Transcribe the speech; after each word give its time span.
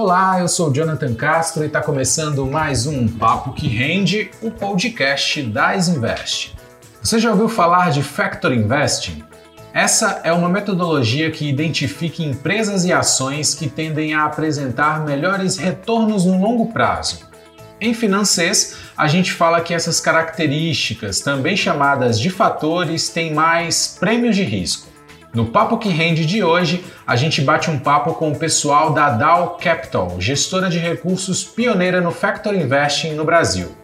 Olá, 0.00 0.38
eu 0.38 0.46
sou 0.46 0.72
Jonathan 0.72 1.12
Castro 1.12 1.64
e 1.64 1.66
está 1.66 1.82
começando 1.82 2.46
mais 2.46 2.86
um 2.86 3.08
Papo 3.08 3.52
que 3.52 3.66
Rende, 3.66 4.30
o 4.40 4.48
podcast 4.48 5.42
da 5.42 5.76
Invest. 5.76 6.54
Você 7.02 7.18
já 7.18 7.32
ouviu 7.32 7.48
falar 7.48 7.90
de 7.90 8.00
Factor 8.00 8.52
Investing? 8.52 9.24
Essa 9.74 10.20
é 10.22 10.32
uma 10.32 10.48
metodologia 10.48 11.32
que 11.32 11.48
identifica 11.48 12.22
empresas 12.22 12.84
e 12.84 12.92
ações 12.92 13.56
que 13.56 13.68
tendem 13.68 14.14
a 14.14 14.24
apresentar 14.24 15.04
melhores 15.04 15.56
retornos 15.56 16.24
no 16.24 16.40
longo 16.40 16.72
prazo. 16.72 17.26
Em 17.80 17.92
financeiros, 17.92 18.76
a 18.96 19.08
gente 19.08 19.32
fala 19.32 19.60
que 19.62 19.74
essas 19.74 19.98
características, 19.98 21.18
também 21.18 21.56
chamadas 21.56 22.20
de 22.20 22.30
fatores, 22.30 23.08
têm 23.08 23.34
mais 23.34 23.96
prêmios 23.98 24.36
de 24.36 24.44
risco. 24.44 24.87
No 25.34 25.46
Papo 25.46 25.76
que 25.76 25.90
Rende 25.90 26.24
de 26.24 26.42
hoje, 26.42 26.84
a 27.06 27.14
gente 27.14 27.42
bate 27.42 27.70
um 27.70 27.78
papo 27.78 28.14
com 28.14 28.32
o 28.32 28.38
pessoal 28.38 28.92
da 28.92 29.10
Dow 29.10 29.58
Capital, 29.62 30.18
gestora 30.18 30.70
de 30.70 30.78
recursos 30.78 31.44
pioneira 31.44 32.00
no 32.00 32.10
Factor 32.10 32.54
Investing 32.54 33.12
no 33.12 33.24
Brasil. 33.24 33.76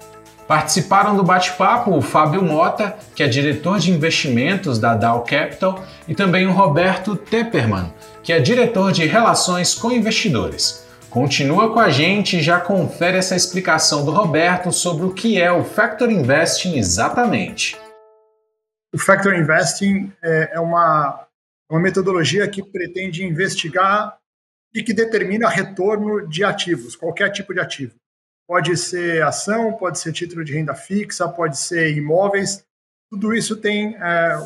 Participaram 0.49 1.17
do 1.17 1.23
bate-papo 1.23 1.97
o 1.97 2.03
Fábio 2.03 2.43
Mota, 2.43 2.97
que 3.15 3.23
é 3.23 3.29
diretor 3.29 3.79
de 3.79 3.91
investimentos 3.91 4.79
da 4.79 4.95
Dow 4.95 5.21
Capital, 5.21 5.83
e 6.09 6.15
também 6.15 6.47
o 6.47 6.53
Roberto 6.53 7.15
Tepperman, 7.15 7.93
que 8.23 8.33
é 8.33 8.41
diretor 8.41 8.91
de 8.93 9.07
relações 9.07 9.75
com 9.75 9.91
investidores. 9.93 10.85
Continua 11.11 11.73
com 11.73 11.79
a 11.79 11.91
gente 11.91 12.39
e 12.39 12.43
já 12.43 12.59
confere 12.59 13.19
essa 13.19 13.37
explicação 13.37 14.05
do 14.05 14.11
Roberto 14.11 14.73
sobre 14.73 15.07
o 15.07 15.15
que 15.15 15.41
é 15.41 15.53
o 15.53 15.63
Factor 15.63 16.11
Investing 16.11 16.77
exatamente. 16.77 17.77
O 18.93 18.99
Factor 18.99 19.35
Investing 19.35 20.13
é, 20.23 20.51
é 20.55 20.61
uma 20.61 21.24
uma 21.71 21.81
metodologia 21.81 22.49
que 22.49 22.63
pretende 22.63 23.25
investigar 23.25 24.19
e 24.75 24.83
que 24.83 24.93
determina 24.93 25.49
retorno 25.49 26.27
de 26.29 26.45
ativos, 26.45 26.97
qualquer 26.97 27.31
tipo 27.31 27.55
de 27.55 27.61
ativo. 27.61 27.95
Pode 28.47 28.77
ser 28.77 29.23
ação, 29.23 29.73
pode 29.73 29.99
ser 29.99 30.13
título 30.13 30.45
de 30.45 30.53
renda 30.53 30.75
fixa, 30.75 31.29
pode 31.29 31.59
ser 31.59 31.97
imóveis. 31.97 32.65
Tudo 33.11 33.33
isso 33.33 33.57
tem, 33.57 33.97
é, 33.97 34.37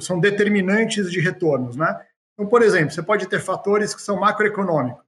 são 0.00 0.20
determinantes 0.20 1.10
de 1.10 1.20
retornos, 1.20 1.76
né? 1.76 2.04
Então, 2.34 2.48
por 2.48 2.60
exemplo, 2.60 2.90
você 2.90 3.02
pode 3.02 3.26
ter 3.28 3.40
fatores 3.40 3.94
que 3.94 4.02
são 4.02 4.20
macroeconômicos. 4.20 5.02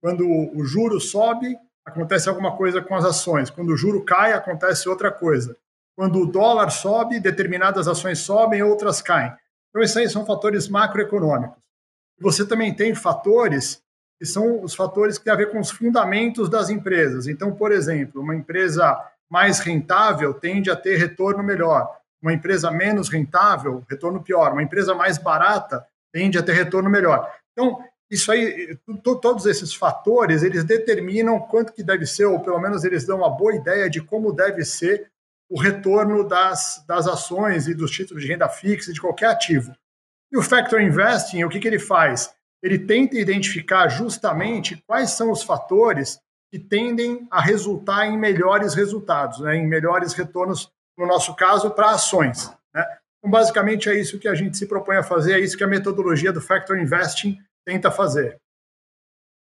Quando 0.00 0.26
o 0.26 0.64
juro 0.64 1.00
sobe, 1.00 1.56
acontece 1.84 2.28
alguma 2.28 2.56
coisa 2.56 2.80
com 2.80 2.94
as 2.94 3.04
ações. 3.04 3.50
Quando 3.50 3.70
o 3.70 3.76
juro 3.76 4.04
cai, 4.04 4.32
acontece 4.32 4.88
outra 4.88 5.10
coisa. 5.10 5.56
Quando 5.96 6.20
o 6.20 6.26
dólar 6.26 6.70
sobe, 6.70 7.20
determinadas 7.20 7.86
ações 7.86 8.18
sobem, 8.20 8.62
outras 8.62 9.02
caem. 9.02 9.32
Então, 9.74 9.82
esses 9.82 9.96
aí 9.96 10.08
são 10.08 10.24
fatores 10.24 10.68
macroeconômicos. 10.68 11.58
Você 12.20 12.46
também 12.46 12.72
tem 12.72 12.94
fatores 12.94 13.82
que 14.20 14.24
são 14.24 14.62
os 14.62 14.72
fatores 14.72 15.18
que 15.18 15.24
têm 15.24 15.32
a 15.32 15.36
ver 15.36 15.50
com 15.50 15.58
os 15.58 15.68
fundamentos 15.68 16.48
das 16.48 16.70
empresas. 16.70 17.26
Então, 17.26 17.52
por 17.52 17.72
exemplo, 17.72 18.22
uma 18.22 18.36
empresa 18.36 18.96
mais 19.28 19.58
rentável 19.58 20.32
tende 20.32 20.70
a 20.70 20.76
ter 20.76 20.96
retorno 20.96 21.42
melhor. 21.42 21.98
Uma 22.22 22.32
empresa 22.32 22.70
menos 22.70 23.08
rentável, 23.08 23.84
retorno 23.90 24.22
pior. 24.22 24.52
Uma 24.52 24.62
empresa 24.62 24.94
mais 24.94 25.18
barata 25.18 25.84
tende 26.12 26.38
a 26.38 26.42
ter 26.44 26.52
retorno 26.52 26.88
melhor. 26.88 27.34
Então, 27.52 27.82
isso 28.08 28.30
aí, 28.30 28.78
todos 29.20 29.44
esses 29.44 29.74
fatores, 29.74 30.44
eles 30.44 30.62
determinam 30.62 31.40
quanto 31.40 31.72
que 31.72 31.82
deve 31.82 32.06
ser, 32.06 32.26
ou 32.26 32.38
pelo 32.38 32.60
menos 32.60 32.84
eles 32.84 33.04
dão 33.04 33.18
uma 33.18 33.30
boa 33.30 33.56
ideia 33.56 33.90
de 33.90 34.00
como 34.00 34.32
deve 34.32 34.64
ser 34.64 35.10
o 35.54 35.60
retorno 35.60 36.26
das, 36.26 36.84
das 36.84 37.06
ações 37.06 37.68
e 37.68 37.74
dos 37.74 37.92
títulos 37.92 38.24
de 38.24 38.28
renda 38.28 38.48
fixa, 38.48 38.92
de 38.92 39.00
qualquer 39.00 39.26
ativo. 39.26 39.72
E 40.32 40.36
o 40.36 40.42
Factor 40.42 40.80
Investing, 40.80 41.44
o 41.44 41.48
que, 41.48 41.60
que 41.60 41.68
ele 41.68 41.78
faz? 41.78 42.34
Ele 42.60 42.76
tenta 42.76 43.16
identificar 43.16 43.86
justamente 43.86 44.82
quais 44.84 45.10
são 45.10 45.30
os 45.30 45.44
fatores 45.44 46.18
que 46.50 46.58
tendem 46.58 47.28
a 47.30 47.40
resultar 47.40 48.08
em 48.08 48.18
melhores 48.18 48.74
resultados, 48.74 49.38
né, 49.38 49.54
em 49.54 49.64
melhores 49.64 50.12
retornos, 50.12 50.72
no 50.98 51.06
nosso 51.06 51.36
caso, 51.36 51.70
para 51.70 51.92
ações. 51.92 52.50
Né? 52.74 52.84
Então, 53.18 53.30
basicamente, 53.30 53.88
é 53.88 53.94
isso 53.94 54.18
que 54.18 54.26
a 54.26 54.34
gente 54.34 54.56
se 54.56 54.66
propõe 54.66 54.96
a 54.96 55.04
fazer, 55.04 55.34
é 55.34 55.38
isso 55.38 55.56
que 55.56 55.62
a 55.62 55.68
metodologia 55.68 56.32
do 56.32 56.40
Factor 56.40 56.76
Investing 56.76 57.38
tenta 57.64 57.92
fazer. 57.92 58.40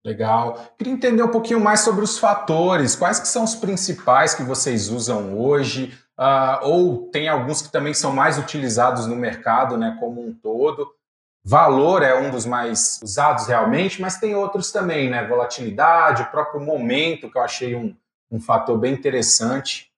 Legal. 0.05 0.75
Queria 0.77 0.93
entender 0.93 1.23
um 1.23 1.29
pouquinho 1.29 1.61
mais 1.61 1.81
sobre 1.81 2.05
os 2.05 2.19
fatores. 2.19 2.97
Quais 2.97 3.21
que 3.21 3.29
são 3.29 3.45
os 3.45 3.55
principais 3.55 4.35
que 4.35 4.43
vocês 4.43 4.89
usam 4.89 5.39
hoje? 5.39 5.97
Uh, 6.19 6.67
ou 6.67 7.11
tem 7.11 7.29
alguns 7.29 7.63
que 7.63 7.71
também 7.71 7.95
são 7.95 8.13
mais 8.13 8.37
utilizados 8.39 9.07
no 9.07 9.15
mercado, 9.15 9.77
né, 9.77 9.97
como 10.01 10.25
um 10.25 10.35
todo. 10.35 10.93
Valor 11.45 12.03
é 12.03 12.15
um 12.15 12.31
dos 12.31 12.47
mais 12.47 13.01
usados 13.03 13.47
realmente, 13.47 14.01
mas 14.01 14.19
tem 14.19 14.35
outros 14.35 14.71
também, 14.71 15.11
né? 15.11 15.27
Volatilidade, 15.27 16.23
o 16.23 16.31
próprio 16.31 16.61
momento, 16.61 17.29
que 17.29 17.37
eu 17.37 17.43
achei 17.43 17.75
um, 17.75 17.97
um 18.31 18.41
fator 18.41 18.79
bem 18.79 18.95
interessante. 18.95 19.91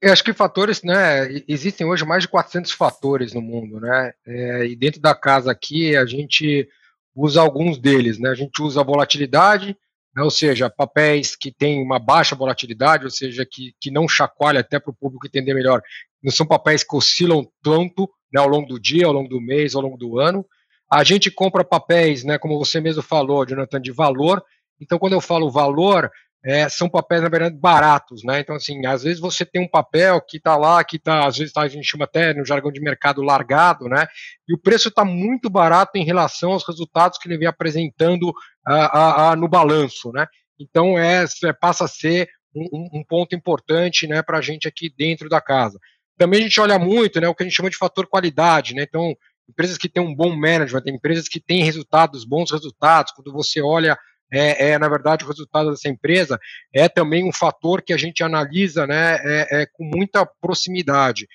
Eu 0.00 0.12
acho 0.12 0.24
que 0.24 0.32
fatores, 0.32 0.82
né? 0.82 1.28
Existem 1.46 1.86
hoje 1.86 2.06
mais 2.06 2.22
de 2.22 2.28
400 2.28 2.72
fatores 2.72 3.34
no 3.34 3.42
mundo, 3.42 3.80
né? 3.80 4.14
É, 4.26 4.66
e 4.66 4.74
dentro 4.74 5.00
da 5.00 5.14
casa 5.14 5.52
aqui 5.52 5.94
a 5.94 6.06
gente 6.06 6.68
usa 7.14 7.40
alguns 7.40 7.78
deles. 7.78 8.18
Né? 8.18 8.30
A 8.30 8.34
gente 8.34 8.60
usa 8.62 8.80
a 8.80 8.84
volatilidade, 8.84 9.76
né? 10.14 10.22
ou 10.22 10.30
seja, 10.30 10.70
papéis 10.70 11.36
que 11.36 11.52
têm 11.52 11.82
uma 11.82 11.98
baixa 11.98 12.34
volatilidade, 12.34 13.04
ou 13.04 13.10
seja, 13.10 13.46
que, 13.50 13.74
que 13.80 13.90
não 13.90 14.08
chacoalha 14.08 14.60
até 14.60 14.78
para 14.78 14.90
o 14.90 14.96
público 14.96 15.26
entender 15.26 15.54
melhor. 15.54 15.82
Não 16.22 16.32
são 16.32 16.46
papéis 16.46 16.82
que 16.82 16.96
oscilam 16.96 17.46
tanto 17.62 18.08
né, 18.32 18.40
ao 18.40 18.48
longo 18.48 18.66
do 18.66 18.80
dia, 18.80 19.06
ao 19.06 19.12
longo 19.12 19.28
do 19.28 19.40
mês, 19.40 19.74
ao 19.74 19.82
longo 19.82 19.96
do 19.96 20.18
ano. 20.18 20.44
A 20.90 21.04
gente 21.04 21.30
compra 21.30 21.64
papéis, 21.64 22.24
né, 22.24 22.38
como 22.38 22.58
você 22.58 22.80
mesmo 22.80 23.02
falou, 23.02 23.46
Jonathan, 23.46 23.80
de 23.80 23.92
valor. 23.92 24.42
Então, 24.80 24.98
quando 24.98 25.12
eu 25.12 25.20
falo 25.20 25.50
valor, 25.50 26.10
é, 26.44 26.68
são 26.68 26.90
papéis, 26.90 27.22
na 27.22 27.30
verdade, 27.30 27.56
baratos, 27.56 28.22
né? 28.22 28.40
Então, 28.40 28.54
assim, 28.54 28.84
às 28.84 29.02
vezes 29.02 29.18
você 29.18 29.46
tem 29.46 29.62
um 29.62 29.68
papel 29.68 30.20
que 30.20 30.36
está 30.36 30.56
lá, 30.56 30.84
que 30.84 30.96
está, 30.96 31.26
às 31.26 31.38
vezes 31.38 31.54
tá, 31.54 31.62
a 31.62 31.68
gente 31.68 31.88
chama 31.88 32.04
até 32.04 32.34
no 32.34 32.44
jargão 32.44 32.70
de 32.70 32.82
mercado 32.82 33.22
largado, 33.22 33.88
né? 33.88 34.06
E 34.46 34.54
o 34.54 34.58
preço 34.58 34.88
está 34.88 35.06
muito 35.06 35.48
barato 35.48 35.96
em 35.96 36.04
relação 36.04 36.52
aos 36.52 36.66
resultados 36.66 37.18
que 37.18 37.26
ele 37.26 37.38
vem 37.38 37.48
apresentando 37.48 38.30
a, 38.66 39.30
a, 39.30 39.36
no 39.36 39.48
balanço, 39.48 40.12
né? 40.12 40.26
Então, 40.60 40.98
é, 40.98 41.24
é 41.44 41.52
passa 41.54 41.86
a 41.86 41.88
ser 41.88 42.28
um, 42.54 43.00
um 43.00 43.04
ponto 43.04 43.34
importante, 43.34 44.06
né, 44.06 44.22
para 44.22 44.38
a 44.38 44.42
gente 44.42 44.68
aqui 44.68 44.92
dentro 44.94 45.28
da 45.28 45.40
casa. 45.40 45.78
Também 46.16 46.40
a 46.40 46.42
gente 46.42 46.60
olha 46.60 46.78
muito, 46.78 47.20
né, 47.20 47.28
o 47.28 47.34
que 47.34 47.42
a 47.42 47.46
gente 47.46 47.56
chama 47.56 47.70
de 47.70 47.76
fator 47.76 48.06
qualidade, 48.06 48.74
né? 48.74 48.82
Então, 48.82 49.16
empresas 49.48 49.78
que 49.78 49.88
têm 49.88 50.02
um 50.02 50.14
bom 50.14 50.36
management, 50.36 50.82
empresas 50.86 51.26
que 51.26 51.40
têm 51.40 51.64
resultados, 51.64 52.24
bons 52.24 52.50
resultados, 52.50 53.12
quando 53.12 53.32
você 53.32 53.60
olha 53.62 53.98
é, 54.32 54.70
é, 54.70 54.78
na 54.78 54.88
verdade, 54.88 55.24
o 55.24 55.28
resultado 55.28 55.70
dessa 55.70 55.88
empresa 55.88 56.38
é 56.72 56.88
também 56.88 57.28
um 57.28 57.32
fator 57.32 57.82
que 57.82 57.92
a 57.92 57.96
gente 57.96 58.22
analisa 58.22 58.86
né, 58.86 59.16
é, 59.22 59.62
é, 59.62 59.66
com 59.66 59.84
muita 59.84 60.26
proximidade. 60.40 61.28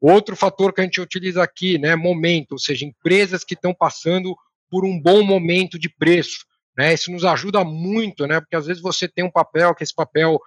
Outro 0.00 0.36
fator 0.36 0.72
que 0.72 0.80
a 0.80 0.84
gente 0.84 1.00
utiliza 1.00 1.42
aqui, 1.42 1.78
né, 1.78 1.96
momento, 1.96 2.52
ou 2.52 2.58
seja, 2.58 2.84
empresas 2.84 3.44
que 3.44 3.54
estão 3.54 3.74
passando 3.74 4.34
por 4.70 4.84
um 4.84 5.00
bom 5.00 5.22
momento 5.22 5.78
de 5.78 5.88
preço. 5.88 6.46
Né, 6.76 6.94
isso 6.94 7.10
nos 7.10 7.24
ajuda 7.24 7.64
muito, 7.64 8.26
né, 8.26 8.40
porque 8.40 8.54
às 8.54 8.66
vezes 8.66 8.80
você 8.80 9.08
tem 9.08 9.24
um 9.24 9.30
papel, 9.30 9.74
que 9.74 9.82
esse 9.82 9.94
papel 9.94 10.38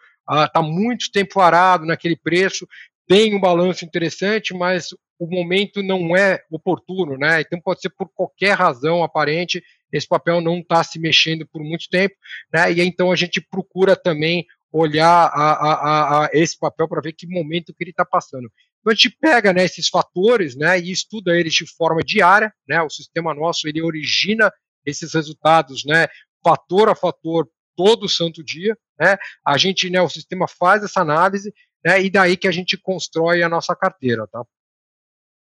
está 0.46 0.60
ah, 0.60 0.64
muito 0.64 1.12
tempo 1.12 1.34
parado 1.34 1.86
naquele 1.86 2.16
preço, 2.16 2.66
tem 3.06 3.36
um 3.36 3.42
balanço 3.42 3.84
interessante, 3.84 4.54
mas 4.54 4.90
o 5.22 5.28
momento 5.28 5.84
não 5.84 6.18
é 6.18 6.44
oportuno, 6.50 7.16
né? 7.16 7.42
Então 7.42 7.62
pode 7.62 7.80
ser 7.80 7.92
por 7.92 8.10
qualquer 8.10 8.54
razão 8.54 9.04
aparente 9.04 9.64
esse 9.94 10.08
papel 10.08 10.42
não 10.42 10.60
está 10.60 10.84
se 10.84 10.98
mexendo 10.98 11.46
por 11.46 11.62
muito 11.62 11.88
tempo, 11.92 12.16
né? 12.52 12.72
E 12.74 12.82
então 12.82 13.12
a 13.12 13.16
gente 13.16 13.40
procura 13.40 13.96
também 13.96 14.48
olhar 14.72 15.30
a, 15.32 15.52
a, 15.52 16.26
a 16.26 16.30
esse 16.34 16.58
papel 16.58 16.88
para 16.88 17.02
ver 17.02 17.14
que 17.14 17.28
momento 17.28 17.72
que 17.72 17.84
ele 17.84 17.92
está 17.92 18.04
passando. 18.04 18.52
Então 18.80 18.92
a 18.92 18.96
gente 18.96 19.12
pega 19.12 19.54
né, 19.54 19.64
esses 19.64 19.90
fatores 19.90 20.56
né, 20.56 20.80
e 20.80 20.92
estuda 20.92 21.38
eles 21.38 21.54
de 21.54 21.68
forma 21.68 22.02
diária, 22.04 22.52
né? 22.68 22.82
O 22.82 22.90
sistema 22.90 23.32
nosso 23.32 23.68
ele 23.68 23.80
origina 23.80 24.52
esses 24.84 25.14
resultados, 25.14 25.86
né? 25.86 26.08
Fator 26.44 26.90
a 26.90 26.96
fator 26.96 27.48
todo 27.76 28.10
santo 28.10 28.44
dia, 28.44 28.76
né? 29.00 29.18
A 29.46 29.56
gente, 29.56 29.88
né, 29.88 30.02
o 30.02 30.10
sistema 30.10 30.48
faz 30.48 30.84
essa 30.84 31.02
análise, 31.02 31.54
né? 31.86 32.02
E 32.02 32.10
daí 32.10 32.36
que 32.36 32.48
a 32.48 32.52
gente 32.52 32.76
constrói 32.76 33.44
a 33.44 33.50
nossa 33.50 33.76
carteira, 33.76 34.26
tá? 34.26 34.44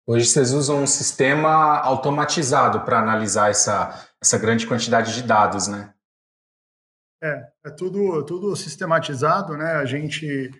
Hoje 0.07 0.27
vocês 0.27 0.53
usam 0.53 0.83
um 0.83 0.87
sistema 0.87 1.79
automatizado 1.79 2.81
para 2.81 2.99
analisar 2.99 3.49
essa, 3.49 4.07
essa 4.21 4.37
grande 4.37 4.67
quantidade 4.67 5.15
de 5.15 5.23
dados, 5.23 5.67
né? 5.67 5.91
É, 7.23 7.47
é 7.65 7.69
tudo, 7.71 8.23
tudo 8.23 8.55
sistematizado, 8.55 9.57
né? 9.57 9.73
A 9.73 9.85
gente 9.85 10.51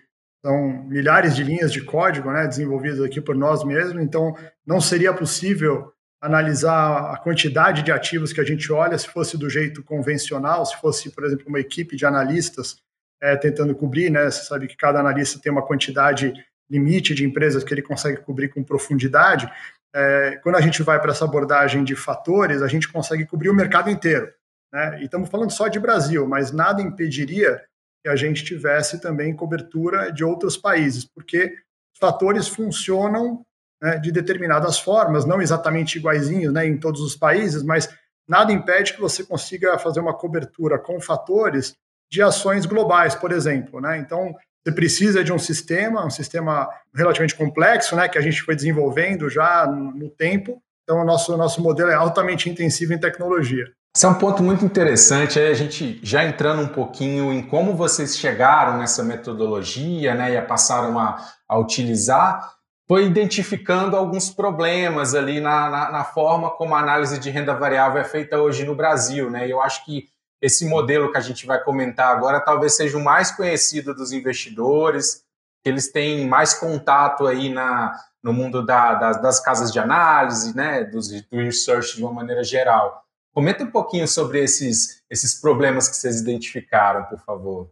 são 0.44 0.84
milhares 0.84 1.36
de 1.36 1.44
linhas 1.44 1.72
de 1.72 1.82
código, 1.82 2.30
né, 2.30 2.46
desenvolvidas 2.46 3.00
aqui 3.00 3.20
por 3.20 3.34
nós 3.34 3.64
mesmos, 3.64 4.02
então 4.02 4.36
não 4.64 4.80
seria 4.80 5.12
possível 5.12 5.92
analisar 6.20 7.12
a 7.12 7.18
quantidade 7.18 7.82
de 7.82 7.90
ativos 7.90 8.32
que 8.32 8.40
a 8.40 8.44
gente 8.44 8.72
olha 8.72 8.96
se 8.98 9.08
fosse 9.08 9.36
do 9.36 9.50
jeito 9.50 9.82
convencional, 9.82 10.64
se 10.64 10.76
fosse, 10.76 11.10
por 11.10 11.24
exemplo, 11.24 11.46
uma 11.48 11.60
equipe 11.60 11.96
de 11.96 12.06
analistas 12.06 12.76
é, 13.20 13.36
tentando 13.36 13.74
cobrir, 13.74 14.10
né? 14.10 14.24
Você 14.24 14.44
sabe 14.44 14.66
que 14.66 14.76
cada 14.76 14.98
analista 14.98 15.40
tem 15.40 15.52
uma 15.52 15.66
quantidade 15.66 16.32
limite 16.68 17.14
de 17.14 17.24
empresas 17.24 17.62
que 17.62 17.72
ele 17.72 17.82
consegue 17.82 18.20
cobrir 18.22 18.48
com 18.48 18.62
profundidade, 18.62 19.50
é, 19.94 20.38
quando 20.42 20.56
a 20.56 20.60
gente 20.60 20.82
vai 20.82 21.00
para 21.00 21.12
essa 21.12 21.24
abordagem 21.24 21.82
de 21.82 21.96
fatores, 21.96 22.62
a 22.62 22.68
gente 22.68 22.88
consegue 22.90 23.24
cobrir 23.24 23.48
o 23.48 23.54
mercado 23.54 23.88
inteiro. 23.88 24.30
Né? 24.72 25.00
E 25.00 25.04
estamos 25.04 25.28
falando 25.30 25.50
só 25.50 25.68
de 25.68 25.78
Brasil, 25.78 26.26
mas 26.26 26.52
nada 26.52 26.82
impediria 26.82 27.62
que 28.02 28.08
a 28.08 28.16
gente 28.16 28.44
tivesse 28.44 29.00
também 29.00 29.34
cobertura 29.34 30.12
de 30.12 30.24
outros 30.24 30.56
países, 30.56 31.04
porque 31.04 31.54
fatores 31.98 32.46
funcionam 32.46 33.42
né, 33.82 33.98
de 33.98 34.12
determinadas 34.12 34.78
formas, 34.78 35.24
não 35.24 35.40
exatamente 35.40 35.98
iguaizinhos 35.98 36.52
né, 36.52 36.66
em 36.66 36.78
todos 36.78 37.00
os 37.00 37.16
países, 37.16 37.62
mas 37.62 37.88
nada 38.28 38.52
impede 38.52 38.92
que 38.92 39.00
você 39.00 39.24
consiga 39.24 39.78
fazer 39.78 40.00
uma 40.00 40.14
cobertura 40.14 40.78
com 40.78 41.00
fatores 41.00 41.74
de 42.10 42.22
ações 42.22 42.66
globais, 42.66 43.14
por 43.14 43.32
exemplo. 43.32 43.80
Né? 43.80 43.98
Então, 43.98 44.34
você 44.66 44.72
precisa 44.72 45.22
de 45.22 45.32
um 45.32 45.38
sistema, 45.38 46.04
um 46.04 46.10
sistema 46.10 46.68
relativamente 46.92 47.36
complexo, 47.36 47.94
né, 47.94 48.08
que 48.08 48.18
a 48.18 48.20
gente 48.20 48.42
foi 48.42 48.56
desenvolvendo 48.56 49.30
já 49.30 49.64
no 49.64 50.10
tempo. 50.10 50.60
Então, 50.82 51.02
o 51.02 51.04
nosso, 51.04 51.36
nosso 51.36 51.62
modelo 51.62 51.90
é 51.90 51.94
altamente 51.94 52.50
intensivo 52.50 52.92
em 52.92 52.98
tecnologia. 52.98 53.64
Esse 53.96 54.04
é 54.04 54.08
um 54.08 54.14
ponto 54.14 54.42
muito 54.42 54.64
interessante, 54.64 55.38
aí 55.38 55.48
a 55.48 55.54
gente 55.54 56.00
já 56.02 56.24
entrando 56.24 56.62
um 56.62 56.68
pouquinho 56.68 57.32
em 57.32 57.42
como 57.42 57.76
vocês 57.76 58.18
chegaram 58.18 58.76
nessa 58.76 59.04
metodologia 59.04 60.16
né, 60.16 60.32
e 60.32 60.36
a 60.36 60.42
passaram 60.42 60.98
a, 60.98 61.16
a 61.48 61.58
utilizar, 61.58 62.52
foi 62.88 63.06
identificando 63.06 63.96
alguns 63.96 64.30
problemas 64.30 65.14
ali 65.14 65.40
na, 65.40 65.70
na, 65.70 65.90
na, 65.92 66.04
forma 66.04 66.50
como 66.50 66.74
a 66.74 66.80
análise 66.80 67.18
de 67.18 67.30
renda 67.30 67.54
variável 67.54 68.00
é 68.00 68.04
feita 68.04 68.38
hoje 68.38 68.64
no 68.64 68.74
Brasil. 68.74 69.30
Né? 69.30 69.48
Eu 69.48 69.60
acho 69.60 69.84
que 69.84 70.08
esse 70.40 70.66
modelo 70.66 71.10
que 71.10 71.18
a 71.18 71.22
gente 71.22 71.46
vai 71.46 71.62
comentar 71.62 72.14
agora 72.14 72.40
talvez 72.40 72.76
seja 72.76 72.96
o 72.98 73.04
mais 73.04 73.30
conhecido 73.30 73.94
dos 73.94 74.12
investidores, 74.12 75.24
eles 75.64 75.90
têm 75.90 76.26
mais 76.26 76.54
contato 76.54 77.26
aí 77.26 77.48
na, 77.48 77.98
no 78.22 78.32
mundo 78.32 78.64
da, 78.64 78.94
das, 78.94 79.22
das 79.22 79.40
casas 79.40 79.72
de 79.72 79.78
análise, 79.78 80.54
né, 80.56 80.84
dos, 80.84 81.08
do 81.08 81.38
research 81.38 81.96
de 81.96 82.02
uma 82.02 82.12
maneira 82.12 82.44
geral. 82.44 83.04
Comenta 83.32 83.64
um 83.64 83.70
pouquinho 83.70 84.08
sobre 84.08 84.42
esses, 84.42 85.02
esses 85.10 85.40
problemas 85.40 85.88
que 85.88 85.96
vocês 85.96 86.20
identificaram, 86.20 87.04
por 87.04 87.18
favor. 87.20 87.70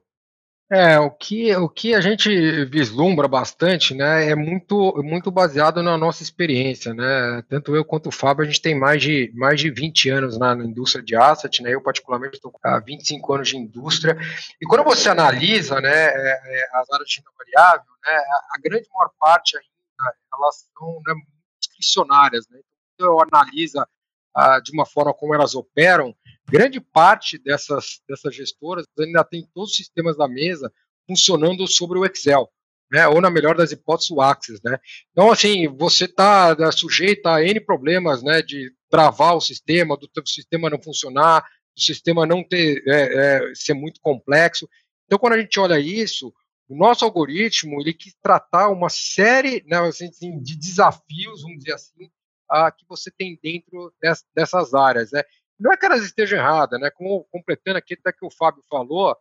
É, 0.72 0.98
o 0.98 1.10
que, 1.10 1.54
o 1.56 1.68
que 1.68 1.94
a 1.94 2.00
gente 2.00 2.64
vislumbra 2.64 3.28
bastante, 3.28 3.94
né, 3.94 4.30
é 4.30 4.34
muito, 4.34 4.94
muito 5.02 5.30
baseado 5.30 5.82
na 5.82 5.98
nossa 5.98 6.22
experiência, 6.22 6.94
né, 6.94 7.44
tanto 7.50 7.76
eu 7.76 7.84
quanto 7.84 8.08
o 8.08 8.12
Fábio, 8.12 8.42
a 8.42 8.46
gente 8.46 8.62
tem 8.62 8.74
mais 8.74 9.02
de, 9.02 9.30
mais 9.34 9.60
de 9.60 9.70
20 9.70 10.08
anos 10.08 10.38
na, 10.38 10.54
na 10.54 10.64
indústria 10.64 11.04
de 11.04 11.14
asset, 11.14 11.62
né, 11.62 11.74
eu 11.74 11.82
particularmente 11.82 12.36
estou 12.36 12.50
há 12.64 12.80
25 12.80 13.34
anos 13.34 13.48
de 13.48 13.58
indústria, 13.58 14.16
e 14.60 14.66
quando 14.66 14.84
você 14.84 15.10
analisa, 15.10 15.82
né, 15.82 16.06
é, 16.06 16.40
é, 16.44 16.68
as 16.72 16.90
áreas 16.90 17.10
de 17.10 17.18
renda 17.18 17.30
variável, 17.36 17.92
né, 18.02 18.12
a, 18.12 18.56
a, 18.56 18.58
grande 18.64 18.88
maior 18.90 19.10
parte 19.20 19.58
ainda, 19.58 20.16
elas 20.32 20.66
são 20.76 21.02
né, 21.06 21.14
discricionárias, 21.60 22.48
né, 22.48 22.58
então 22.94 23.12
eu 23.12 23.20
analisa 23.20 23.86
ah, 24.34 24.58
de 24.60 24.72
uma 24.72 24.86
forma 24.86 25.12
como 25.12 25.34
elas 25.34 25.54
operam, 25.54 26.16
grande 26.48 26.80
parte 26.80 27.38
dessas, 27.38 28.00
dessas 28.08 28.34
gestoras 28.34 28.86
ainda 28.98 29.24
tem 29.24 29.46
todos 29.54 29.70
os 29.70 29.76
sistemas 29.76 30.16
da 30.16 30.28
mesa 30.28 30.72
funcionando 31.06 31.66
sobre 31.66 31.98
o 31.98 32.04
Excel. 32.04 32.50
Né, 32.92 33.08
ou 33.08 33.20
na 33.20 33.30
melhor 33.30 33.56
das 33.56 33.72
hipóteses 33.72 34.10
o 34.10 34.20
Axis, 34.20 34.60
né? 34.62 34.78
Então 35.10 35.32
assim, 35.32 35.66
você 35.66 36.04
está 36.04 36.54
tá 36.54 36.70
sujeito 36.70 37.26
a 37.26 37.42
N 37.42 37.58
problemas, 37.58 38.22
né, 38.22 38.42
de 38.42 38.70
travar 38.90 39.34
o 39.34 39.40
sistema, 39.40 39.96
do 39.96 40.08
sistema 40.26 40.68
não 40.68 40.80
funcionar, 40.80 41.40
do 41.74 41.80
sistema 41.80 42.26
não 42.26 42.44
ter 42.44 42.84
é, 42.86 43.48
é, 43.48 43.54
ser 43.54 43.72
muito 43.72 44.00
complexo. 44.00 44.68
Então 45.06 45.18
quando 45.18 45.32
a 45.32 45.40
gente 45.40 45.58
olha 45.58 45.80
isso, 45.80 46.32
o 46.68 46.76
nosso 46.76 47.04
algoritmo 47.04 47.80
ele 47.80 47.92
quis 47.92 48.14
tratar 48.22 48.68
uma 48.68 48.88
série 48.88 49.64
né, 49.66 49.78
assim, 49.78 50.10
de 50.40 50.56
desafios, 50.56 51.42
vamos 51.42 51.58
dizer 51.58 51.74
assim, 51.74 52.10
a, 52.48 52.70
que 52.70 52.84
você 52.88 53.10
tem 53.10 53.38
dentro 53.42 53.92
des, 54.00 54.24
dessas 54.34 54.74
áreas. 54.74 55.10
Né? 55.12 55.22
Não 55.58 55.72
é 55.72 55.76
que 55.76 55.86
elas 55.86 56.02
estejam 56.02 56.38
erradas, 56.38 56.80
né? 56.80 56.90
Como, 56.90 57.24
completando 57.30 57.78
aqui 57.78 57.94
até 57.94 58.12
que 58.12 58.24
o 58.24 58.30
Fábio 58.30 58.62
falou, 58.68 59.16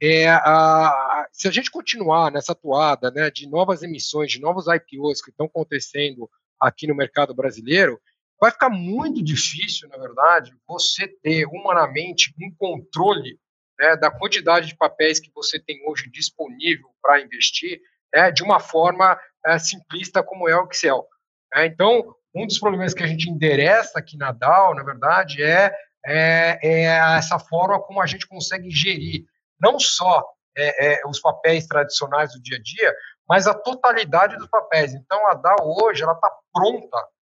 é, 0.00 0.28
a, 0.28 1.26
se 1.32 1.48
a 1.48 1.50
gente 1.50 1.70
continuar 1.70 2.30
nessa 2.30 2.54
toada 2.54 3.10
né, 3.10 3.30
de 3.30 3.48
novas 3.48 3.82
emissões, 3.82 4.30
de 4.30 4.40
novos 4.40 4.66
IPOs 4.66 5.20
que 5.20 5.30
estão 5.30 5.46
acontecendo 5.46 6.30
aqui 6.60 6.86
no 6.86 6.94
mercado 6.94 7.34
brasileiro, 7.34 8.00
vai 8.40 8.50
ficar 8.50 8.70
muito 8.70 9.22
difícil, 9.22 9.88
na 9.88 9.96
verdade, 9.96 10.54
você 10.66 11.08
ter 11.08 11.46
humanamente 11.46 12.32
um 12.40 12.54
controle 12.56 13.38
né, 13.78 13.96
da 13.96 14.10
quantidade 14.10 14.68
de 14.68 14.76
papéis 14.76 15.18
que 15.18 15.32
você 15.34 15.58
tem 15.58 15.82
hoje 15.88 16.08
disponível 16.10 16.88
para 17.02 17.20
investir 17.20 17.80
né, 18.14 18.30
de 18.30 18.42
uma 18.42 18.60
forma 18.60 19.18
é, 19.44 19.58
simplista 19.58 20.22
como 20.22 20.48
é 20.48 20.56
o 20.56 20.68
Excel. 20.70 21.06
É, 21.54 21.66
então, 21.66 22.14
um 22.34 22.46
dos 22.46 22.58
problemas 22.58 22.94
que 22.94 23.02
a 23.02 23.06
gente 23.06 23.30
endereça 23.30 23.98
aqui 23.98 24.16
na 24.16 24.32
DAO, 24.32 24.74
na 24.74 24.82
verdade, 24.82 25.42
é, 25.42 25.74
é, 26.04 26.58
é 26.62 26.84
essa 27.16 27.38
forma 27.38 27.80
como 27.80 28.00
a 28.00 28.06
gente 28.06 28.26
consegue 28.26 28.70
gerir 28.70 29.24
não 29.60 29.78
só 29.78 30.24
é, 30.56 30.94
é, 30.94 31.06
os 31.06 31.20
papéis 31.20 31.66
tradicionais 31.66 32.32
do 32.32 32.40
dia 32.40 32.56
a 32.56 32.62
dia, 32.62 32.94
mas 33.28 33.46
a 33.46 33.54
totalidade 33.54 34.36
dos 34.36 34.48
papéis. 34.48 34.94
Então, 34.94 35.26
a 35.28 35.34
DAO 35.34 35.82
hoje 35.82 36.02
ela 36.02 36.12
está 36.12 36.30
pronta, 36.52 36.96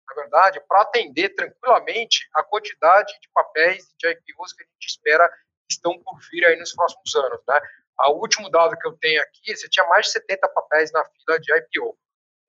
na 0.09 0.15
verdade, 0.15 0.61
para 0.69 0.83
atender 0.83 1.31
tranquilamente 1.31 2.29
a 2.35 2.43
quantidade 2.43 3.13
de 3.21 3.29
papéis 3.33 3.85
de 3.99 4.09
IPOs 4.09 4.53
que 4.53 4.63
a 4.63 4.67
gente 4.67 4.87
espera 4.87 5.29
que 5.29 5.75
estão 5.75 5.99
por 6.03 6.19
vir 6.31 6.45
aí 6.45 6.57
nos 6.57 6.75
próximos 6.75 7.15
anos. 7.15 7.41
Né? 7.49 7.61
O 8.09 8.21
último 8.21 8.51
dado 8.51 8.77
que 8.77 8.87
eu 8.87 8.93
tenho 8.99 9.23
aqui, 9.23 9.57
você 9.57 9.69
tinha 9.69 9.87
mais 9.87 10.07
de 10.07 10.13
70 10.13 10.49
papéis 10.49 10.93
na 10.93 11.05
fila 11.05 11.39
de 11.39 11.53
IPO 11.53 11.97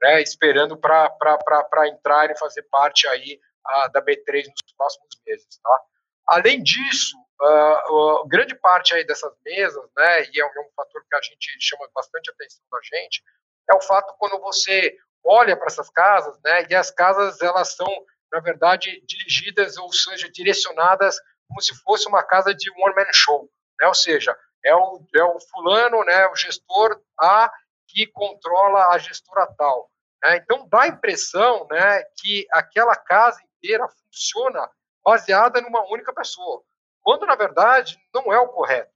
né, 0.02 0.22
esperando 0.22 0.78
para 0.78 1.88
entrar 1.88 2.30
e 2.30 2.38
fazer 2.38 2.64
parte 2.64 3.08
aí 3.08 3.40
a, 3.66 3.88
da 3.90 4.02
B3 4.02 4.46
nos 4.46 4.74
próximos 4.76 5.10
meses. 5.26 5.60
Tá? 5.64 5.82
Além 6.28 6.64
disso, 6.64 7.16
uh, 7.42 8.22
uh, 8.22 8.28
grande 8.28 8.56
parte 8.56 8.96
aí 8.96 9.06
dessas 9.06 9.34
mesas, 9.46 9.84
né, 9.96 10.24
e 10.32 10.40
é 10.40 10.46
um, 10.46 10.50
é 10.50 10.62
um, 10.62 10.72
fator 10.76 11.04
que 11.08 11.16
a 11.16 11.22
gente 11.22 11.58
chama 11.60 11.88
bastante 11.94 12.32
atenção 12.32 12.64
da 12.72 12.80
gente, 12.84 13.24
é 13.70 13.76
o 13.76 13.82
fato 13.82 14.16
quando 14.18 14.40
você 14.40 14.96
olha 15.24 15.56
para 15.56 15.68
essas 15.68 15.90
casas, 15.90 16.40
né, 16.44 16.66
e 16.70 16.76
as 16.76 16.90
casas 16.90 17.42
elas 17.42 17.76
são, 17.76 17.90
na 18.32 18.40
verdade, 18.40 19.02
dirigidas, 19.06 19.78
ou 19.78 19.92
seja, 19.94 20.30
direcionadas 20.32 21.16
como 21.48 21.62
se 21.62 21.76
fosse 21.84 22.08
uma 22.08 22.24
casa 22.24 22.56
de 22.56 22.72
one-man 22.72 23.12
show, 23.14 23.50
né, 23.80 23.88
ou 23.88 23.94
seja, 23.94 24.36
é 24.64 24.76
o, 24.76 25.06
é 25.16 25.24
o 25.24 25.40
fulano, 25.52 26.04
né, 26.06 26.28
o 26.28 26.36
gestor 26.36 27.00
A 27.20 27.52
que 27.92 28.08
controla 28.08 28.88
a 28.90 28.98
gestora 28.98 29.48
tal. 29.58 29.92
Né? 30.24 30.38
Então, 30.38 30.68
dá 30.70 30.84
a 30.84 30.88
impressão 30.88 31.68
né, 31.70 32.04
que 32.18 32.48
aquela 32.52 32.96
casa 32.96 33.40
inteira 33.58 33.86
funciona 33.88 34.70
baseada 35.04 35.62
numa 35.62 35.84
única 35.92 36.14
pessoa, 36.14 36.62
quando, 37.02 37.26
na 37.26 37.36
verdade, 37.36 37.98
não 38.14 38.32
é 38.32 38.40
o 38.40 38.48
correto. 38.48 38.92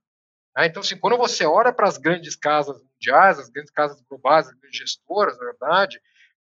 Né? 0.56 0.66
Então, 0.66 0.80
assim, 0.80 0.98
quando 0.98 1.16
você 1.16 1.44
olha 1.44 1.72
para 1.72 1.88
as 1.88 1.98
grandes 1.98 2.34
casas 2.36 2.80
mundiais, 2.82 3.38
as 3.38 3.48
grandes 3.48 3.72
casas 3.72 4.00
globais, 4.08 4.48
as 4.48 4.54
grandes 4.54 4.78
gestoras, 4.78 5.38
na 5.38 5.44
verdade, 5.44 6.00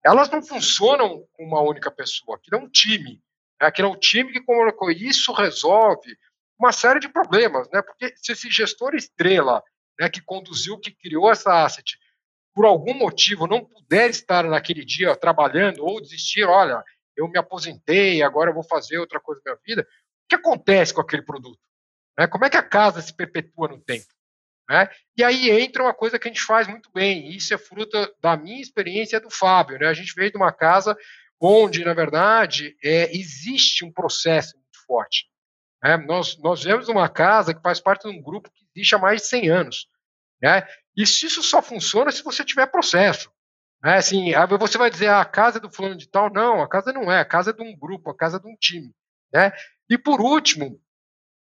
elas 0.04 0.30
não 0.30 0.42
funcionam 0.42 1.26
com 1.32 1.44
uma 1.44 1.60
única 1.60 1.90
pessoa. 1.90 2.36
Aquilo 2.36 2.56
é 2.56 2.64
um 2.64 2.70
time. 2.70 3.20
Né? 3.60 3.66
Aquilo 3.66 3.88
é 3.88 3.90
um 3.90 3.98
time 3.98 4.32
que 4.32 4.40
colocou 4.40 4.90
isso 4.90 5.32
resolve 5.32 6.16
uma 6.58 6.72
série 6.72 6.98
de 6.98 7.08
problemas, 7.08 7.68
né? 7.70 7.80
Porque 7.80 8.12
se 8.16 8.32
esse 8.32 8.50
gestor 8.50 8.94
estrela, 8.94 9.62
né, 9.98 10.08
que 10.08 10.20
conduziu, 10.20 10.78
que 10.78 10.90
criou 10.90 11.30
essa 11.30 11.64
asset, 11.64 11.96
por 12.58 12.66
algum 12.66 12.92
motivo 12.92 13.46
não 13.46 13.64
puder 13.64 14.10
estar 14.10 14.42
naquele 14.42 14.84
dia 14.84 15.14
trabalhando 15.14 15.84
ou 15.84 16.00
desistir, 16.00 16.42
olha, 16.42 16.82
eu 17.16 17.28
me 17.28 17.38
aposentei, 17.38 18.20
agora 18.20 18.50
eu 18.50 18.54
vou 18.54 18.64
fazer 18.64 18.98
outra 18.98 19.20
coisa 19.20 19.40
na 19.46 19.52
minha 19.52 19.60
vida, 19.64 19.82
o 19.82 20.28
que 20.28 20.34
acontece 20.34 20.92
com 20.92 21.00
aquele 21.00 21.22
produto? 21.22 21.60
Né? 22.18 22.26
Como 22.26 22.44
é 22.44 22.50
que 22.50 22.56
a 22.56 22.62
casa 22.64 23.00
se 23.00 23.14
perpetua 23.14 23.68
no 23.68 23.78
tempo? 23.80 24.08
Né? 24.68 24.88
E 25.16 25.22
aí 25.22 25.48
entra 25.50 25.84
uma 25.84 25.94
coisa 25.94 26.18
que 26.18 26.26
a 26.26 26.32
gente 26.32 26.42
faz 26.42 26.66
muito 26.66 26.90
bem, 26.92 27.30
e 27.30 27.36
isso 27.36 27.54
é 27.54 27.58
fruto 27.58 27.96
da 28.20 28.36
minha 28.36 28.60
experiência 28.60 29.20
do 29.20 29.30
Fábio. 29.30 29.78
Né? 29.78 29.86
A 29.86 29.94
gente 29.94 30.12
veio 30.16 30.32
de 30.32 30.36
uma 30.36 30.50
casa 30.50 30.96
onde, 31.40 31.84
na 31.84 31.94
verdade, 31.94 32.76
é, 32.82 33.16
existe 33.16 33.84
um 33.84 33.92
processo 33.92 34.56
muito 34.56 34.84
forte. 34.84 35.26
Né? 35.80 35.96
Nós, 35.96 36.36
nós 36.38 36.64
vivemos 36.64 36.88
uma 36.88 37.08
casa 37.08 37.54
que 37.54 37.62
faz 37.62 37.78
parte 37.78 38.10
de 38.10 38.18
um 38.18 38.20
grupo 38.20 38.50
que 38.50 38.66
existe 38.74 38.96
há 38.96 38.98
mais 38.98 39.22
de 39.22 39.28
100 39.28 39.48
anos. 39.48 39.88
Né? 40.42 40.66
E 40.96 41.06
se 41.06 41.26
isso 41.26 41.42
só 41.42 41.62
funciona 41.62 42.10
se 42.10 42.22
você 42.22 42.44
tiver 42.44 42.66
processo. 42.66 43.30
Né? 43.82 43.96
Assim, 43.96 44.32
você 44.58 44.78
vai 44.78 44.90
dizer, 44.90 45.08
ah, 45.08 45.20
a 45.20 45.24
casa 45.24 45.58
é 45.58 45.60
do 45.60 45.70
fulano 45.70 45.96
de 45.96 46.08
tal. 46.08 46.32
Não, 46.32 46.62
a 46.62 46.68
casa 46.68 46.92
não 46.92 47.10
é, 47.10 47.20
a 47.20 47.24
casa 47.24 47.50
é 47.50 47.52
de 47.52 47.62
um 47.62 47.76
grupo, 47.76 48.10
a 48.10 48.16
casa 48.16 48.36
é 48.36 48.40
de 48.40 48.48
um 48.48 48.56
time. 48.56 48.92
Né? 49.32 49.52
E 49.88 49.96
por 49.96 50.20
último, 50.20 50.80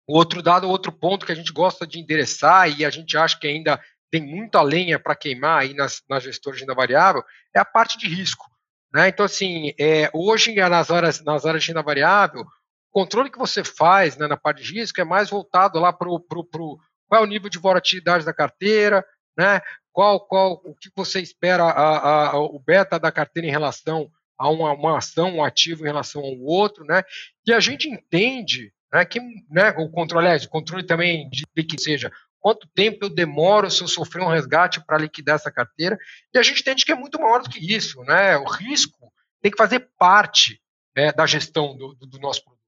outro 0.07 0.41
dado, 0.41 0.67
outro 0.67 0.91
ponto 0.91 1.25
que 1.25 1.31
a 1.31 1.35
gente 1.35 1.51
gosta 1.51 1.85
de 1.85 1.99
endereçar 1.99 2.69
e 2.69 2.85
a 2.85 2.89
gente 2.89 3.17
acha 3.17 3.39
que 3.39 3.47
ainda 3.47 3.81
tem 4.11 4.21
muita 4.21 4.61
lenha 4.61 4.99
para 4.99 5.15
queimar 5.15 5.61
aí 5.61 5.73
nas, 5.73 6.01
nas 6.09 6.23
gestoras 6.23 6.57
de 6.57 6.63
renda 6.63 6.73
variável, 6.73 7.23
é 7.55 7.59
a 7.59 7.65
parte 7.65 7.97
de 7.97 8.07
risco. 8.07 8.45
Né? 8.93 9.09
Então, 9.09 9.25
assim, 9.25 9.73
é, 9.79 10.09
hoje 10.13 10.55
nas 10.55 10.89
áreas, 10.89 11.23
nas 11.23 11.45
áreas 11.45 11.63
de 11.63 11.69
renda 11.69 11.83
variável, 11.83 12.41
o 12.41 12.91
controle 12.91 13.29
que 13.29 13.37
você 13.37 13.63
faz 13.63 14.17
né, 14.17 14.27
na 14.27 14.35
parte 14.35 14.63
de 14.63 14.73
risco 14.73 14.99
é 14.99 15.03
mais 15.03 15.29
voltado 15.29 15.79
lá 15.79 15.93
para 15.93 16.09
o 16.09 16.79
qual 17.09 17.21
é 17.21 17.25
o 17.25 17.27
nível 17.27 17.49
de 17.49 17.57
volatilidade 17.57 18.23
da 18.23 18.33
carteira, 18.33 19.03
né? 19.37 19.59
Qual, 19.91 20.19
qual, 20.27 20.61
o 20.63 20.75
que 20.75 20.89
você 20.95 21.19
espera 21.19 21.63
a, 21.63 22.29
a, 22.29 22.39
o 22.39 22.59
beta 22.59 22.99
da 22.99 23.11
carteira 23.11 23.47
em 23.47 23.51
relação 23.51 24.09
a 24.37 24.49
uma, 24.49 24.71
uma 24.71 24.97
ação, 24.97 25.35
um 25.35 25.43
ativo 25.43 25.83
em 25.83 25.87
relação 25.87 26.21
ao 26.21 26.39
outro, 26.39 26.85
né? 26.85 27.03
E 27.45 27.51
a 27.51 27.59
gente 27.59 27.89
entende, 27.89 28.71
né, 28.93 29.03
que, 29.03 29.19
né, 29.49 29.71
o 29.77 29.89
controle, 29.89 30.27
o 30.45 30.49
controle 30.49 30.83
também 30.85 31.29
de 31.29 31.45
que 31.63 31.81
seja 31.81 32.11
quanto 32.39 32.69
tempo 32.73 32.99
eu 33.01 33.09
demoro 33.09 33.69
se 33.69 33.81
eu 33.81 33.87
sofrer 33.87 34.23
um 34.23 34.29
resgate 34.29 34.83
para 34.85 34.97
liquidar 34.97 35.35
essa 35.35 35.51
carteira, 35.51 35.97
e 36.33 36.37
a 36.37 36.43
gente 36.43 36.61
entende 36.61 36.85
que 36.85 36.91
é 36.91 36.95
muito 36.95 37.19
maior 37.19 37.41
do 37.41 37.49
que 37.49 37.59
isso, 37.59 38.01
né, 38.03 38.37
o 38.37 38.45
risco 38.45 39.11
tem 39.41 39.51
que 39.51 39.57
fazer 39.57 39.89
parte 39.97 40.61
né, 40.95 41.11
da 41.11 41.25
gestão 41.25 41.75
do, 41.75 41.93
do, 41.95 42.05
do 42.05 42.19
nosso 42.19 42.43
produto, 42.43 42.58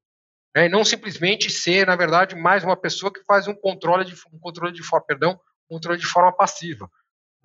né, 0.55 0.65
e 0.65 0.70
não 0.70 0.84
simplesmente 0.84 1.50
ser, 1.50 1.88
na 1.88 1.96
verdade, 1.96 2.36
mais 2.36 2.63
uma 2.63 2.75
pessoa 2.75 3.12
que 3.12 3.24
faz 3.24 3.48
um 3.48 3.55
controle 3.55 4.05
de, 4.05 4.13
um 4.34 4.39
controle 4.39 4.74
de 4.74 4.84
forma, 4.84 5.05
perdão, 5.05 5.39
controle 5.67 6.00
de 6.00 6.05
forma 6.05 6.31
passiva. 6.31 6.89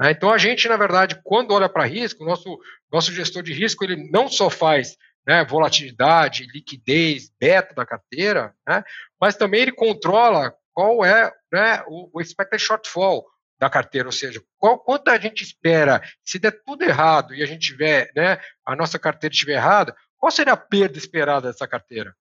Né, 0.01 0.11
então 0.11 0.31
a 0.31 0.39
gente, 0.39 0.69
na 0.69 0.77
verdade, 0.77 1.21
quando 1.25 1.53
olha 1.53 1.69
para 1.69 1.87
risco, 1.87 2.23
o 2.23 2.27
nosso, 2.27 2.59
nosso 2.93 3.13
gestor 3.13 3.43
de 3.43 3.53
risco, 3.53 3.85
ele 3.85 4.11
não 4.11 4.29
só 4.29 4.51
faz 4.51 4.97
né, 5.27 5.45
volatilidade, 5.45 6.47
liquidez, 6.53 7.31
beta 7.41 7.75
da 7.75 7.87
carteira, 7.87 8.55
né, 8.67 8.85
mas 9.21 9.37
também 9.37 9.63
ele 9.63 9.73
controla 9.73 10.55
qual 10.73 11.05
é 11.05 11.33
né, 11.53 11.83
o, 11.87 12.11
o 12.13 12.21
expected 12.21 12.61
shortfall 12.61 13.25
da 13.59 13.71
carteira, 13.71 14.09
ou 14.09 14.13
seja, 14.13 14.43
qual, 14.59 14.79
quanto 14.79 15.09
a 15.09 15.19
gente 15.19 15.43
espera, 15.43 16.03
se 16.23 16.39
der 16.39 16.63
tudo 16.63 16.83
errado 16.83 17.35
e 17.35 17.43
a 17.43 17.47
gente 17.47 17.69
tiver, 17.69 18.11
né, 18.15 18.39
a 18.65 18.77
nossa 18.77 18.99
carteira 18.99 19.33
estiver 19.33 19.55
errada, 19.55 19.97
qual 20.19 20.31
seria 20.31 20.53
a 20.53 20.57
perda 20.57 20.99
esperada 20.99 21.49
dessa 21.49 21.67
carteira? 21.67 22.15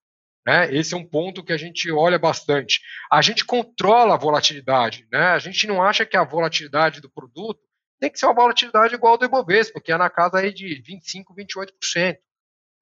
Né? 0.45 0.73
Esse 0.73 0.93
é 0.93 0.97
um 0.97 1.05
ponto 1.05 1.43
que 1.43 1.51
a 1.51 1.57
gente 1.57 1.91
olha 1.91 2.19
bastante. 2.19 2.81
A 3.11 3.21
gente 3.21 3.43
controla 3.43 4.13
a 4.13 4.17
volatilidade, 4.17 5.07
né? 5.11 5.29
a 5.29 5.39
gente 5.39 5.65
não 5.65 5.81
acha 5.81 6.05
que 6.05 6.15
a 6.15 6.23
volatilidade 6.23 7.01
do 7.01 7.09
produto 7.09 7.59
tem 7.99 8.11
que 8.11 8.19
ser 8.19 8.27
uma 8.27 8.35
volatilidade 8.35 8.93
igual 8.93 9.13
ao 9.13 9.17
do 9.17 9.25
Ibovespa, 9.25 9.81
que 9.81 9.91
é 9.91 9.97
na 9.97 10.09
casa 10.09 10.37
aí 10.37 10.53
de 10.53 10.83
25%, 10.83 11.25
28%. 11.35 12.17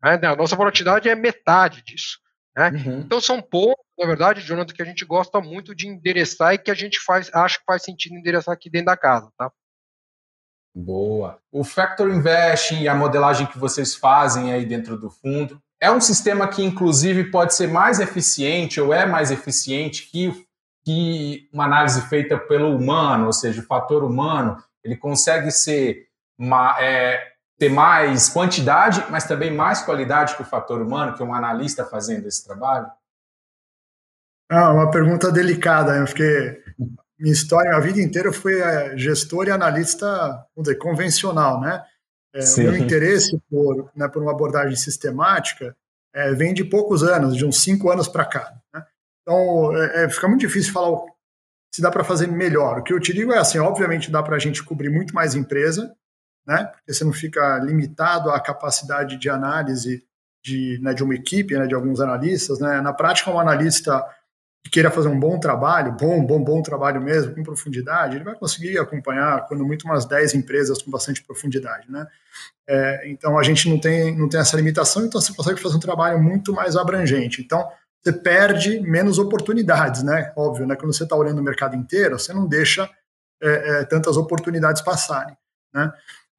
Né? 0.03 0.27
A 0.27 0.35
nossa 0.35 0.55
volatilidade 0.55 1.07
é 1.07 1.15
metade 1.15 1.81
disso. 1.83 2.19
Né? 2.55 2.69
Uhum. 2.69 2.99
Então 2.99 3.21
são 3.21 3.41
pontos, 3.41 3.83
na 3.97 4.05
verdade, 4.05 4.41
Jonathan, 4.41 4.73
que 4.73 4.81
a 4.81 4.85
gente 4.85 5.05
gosta 5.05 5.39
muito 5.39 5.73
de 5.73 5.87
endereçar 5.87 6.53
e 6.53 6.57
que 6.57 6.69
a 6.69 6.75
gente 6.75 6.99
faz, 6.99 7.33
acha 7.33 7.59
que 7.59 7.65
faz 7.65 7.83
sentido 7.83 8.15
endereçar 8.15 8.53
aqui 8.53 8.69
dentro 8.69 8.87
da 8.87 8.97
casa, 8.97 9.31
tá? 9.37 9.51
Boa. 10.75 11.39
O 11.51 11.63
Factor 11.63 12.09
Investing 12.09 12.81
e 12.81 12.87
a 12.87 12.95
modelagem 12.95 13.45
que 13.45 13.59
vocês 13.59 13.95
fazem 13.95 14.51
aí 14.51 14.65
dentro 14.65 14.97
do 14.97 15.09
fundo 15.09 15.61
é 15.83 15.91
um 15.91 15.99
sistema 15.99 16.47
que, 16.47 16.63
inclusive, 16.63 17.25
pode 17.25 17.53
ser 17.53 17.67
mais 17.67 17.99
eficiente 17.99 18.79
ou 18.79 18.93
é 18.93 19.05
mais 19.05 19.31
eficiente 19.31 20.09
que, 20.09 20.31
que 20.85 21.49
uma 21.51 21.65
análise 21.65 22.01
feita 22.03 22.37
pelo 22.37 22.73
humano, 22.73 23.25
ou 23.25 23.33
seja, 23.33 23.61
o 23.61 23.65
fator 23.65 24.01
humano. 24.01 24.63
Ele 24.81 24.95
consegue 24.95 25.51
ser 25.51 26.07
uma, 26.39 26.73
é, 26.79 27.33
ter 27.59 27.67
mais 27.67 28.29
quantidade, 28.29 29.03
mas 29.09 29.25
também 29.25 29.53
mais 29.53 29.81
qualidade 29.81 30.37
que 30.37 30.41
o 30.41 30.45
fator 30.45 30.81
humano, 30.81 31.17
que 31.17 31.21
um 31.21 31.33
analista 31.33 31.83
fazendo 31.83 32.29
esse 32.29 32.45
trabalho? 32.45 32.89
Ah, 34.49 34.71
uma 34.71 34.89
pergunta 34.89 35.33
delicada, 35.33 36.01
porque 36.05 36.63
minha 37.19 37.33
história, 37.33 37.75
a 37.75 37.79
vida 37.81 38.01
inteira 38.01 38.31
foi 38.31 38.61
é, 38.61 38.97
gestor 38.97 39.47
e 39.47 39.51
analista, 39.51 40.45
dizer, 40.57 40.75
convencional, 40.75 41.59
né? 41.59 41.83
É, 42.33 42.43
o 42.43 42.57
meu 42.63 42.77
interesse 42.77 43.39
por, 43.49 43.91
né, 43.95 44.07
por 44.07 44.21
uma 44.21 44.31
abordagem 44.31 44.75
sistemática 44.75 45.75
é, 46.13 46.33
vem 46.33 46.53
de 46.53 46.63
poucos 46.63 47.03
anos, 47.03 47.35
de 47.35 47.45
uns 47.45 47.61
cinco 47.61 47.91
anos 47.91 48.07
para 48.07 48.25
cá. 48.25 48.53
Né? 48.73 48.83
Então, 49.21 49.75
é, 49.77 50.03
é, 50.03 50.09
fica 50.09 50.27
muito 50.27 50.41
difícil 50.41 50.73
falar 50.73 50.99
se 51.73 51.81
dá 51.81 51.89
para 51.89 52.03
fazer 52.03 52.27
melhor. 52.27 52.79
O 52.79 52.83
que 52.83 52.93
eu 52.93 52.99
te 52.99 53.11
digo 53.11 53.33
é 53.33 53.39
assim, 53.39 53.57
obviamente 53.57 54.11
dá 54.11 54.21
para 54.21 54.35
a 54.35 54.39
gente 54.39 54.63
cobrir 54.63 54.89
muito 54.89 55.13
mais 55.15 55.33
empresa, 55.33 55.91
né? 56.45 56.65
Porque 56.65 56.93
você 56.93 57.03
não 57.03 57.11
fica 57.11 57.57
limitado 57.59 58.29
à 58.29 58.39
capacidade 58.39 59.17
de 59.17 59.27
análise 59.27 60.03
de, 60.43 60.79
né, 60.83 60.93
de 60.93 61.03
uma 61.03 61.15
equipe, 61.15 61.57
né, 61.57 61.65
de 61.65 61.73
alguns 61.73 61.99
analistas, 61.99 62.59
né? 62.59 62.79
Na 62.79 62.93
prática, 62.93 63.31
um 63.31 63.39
analista 63.39 64.05
que 64.63 64.69
queira 64.69 64.89
fazer 64.89 65.09
um 65.09 65.19
bom 65.19 65.37
trabalho, 65.39 65.91
bom, 65.91 66.25
bom, 66.25 66.41
bom 66.41 66.61
trabalho 66.61 67.01
mesmo, 67.01 67.35
com 67.35 67.43
profundidade, 67.43 68.15
ele 68.15 68.23
vai 68.23 68.33
conseguir 68.35 68.77
acompanhar, 68.77 69.45
quando 69.47 69.65
muito, 69.65 69.83
umas 69.83 70.05
10 70.05 70.35
empresas 70.35 70.81
com 70.81 70.89
bastante 70.89 71.21
profundidade, 71.21 71.91
né? 71.91 72.07
É, 72.65 73.09
então, 73.09 73.37
a 73.37 73.43
gente 73.43 73.69
não 73.69 73.77
tem, 73.77 74.17
não 74.17 74.29
tem 74.29 74.39
essa 74.39 74.55
limitação, 74.55 75.05
então 75.05 75.19
você 75.19 75.33
consegue 75.33 75.59
fazer 75.59 75.75
um 75.75 75.81
trabalho 75.81 76.17
muito 76.21 76.53
mais 76.53 76.77
abrangente. 76.77 77.41
Então, 77.41 77.67
você 78.01 78.13
perde 78.13 78.79
menos 78.79 79.19
oportunidades, 79.19 80.01
né? 80.01 80.31
Óbvio, 80.35 80.65
né? 80.65 80.75
Quando 80.75 80.93
você 80.93 81.03
está 81.03 81.15
olhando 81.15 81.39
o 81.39 81.43
mercado 81.43 81.75
inteiro, 81.75 82.17
você 82.17 82.33
não 82.33 82.47
deixa 82.47 82.89
é, 83.41 83.81
é, 83.81 83.83
tantas 83.85 84.15
oportunidades 84.15 84.81
passarem, 84.81 85.35
né? 85.73 85.91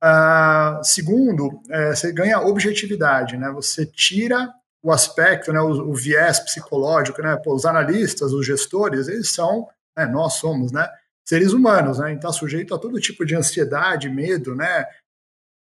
Uh, 0.02 0.84
segundo, 0.84 1.62
é, 1.70 1.94
você 1.94 2.12
ganha 2.12 2.40
objetividade, 2.40 3.38
né? 3.38 3.50
Você 3.52 3.86
tira 3.86 4.52
o 4.84 4.92
aspecto, 4.92 5.50
né, 5.50 5.60
o, 5.60 5.90
o 5.90 5.94
viés 5.94 6.38
psicológico, 6.40 7.22
né? 7.22 7.34
Pô, 7.42 7.54
os 7.54 7.64
analistas, 7.64 8.34
os 8.34 8.46
gestores, 8.46 9.08
eles 9.08 9.30
são, 9.30 9.66
né, 9.96 10.04
nós 10.04 10.34
somos, 10.34 10.70
né? 10.70 10.86
Seres 11.26 11.54
humanos, 11.54 11.98
né? 11.98 12.12
Então, 12.12 12.30
sujeito 12.30 12.74
a 12.74 12.78
todo 12.78 13.00
tipo 13.00 13.24
de 13.24 13.34
ansiedade, 13.34 14.10
medo, 14.10 14.54
né? 14.54 14.84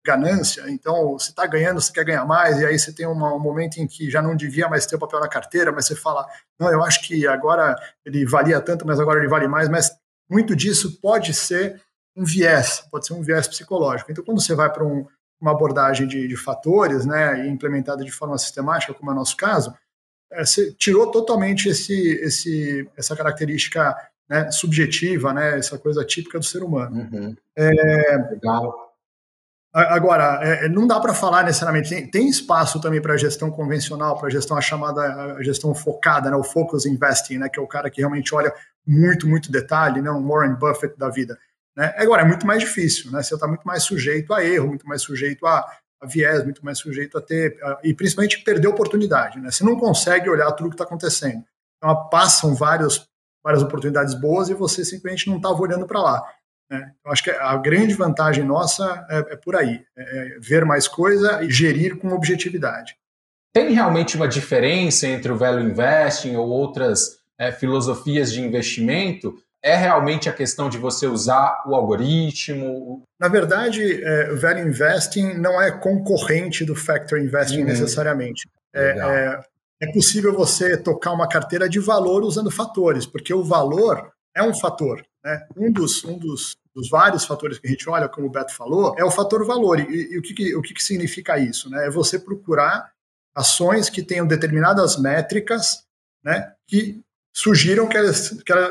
ganância. 0.06 0.70
Então, 0.70 1.14
você 1.14 1.30
está 1.30 1.48
ganhando, 1.48 1.80
você 1.80 1.94
quer 1.94 2.04
ganhar 2.04 2.26
mais, 2.26 2.60
e 2.60 2.66
aí 2.66 2.78
você 2.78 2.92
tem 2.92 3.08
uma, 3.08 3.34
um 3.34 3.40
momento 3.40 3.78
em 3.78 3.88
que 3.88 4.10
já 4.10 4.22
não 4.22 4.36
devia 4.36 4.68
mais 4.68 4.86
ter 4.86 4.98
o 4.98 5.00
papel 5.00 5.22
na 5.22 5.30
carteira, 5.30 5.72
mas 5.72 5.86
você 5.86 5.96
fala, 5.96 6.28
não, 6.60 6.70
eu 6.70 6.84
acho 6.84 7.02
que 7.08 7.26
agora 7.26 7.74
ele 8.06 8.26
valia 8.26 8.60
tanto, 8.60 8.86
mas 8.86 9.00
agora 9.00 9.20
ele 9.20 9.30
vale 9.30 9.48
mais. 9.48 9.70
Mas 9.70 9.90
muito 10.30 10.56
disso 10.56 11.00
pode 11.00 11.34
ser 11.34 11.82
um 12.18 12.26
viés, 12.26 12.86
pode 12.92 13.08
ser 13.08 13.14
um 13.14 13.22
viés 13.22 13.48
psicológico. 13.48 14.12
Então, 14.12 14.26
quando 14.26 14.42
você 14.42 14.54
vai 14.54 14.70
para 14.72 14.84
um, 14.84 15.08
uma 15.44 15.52
abordagem 15.52 16.08
de, 16.08 16.26
de, 16.26 16.38
fatores, 16.38 17.06
né, 17.06 17.46
e 17.46 17.50
implementada 17.50 18.04
de 18.04 18.12
forma 18.12 18.38
sistemática, 18.38 18.94
como 18.94 19.12
é 19.12 19.14
o 19.14 19.18
nosso 19.18 19.36
caso, 19.36 19.74
é, 20.32 20.46
você 20.46 20.72
tirou 20.72 21.12
totalmente 21.12 21.68
esse, 21.68 22.14
esse, 22.22 22.90
essa 22.96 23.14
característica 23.14 23.96
né, 24.28 24.50
subjetiva, 24.52 25.34
né, 25.34 25.60
essa 25.60 25.78
coisa 25.78 26.04
típica 26.06 26.40
do 26.40 26.46
ser 26.46 26.64
humano. 26.64 27.10
Uhum. 27.12 27.36
É, 27.58 28.18
Legal. 28.32 28.94
Agora, 29.76 30.40
é, 30.44 30.70
não 30.70 30.86
dá 30.86 31.00
para 31.00 31.16
falar 31.16 31.44
necessariamente, 31.44 31.90
tem, 31.90 32.08
tem 32.08 32.30
espaço 32.30 32.80
também 32.80 33.02
para 33.02 33.18
gestão 33.18 33.50
convencional, 33.50 34.20
para 34.20 34.30
gestão 34.30 34.56
a 34.56 34.62
chamada 34.62 35.02
a 35.02 35.44
gestão 35.44 35.74
focada, 35.74 36.30
né, 36.30 36.38
o 36.38 36.44
focus 36.44 36.86
investing, 36.86 37.40
né, 37.40 37.50
que 37.50 37.60
é 37.60 37.62
o 37.62 37.68
cara 37.68 37.90
que 37.90 38.00
realmente 38.00 38.34
olha 38.34 38.54
muito, 38.86 39.28
muito 39.28 39.52
detalhe, 39.52 40.00
né, 40.00 40.12
um 40.12 40.26
Warren 40.26 40.54
Buffett 40.54 40.98
da 40.98 41.10
vida. 41.10 41.38
Né? 41.76 41.94
Agora, 41.98 42.22
é 42.22 42.26
muito 42.26 42.46
mais 42.46 42.60
difícil, 42.60 43.12
né? 43.12 43.22
Você 43.22 43.34
está 43.34 43.48
muito 43.48 43.64
mais 43.64 43.84
sujeito 43.84 44.34
a 44.34 44.44
erro, 44.44 44.68
muito 44.68 44.88
mais 44.88 45.02
sujeito 45.02 45.46
a, 45.46 45.66
a 46.02 46.06
viés, 46.06 46.44
muito 46.44 46.64
mais 46.64 46.78
sujeito 46.78 47.18
a 47.18 47.22
ter, 47.22 47.58
a, 47.64 47.80
e 47.84 47.94
principalmente 47.94 48.44
perder 48.44 48.68
oportunidade, 48.68 49.40
né? 49.40 49.50
Você 49.50 49.64
não 49.64 49.76
consegue 49.78 50.30
olhar 50.30 50.52
tudo 50.52 50.70
que 50.70 50.76
está 50.76 50.84
acontecendo. 50.84 51.44
Então, 51.78 52.10
passam 52.10 52.54
várias, 52.54 53.06
várias 53.44 53.64
oportunidades 53.64 54.14
boas 54.14 54.50
e 54.50 54.54
você 54.54 54.86
simplesmente 54.86 55.28
não 55.28 55.38
estava 55.38 55.60
olhando 55.60 55.86
para 55.86 56.02
lá. 56.02 56.24
Né? 56.70 56.92
Eu 57.06 57.12
acho 57.12 57.24
que 57.24 57.30
a 57.30 57.56
grande 57.58 57.94
vantagem 57.94 58.44
nossa 58.44 59.06
é, 59.10 59.34
é 59.34 59.36
por 59.36 59.56
aí, 59.56 59.84
é, 59.96 60.36
é 60.36 60.40
ver 60.40 60.66
mais 60.66 60.88
coisa 60.88 61.44
e 61.44 61.50
gerir 61.50 61.98
com 61.98 62.14
objetividade. 62.14 62.96
Tem 63.54 63.74
realmente 63.74 64.16
uma 64.16 64.28
diferença 64.28 65.08
entre 65.08 65.32
o 65.32 65.38
value 65.38 65.64
investing 65.64 66.36
ou 66.36 66.48
outras 66.48 67.20
é, 67.38 67.52
filosofias 67.52 68.32
de 68.32 68.42
investimento 68.42 69.38
é 69.64 69.76
realmente 69.78 70.28
a 70.28 70.34
questão 70.34 70.68
de 70.68 70.78
você 70.78 71.08
usar 71.08 71.64
o 71.66 71.74
algoritmo? 71.74 73.02
Na 73.18 73.30
verdade, 73.30 74.04
é, 74.04 74.36
Value 74.36 74.68
Investing 74.68 75.36
não 75.36 75.60
é 75.62 75.72
concorrente 75.72 76.66
do 76.66 76.76
Factor 76.76 77.18
Investing 77.18 77.62
uhum. 77.62 77.68
necessariamente. 77.68 78.48
É, 78.76 78.90
é, 78.90 79.40
é, 79.88 79.92
possível 79.94 80.34
você 80.34 80.76
tocar 80.76 81.12
uma 81.12 81.30
carteira 81.30 81.70
de 81.70 81.80
valor 81.80 82.24
usando 82.24 82.52
fatores, 82.52 83.06
porque 83.06 83.34
o 83.34 83.44
valor 83.44 84.12
é 84.36 84.44
um 84.44 84.54
fator. 84.54 85.02
Né? 85.24 85.48
Um, 85.56 85.72
dos, 85.72 86.04
um 86.04 86.18
dos, 86.18 86.58
dos 86.76 86.90
vários 86.90 87.24
fatores 87.24 87.58
que 87.58 87.68
a 87.68 87.70
gente 87.70 87.90
olha, 87.90 88.10
como 88.10 88.28
o 88.28 88.32
Beto 88.32 88.54
falou, 88.54 88.94
é 88.98 89.06
o 89.06 89.12
fator 89.12 89.46
valor. 89.46 89.80
E, 89.80 90.14
e 90.14 90.18
o, 90.18 90.22
que, 90.22 90.56
o 90.56 90.62
que, 90.62 90.74
que 90.74 90.84
significa 90.84 91.40
isso? 91.40 91.70
Né? 91.70 91.88
É 91.88 91.90
você 91.90 92.20
procurar 92.20 92.92
ações 93.34 93.90
que 93.90 94.04
tenham 94.04 94.28
determinadas 94.28 95.00
métricas 95.00 95.84
né, 96.24 96.54
que 96.68 97.02
surgiram 97.34 97.88
que, 97.88 97.98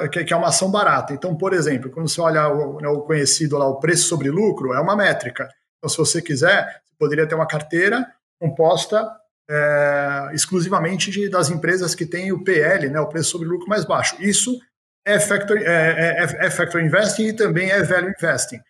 que, 0.08 0.24
que, 0.24 0.32
é 0.32 0.36
uma 0.36 0.48
ação 0.48 0.70
barata. 0.70 1.12
Então, 1.12 1.36
por 1.36 1.52
exemplo, 1.52 1.90
quando 1.90 2.08
você 2.08 2.20
olha 2.20 2.48
o, 2.48 2.80
né, 2.80 2.88
o, 2.88 3.00
conhecido 3.00 3.58
lá, 3.58 3.66
o 3.66 3.80
preço 3.80 4.06
sobre 4.06 4.30
lucro, 4.30 4.72
é 4.72 4.80
uma 4.80 4.94
métrica. 4.94 5.48
Então, 5.78 5.90
se 5.90 5.98
você 5.98 6.22
quiser, 6.22 6.64
você 6.84 6.94
poderia 6.96 7.26
ter 7.26 7.34
uma 7.34 7.46
carteira 7.46 8.06
composta 8.40 9.10
é, 9.50 10.30
exclusivamente 10.32 11.10
de, 11.10 11.28
das 11.28 11.50
empresas 11.50 11.94
que 11.94 12.06
têm 12.06 12.32
o 12.32 12.44
PL, 12.44 12.88
né, 12.88 13.00
o 13.00 13.08
preço 13.08 13.30
sobre 13.30 13.48
lucro 13.48 13.68
mais 13.68 13.84
baixo. 13.84 14.16
Isso 14.20 14.56
é 15.04 15.18
factor, 15.18 15.58
é, 15.58 15.62
é, 15.62 16.24
é, 16.24 16.46
é 16.46 16.50
factor 16.50 16.80
investing 16.80 17.26
e 17.26 17.32
também 17.32 17.70
é 17.70 17.82
value 17.82 18.12
investing. 18.16 18.60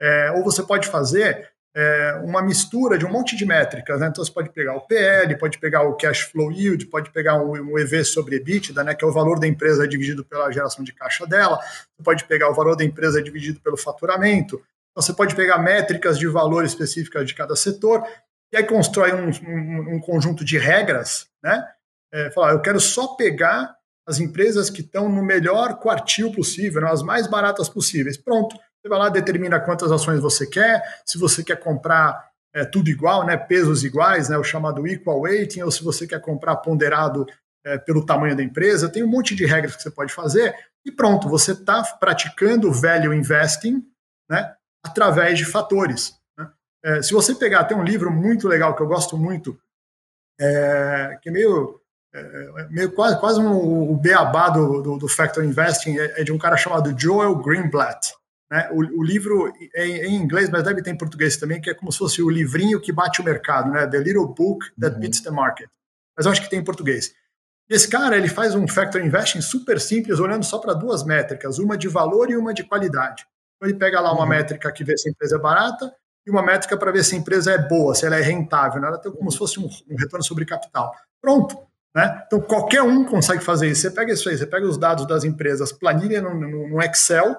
É, 0.00 0.30
ou 0.32 0.44
você 0.44 0.62
pode 0.62 0.88
fazer 0.88 1.50
é, 1.74 2.20
uma 2.24 2.42
mistura 2.42 2.98
de 2.98 3.06
um 3.06 3.10
monte 3.10 3.36
de 3.36 3.44
métricas. 3.44 4.00
Né? 4.00 4.08
Então, 4.08 4.24
você 4.24 4.32
pode 4.32 4.50
pegar 4.50 4.74
o 4.74 4.80
PL, 4.80 5.36
pode 5.38 5.58
pegar 5.58 5.82
o 5.82 5.94
cash 5.94 6.20
flow 6.20 6.50
yield, 6.50 6.86
pode 6.86 7.10
pegar 7.10 7.36
um, 7.40 7.52
um 7.52 7.78
EV 7.78 8.04
sobre 8.04 8.36
EBITDA, 8.36 8.82
né? 8.84 8.94
que 8.94 9.04
é 9.04 9.08
o 9.08 9.12
valor 9.12 9.38
da 9.38 9.46
empresa 9.46 9.86
dividido 9.86 10.24
pela 10.24 10.50
geração 10.50 10.84
de 10.84 10.92
caixa 10.92 11.26
dela, 11.26 11.58
você 11.96 12.02
pode 12.04 12.24
pegar 12.24 12.50
o 12.50 12.54
valor 12.54 12.76
da 12.76 12.84
empresa 12.84 13.22
dividido 13.22 13.60
pelo 13.60 13.76
faturamento, 13.76 14.60
então, 14.90 15.02
você 15.02 15.12
pode 15.12 15.34
pegar 15.36 15.58
métricas 15.58 16.18
de 16.18 16.26
valor 16.26 16.64
específicas 16.64 17.26
de 17.26 17.34
cada 17.34 17.54
setor, 17.54 18.04
e 18.52 18.56
aí 18.56 18.64
constrói 18.64 19.12
um, 19.12 19.30
um, 19.46 19.94
um 19.94 20.00
conjunto 20.00 20.44
de 20.44 20.58
regras, 20.58 21.28
né? 21.42 21.64
É, 22.12 22.30
falar, 22.32 22.52
eu 22.52 22.60
quero 22.60 22.80
só 22.80 23.14
pegar 23.14 23.76
as 24.04 24.18
empresas 24.18 24.68
que 24.68 24.80
estão 24.80 25.08
no 25.08 25.22
melhor 25.22 25.78
quartil 25.78 26.32
possível, 26.32 26.80
né, 26.80 26.90
as 26.90 27.02
mais 27.02 27.28
baratas 27.28 27.68
possíveis. 27.68 28.16
Pronto, 28.16 28.56
você 28.82 28.88
vai 28.88 28.98
lá, 28.98 29.08
determina 29.08 29.60
quantas 29.60 29.92
ações 29.92 30.20
você 30.20 30.46
quer, 30.46 30.82
se 31.04 31.18
você 31.18 31.44
quer 31.44 31.56
comprar 31.56 32.30
é, 32.54 32.64
tudo 32.64 32.88
igual, 32.88 33.24
né, 33.24 33.36
pesos 33.36 33.84
iguais, 33.84 34.28
né, 34.28 34.38
o 34.38 34.44
chamado 34.44 34.86
equal 34.86 35.20
weighting, 35.20 35.62
ou 35.62 35.70
se 35.70 35.84
você 35.84 36.06
quer 36.06 36.20
comprar 36.20 36.56
ponderado 36.56 37.26
é, 37.64 37.78
pelo 37.78 38.04
tamanho 38.04 38.34
da 38.34 38.42
empresa, 38.42 38.88
tem 38.88 39.02
um 39.02 39.08
monte 39.08 39.34
de 39.34 39.44
regras 39.44 39.76
que 39.76 39.82
você 39.82 39.90
pode 39.90 40.12
fazer, 40.12 40.54
e 40.84 40.90
pronto, 40.90 41.28
você 41.28 41.52
está 41.52 41.82
praticando 42.00 42.72
value 42.72 43.12
investing 43.12 43.86
né, 44.28 44.54
através 44.84 45.38
de 45.38 45.44
fatores. 45.44 46.14
Né? 46.38 46.50
É, 46.84 47.02
se 47.02 47.12
você 47.12 47.34
pegar, 47.34 47.64
tem 47.64 47.76
um 47.76 47.84
livro 47.84 48.10
muito 48.10 48.48
legal 48.48 48.74
que 48.74 48.82
eu 48.82 48.88
gosto 48.88 49.16
muito, 49.16 49.60
é, 50.40 51.18
que 51.22 51.28
é 51.28 51.32
meio 51.32 51.80
é, 52.12 52.66
meio 52.70 52.92
quase, 52.92 53.20
quase 53.20 53.38
um, 53.38 53.92
o 53.92 53.96
beabá 53.96 54.48
do, 54.48 54.82
do, 54.82 54.98
do 54.98 55.08
Factor 55.08 55.44
Investing 55.44 55.96
é, 55.96 56.20
é, 56.20 56.24
de 56.24 56.32
um 56.32 56.38
cara 56.38 56.56
chamado 56.56 56.98
Joel 56.98 57.36
Greenblatt. 57.36 58.14
Né? 58.50 58.68
O, 58.72 59.00
o, 59.00 59.02
livro 59.02 59.52
é 59.74 59.86
em 60.06 60.16
inglês, 60.16 60.50
mas 60.50 60.64
deve 60.64 60.82
ter 60.82 60.90
em 60.90 60.98
português 60.98 61.36
também, 61.36 61.60
que 61.60 61.70
é 61.70 61.74
como 61.74 61.92
se 61.92 61.98
fosse 61.98 62.20
o 62.20 62.28
livrinho 62.28 62.80
que 62.80 62.92
bate 62.92 63.20
o 63.20 63.24
mercado, 63.24 63.70
né? 63.70 63.86
The 63.86 63.98
Little 63.98 64.26
Book 64.26 64.66
That 64.80 64.94
uhum. 64.94 65.00
Beats 65.00 65.20
the 65.20 65.30
Market. 65.30 65.68
Mas 66.16 66.26
eu 66.26 66.32
acho 66.32 66.42
que 66.42 66.50
tem 66.50 66.58
em 66.58 66.64
português. 66.64 67.14
Esse 67.68 67.88
cara 67.88 68.16
ele 68.16 68.28
faz 68.28 68.54
um 68.56 68.66
Factor 68.66 69.00
Investing 69.00 69.40
super 69.40 69.80
simples, 69.80 70.18
olhando 70.18 70.44
só 70.44 70.58
para 70.58 70.74
duas 70.74 71.04
métricas, 71.04 71.60
uma 71.60 71.78
de 71.78 71.86
valor 71.86 72.28
e 72.28 72.36
uma 72.36 72.52
de 72.52 72.64
qualidade. 72.64 73.24
Então 73.56 73.70
ele 73.70 73.78
pega 73.78 74.00
lá 74.00 74.12
uma 74.12 74.22
uhum. 74.22 74.28
métrica 74.28 74.72
que 74.72 74.82
vê 74.82 74.98
se 74.98 75.08
a 75.08 75.12
empresa 75.12 75.36
é 75.36 75.38
barata 75.38 75.94
e 76.26 76.30
uma 76.30 76.42
métrica 76.42 76.76
para 76.76 76.90
ver 76.90 77.04
se 77.04 77.14
a 77.14 77.18
empresa 77.18 77.52
é 77.52 77.58
boa, 77.58 77.94
se 77.94 78.04
ela 78.04 78.16
é 78.16 78.20
rentável. 78.20 78.80
Né? 78.80 78.88
Ela 78.88 78.98
tem 78.98 79.12
como 79.12 79.30
se 79.30 79.38
fosse 79.38 79.60
um, 79.60 79.68
um 79.88 79.96
retorno 79.96 80.24
sobre 80.24 80.44
capital. 80.44 80.92
Pronto. 81.22 81.56
Né? 81.94 82.22
Então, 82.26 82.40
qualquer 82.40 82.82
um 82.82 83.04
consegue 83.04 83.42
fazer 83.42 83.68
isso. 83.68 83.82
Você 83.82 83.90
pega 83.90 84.12
isso 84.12 84.28
aí, 84.28 84.36
você 84.36 84.46
pega 84.46 84.66
os 84.66 84.76
dados 84.76 85.06
das 85.06 85.24
empresas, 85.24 85.72
planilha 85.72 86.20
no, 86.20 86.34
no, 86.34 86.68
no 86.68 86.82
Excel, 86.82 87.36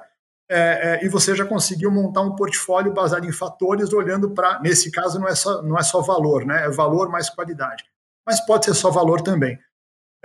é, 0.53 0.99
é, 0.99 1.05
e 1.05 1.07
você 1.07 1.33
já 1.33 1.45
conseguiu 1.45 1.89
montar 1.89 2.19
um 2.19 2.35
portfólio 2.35 2.93
baseado 2.93 3.25
em 3.25 3.31
fatores, 3.31 3.93
olhando 3.93 4.31
para, 4.31 4.59
nesse 4.59 4.91
caso, 4.91 5.17
não 5.17 5.29
é, 5.29 5.33
só, 5.33 5.61
não 5.61 5.79
é 5.79 5.81
só 5.81 6.01
valor, 6.01 6.45
né? 6.45 6.65
é 6.65 6.69
valor 6.69 7.07
mais 7.09 7.29
qualidade. 7.29 7.85
Mas 8.27 8.45
pode 8.45 8.65
ser 8.65 8.73
só 8.73 8.91
valor 8.91 9.21
também. 9.21 9.57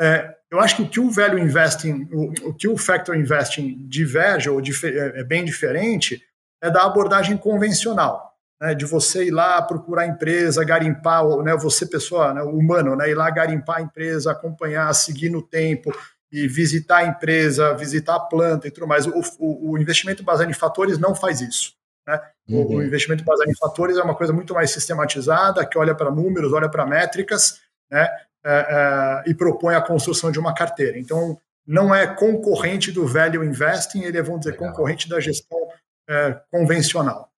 É, 0.01 0.35
eu 0.51 0.59
acho 0.59 0.77
que 0.77 0.83
o 0.83 0.89
que 0.89 0.99
o 0.99 1.11
value 1.13 1.39
investing, 1.39 2.09
o, 2.13 2.49
o 2.49 2.55
que 2.55 2.67
o 2.67 2.77
factor 2.77 3.17
investing 3.17 3.87
diverge, 3.89 4.51
ou 4.51 4.61
é, 4.61 5.21
é 5.21 5.23
bem 5.23 5.45
diferente, 5.45 6.21
é 6.61 6.69
da 6.69 6.83
abordagem 6.83 7.37
convencional 7.37 8.35
né, 8.61 8.75
de 8.75 8.85
você 8.85 9.27
ir 9.27 9.31
lá 9.31 9.63
procurar 9.63 10.09
empresa, 10.09 10.65
garimpar, 10.65 11.25
né, 11.39 11.57
você 11.57 11.87
pessoa 11.87 12.35
né, 12.35 12.43
humano, 12.43 12.97
né, 12.97 13.09
ir 13.09 13.15
lá 13.15 13.31
garimpar 13.31 13.77
a 13.77 13.83
empresa, 13.83 14.33
acompanhar, 14.33 14.93
seguir 14.93 15.31
no 15.31 15.41
tempo 15.41 15.93
e 16.37 16.47
visitar 16.47 16.99
a 16.99 17.07
empresa, 17.07 17.73
visitar 17.73 18.15
a 18.17 18.21
planta 18.21 18.69
e 18.69 18.71
tudo 18.71 18.87
mais. 18.87 19.07
O, 19.07 19.23
o, 19.39 19.71
o 19.71 19.79
investimento 19.79 20.23
baseado 20.23 20.51
em 20.51 20.55
fatores 20.55 20.99
não 20.99 21.15
faz 21.15 21.41
isso. 21.41 21.73
Né? 22.07 22.21
Uhum. 22.47 22.77
O, 22.77 22.83
investimento 22.83 23.25
baseado 23.25 23.49
em 23.49 23.57
fatores 23.57 23.97
é 23.97 24.03
uma 24.03 24.15
coisa 24.15 24.35
muito 24.35 24.53
mais 24.53 24.71
sistematizada, 24.71 25.65
que 25.65 25.79
olha 25.79 25.95
para 25.95 26.11
números, 26.11 26.53
olha 26.53 26.69
para 26.69 26.85
métricas, 26.85 27.61
né, 27.91 28.07
é, 28.45 29.23
é, 29.25 29.31
e 29.31 29.35
propõe 29.35 29.75
a 29.75 29.81
construção 29.81 30.31
de 30.31 30.39
uma 30.39 30.55
carteira. 30.55 30.99
Então, 30.99 31.41
não 31.67 31.95
é 31.95 32.07
concorrente 32.07 32.93
do 32.93 33.07
value 33.07 33.43
investing, 33.43 34.03
ele 34.03 34.19
é, 34.19 34.23
vamos 34.23 34.41
dizer, 34.41 34.53
Legal. 34.53 34.69
concorrente 34.69 35.09
da 35.09 35.19
gestão 35.19 35.59
é, 36.07 36.39
convencional. 36.51 37.31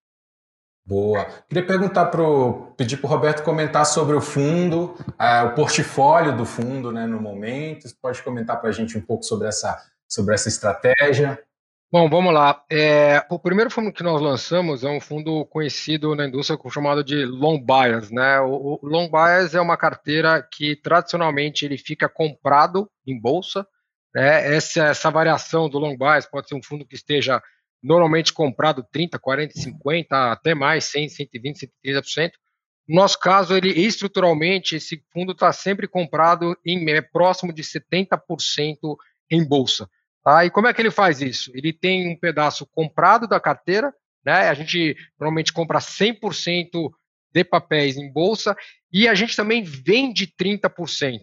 Boa. 0.89 1.27
Queria 1.47 1.63
perguntar 1.63 2.07
pro, 2.07 2.73
pedir 2.75 2.97
para 2.97 3.05
o 3.05 3.09
Roberto 3.11 3.43
comentar 3.43 3.85
sobre 3.85 4.15
o 4.15 4.21
fundo, 4.21 4.95
uh, 5.07 5.45
o 5.45 5.53
portfólio 5.53 6.35
do 6.35 6.47
fundo, 6.47 6.91
né, 6.91 7.05
no 7.05 7.21
momento. 7.21 7.87
Você 7.87 7.95
pode 8.01 8.23
comentar 8.23 8.59
para 8.59 8.69
a 8.69 8.73
gente 8.73 8.97
um 8.97 9.01
pouco 9.01 9.23
sobre 9.23 9.47
essa, 9.47 9.79
sobre 10.07 10.33
essa 10.33 10.49
estratégia? 10.49 11.39
Bom, 11.91 12.09
vamos 12.09 12.33
lá. 12.33 12.63
É, 12.71 13.23
o 13.29 13.37
primeiro 13.37 13.69
fundo 13.69 13.93
que 13.93 14.01
nós 14.01 14.19
lançamos 14.19 14.83
é 14.83 14.89
um 14.89 14.99
fundo 14.99 15.45
conhecido 15.45 16.15
na 16.15 16.25
indústria 16.25 16.57
chamado 16.71 17.03
de 17.03 17.23
long 17.23 17.63
bias, 17.63 18.09
né? 18.09 18.39
O, 18.39 18.79
o 18.81 18.87
long 18.87 19.07
bias 19.11 19.53
é 19.53 19.61
uma 19.61 19.77
carteira 19.77 20.41
que 20.41 20.75
tradicionalmente 20.75 21.65
ele 21.65 21.77
fica 21.77 22.09
comprado 22.09 22.89
em 23.05 23.19
bolsa. 23.19 23.63
Né? 24.15 24.55
Essa, 24.55 24.85
essa 24.85 25.11
variação 25.11 25.69
do 25.69 25.77
long 25.77 25.95
bias 25.95 26.25
pode 26.25 26.47
ser 26.47 26.55
um 26.55 26.63
fundo 26.63 26.83
que 26.83 26.95
esteja 26.95 27.39
normalmente 27.81 28.33
comprado 28.33 28.85
30, 28.91 29.17
40, 29.17 29.53
50, 29.53 30.31
até 30.31 30.53
mais, 30.53 30.85
100, 30.85 31.09
120, 31.09 31.71
130%. 31.85 32.31
No 32.87 32.95
nosso 32.95 33.19
caso, 33.19 33.55
ele 33.55 33.69
estruturalmente, 33.69 34.75
esse 34.75 35.03
fundo 35.13 35.33
está 35.33 35.53
sempre 35.53 35.87
comprado 35.87 36.57
em 36.65 36.89
é, 36.89 37.01
próximo 37.01 37.53
de 37.53 37.61
70% 37.61 38.17
em 39.29 39.47
bolsa. 39.47 39.87
Tá? 40.23 40.43
E 40.43 40.49
como 40.49 40.67
é 40.67 40.73
que 40.73 40.81
ele 40.81 40.91
faz 40.91 41.21
isso? 41.21 41.51
Ele 41.53 41.71
tem 41.71 42.11
um 42.11 42.19
pedaço 42.19 42.65
comprado 42.65 43.27
da 43.27 43.39
carteira, 43.39 43.93
né? 44.25 44.49
a 44.49 44.53
gente 44.53 44.97
normalmente 45.19 45.53
compra 45.53 45.79
100% 45.79 46.91
de 47.31 47.43
papéis 47.43 47.95
em 47.95 48.11
bolsa 48.11 48.57
e 48.91 49.07
a 49.07 49.13
gente 49.13 49.35
também 49.35 49.63
vende 49.63 50.25
30%. 50.27 51.19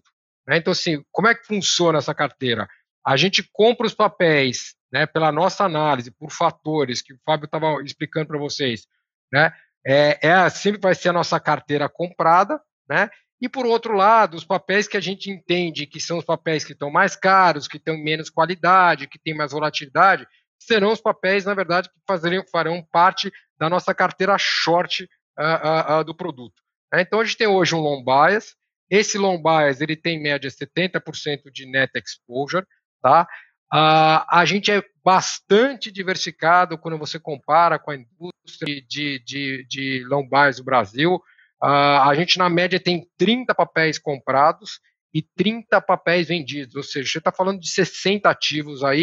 Né? 0.47 0.59
Então, 0.59 0.71
assim, 0.71 1.03
como 1.11 1.27
é 1.27 1.35
que 1.35 1.47
funciona 1.47 1.99
essa 1.99 2.14
carteira? 2.14 2.69
A 3.05 3.16
gente 3.16 3.42
compra 3.53 3.88
os 3.88 3.95
papéis 3.95 4.76
né, 4.92 5.07
pela 5.07 5.33
nossa 5.33 5.64
análise, 5.64 6.11
por 6.11 6.31
fatores 6.31 7.03
que 7.03 7.12
o 7.12 7.18
Fábio 7.25 7.46
estava 7.46 7.83
explicando 7.83 8.29
para 8.29 8.38
vocês, 8.38 8.87
né, 9.33 9.53
é, 9.87 10.18
é, 10.27 10.49
sempre 10.49 10.81
vai 10.81 10.94
ser 10.94 11.11
a 11.11 11.12
nossa 11.12 11.38
carteira 11.38 11.88
comprada, 11.88 12.61
né, 12.88 13.11
e 13.40 13.49
por 13.49 13.66
outro 13.66 13.94
lado, 13.94 14.35
os 14.35 14.44
papéis 14.44 14.88
que 14.88 14.96
a 14.96 15.01
gente 15.01 15.31
entende 15.31 15.87
que 15.87 16.01
são 16.01 16.18
os 16.18 16.25
papéis 16.25 16.64
que 16.64 16.72
estão 16.72 16.90
mais 16.90 17.14
caros, 17.14 17.68
que 17.68 17.79
têm 17.79 18.03
menos 18.03 18.31
qualidade, 18.31 19.07
que 19.07 19.18
têm 19.18 19.35
mais 19.35 19.53
volatilidade, 19.53 20.27
serão 20.59 20.90
os 20.92 21.01
papéis, 21.01 21.44
na 21.44 21.53
verdade, 21.53 21.88
que 21.90 22.01
fazerem, 22.07 22.42
farão 22.51 22.83
parte 22.90 23.31
da 23.59 23.68
nossa 23.68 23.94
carteira 23.94 24.37
short 24.38 25.05
uh, 25.05 25.42
uh, 25.42 26.01
uh, 26.01 26.05
do 26.05 26.14
produto. 26.14 26.62
Né. 26.92 27.03
Então, 27.03 27.20
a 27.20 27.25
gente 27.25 27.37
tem 27.37 27.46
hoje 27.46 27.75
um 27.75 27.81
long 27.81 28.03
bias, 28.03 28.57
esse 28.90 29.18
long 29.18 29.40
bias 29.40 29.81
ele 29.81 29.96
tem 29.96 30.16
em 30.16 30.22
média 30.22 30.51
70% 30.51 31.51
de 31.53 31.66
net 31.66 31.90
exposure, 31.96 32.64
tá? 33.03 33.29
Uh, 33.72 34.22
a 34.31 34.44
gente 34.44 34.70
é 34.70 34.83
bastante 35.05 35.90
diversificado 35.90 36.79
quando 36.79 36.98
você 36.98 37.18
compara 37.18 37.79
com 37.79 37.90
a 37.90 37.96
indústria 37.96 38.83
de, 38.88 39.18
de, 39.24 39.66
de 39.68 40.05
lombares 40.09 40.59
do 40.59 40.64
Brasil. 40.64 41.16
Uh, 41.62 42.00
a 42.02 42.14
gente, 42.14 42.38
na 42.38 42.48
média, 42.48 42.79
tem 42.79 43.09
30 43.16 43.55
papéis 43.55 43.98
comprados 43.98 44.81
e 45.12 45.22
30 45.22 45.81
papéis 45.81 46.29
vendidos, 46.29 46.76
ou 46.76 46.83
seja, 46.83 47.11
você 47.11 47.18
está 47.18 47.33
falando 47.33 47.59
de 47.59 47.68
60 47.68 48.29
ativos 48.29 48.85
aí, 48.85 49.02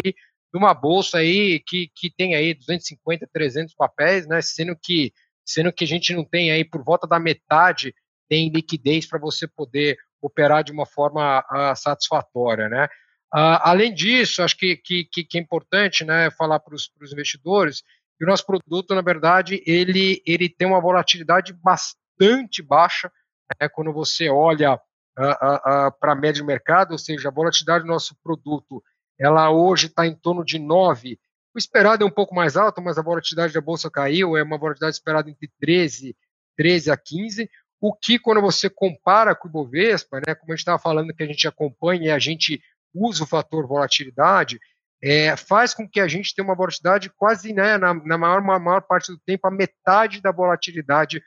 numa 0.52 0.72
bolsa 0.72 1.18
aí 1.18 1.58
que, 1.58 1.90
que 1.94 2.08
tem 2.08 2.34
aí 2.34 2.54
250, 2.54 3.28
300 3.32 3.74
papéis, 3.74 4.26
né, 4.26 4.40
sendo 4.40 4.76
que, 4.80 5.12
sendo 5.44 5.72
que 5.72 5.82
a 5.82 5.86
gente 5.86 6.14
não 6.14 6.24
tem 6.24 6.52
aí, 6.52 6.64
por 6.64 6.84
volta 6.84 7.06
da 7.06 7.18
metade, 7.18 7.92
tem 8.28 8.48
liquidez 8.48 9.06
para 9.06 9.18
você 9.18 9.48
poder 9.48 9.98
operar 10.22 10.62
de 10.62 10.72
uma 10.72 10.86
forma 10.86 11.40
uh, 11.40 11.76
satisfatória, 11.76 12.68
né? 12.68 12.88
Uh, 13.32 13.58
além 13.62 13.92
disso, 13.92 14.42
acho 14.42 14.56
que, 14.56 14.76
que, 14.76 15.04
que 15.04 15.38
é 15.38 15.40
importante 15.40 16.04
né, 16.04 16.30
falar 16.30 16.60
para 16.60 16.74
os 16.74 16.90
investidores 17.12 17.82
que 18.16 18.24
o 18.24 18.28
nosso 18.28 18.46
produto, 18.46 18.94
na 18.94 19.02
verdade, 19.02 19.62
ele, 19.66 20.22
ele 20.24 20.48
tem 20.48 20.66
uma 20.66 20.80
volatilidade 20.80 21.52
bastante 21.52 22.62
baixa 22.62 23.10
né, 23.60 23.68
quando 23.68 23.92
você 23.92 24.28
olha 24.28 24.74
uh, 24.74 24.78
uh, 24.78 25.92
para 25.98 26.12
a 26.12 26.14
média 26.14 26.40
de 26.40 26.44
mercado, 26.44 26.92
ou 26.92 26.98
seja, 26.98 27.28
a 27.28 27.32
volatilidade 27.32 27.84
do 27.84 27.88
nosso 27.90 28.16
produto, 28.22 28.82
ela 29.18 29.50
hoje 29.50 29.86
está 29.86 30.06
em 30.06 30.14
torno 30.14 30.44
de 30.44 30.58
9. 30.58 31.18
O 31.54 31.58
esperado 31.58 32.04
é 32.04 32.06
um 32.06 32.10
pouco 32.10 32.34
mais 32.34 32.56
alto, 32.56 32.82
mas 32.82 32.98
a 32.98 33.02
volatilidade 33.02 33.52
da 33.52 33.60
bolsa 33.60 33.90
caiu, 33.90 34.36
é 34.36 34.42
uma 34.42 34.58
volatilidade 34.58 34.96
esperada 34.96 35.30
entre 35.30 35.50
13, 35.60 36.16
13 36.56 36.90
a 36.90 36.96
15, 36.96 37.50
o 37.80 37.92
que 37.92 38.18
quando 38.18 38.40
você 38.40 38.70
compara 38.70 39.34
com 39.34 39.46
o 39.46 39.50
Bovespa, 39.50 40.20
né, 40.26 40.34
como 40.34 40.52
a 40.52 40.56
gente 40.56 40.60
estava 40.60 40.78
falando 40.78 41.12
que 41.12 41.22
a 41.22 41.26
gente 41.26 41.46
acompanha 41.46 42.06
e 42.06 42.10
a 42.10 42.18
gente 42.18 42.62
usa 42.94 43.24
o 43.24 43.26
fator 43.26 43.66
volatilidade, 43.66 44.58
é, 45.02 45.36
faz 45.36 45.74
com 45.74 45.86
que 45.86 46.00
a 46.00 46.08
gente 46.08 46.34
tenha 46.34 46.46
uma 46.46 46.54
volatilidade 46.54 47.10
quase, 47.16 47.52
né, 47.52 47.76
na, 47.76 47.92
na 47.92 48.16
maior, 48.16 48.40
maior 48.40 48.80
parte 48.80 49.12
do 49.12 49.18
tempo, 49.26 49.46
a 49.46 49.50
metade 49.50 50.22
da 50.22 50.32
volatilidade 50.32 51.22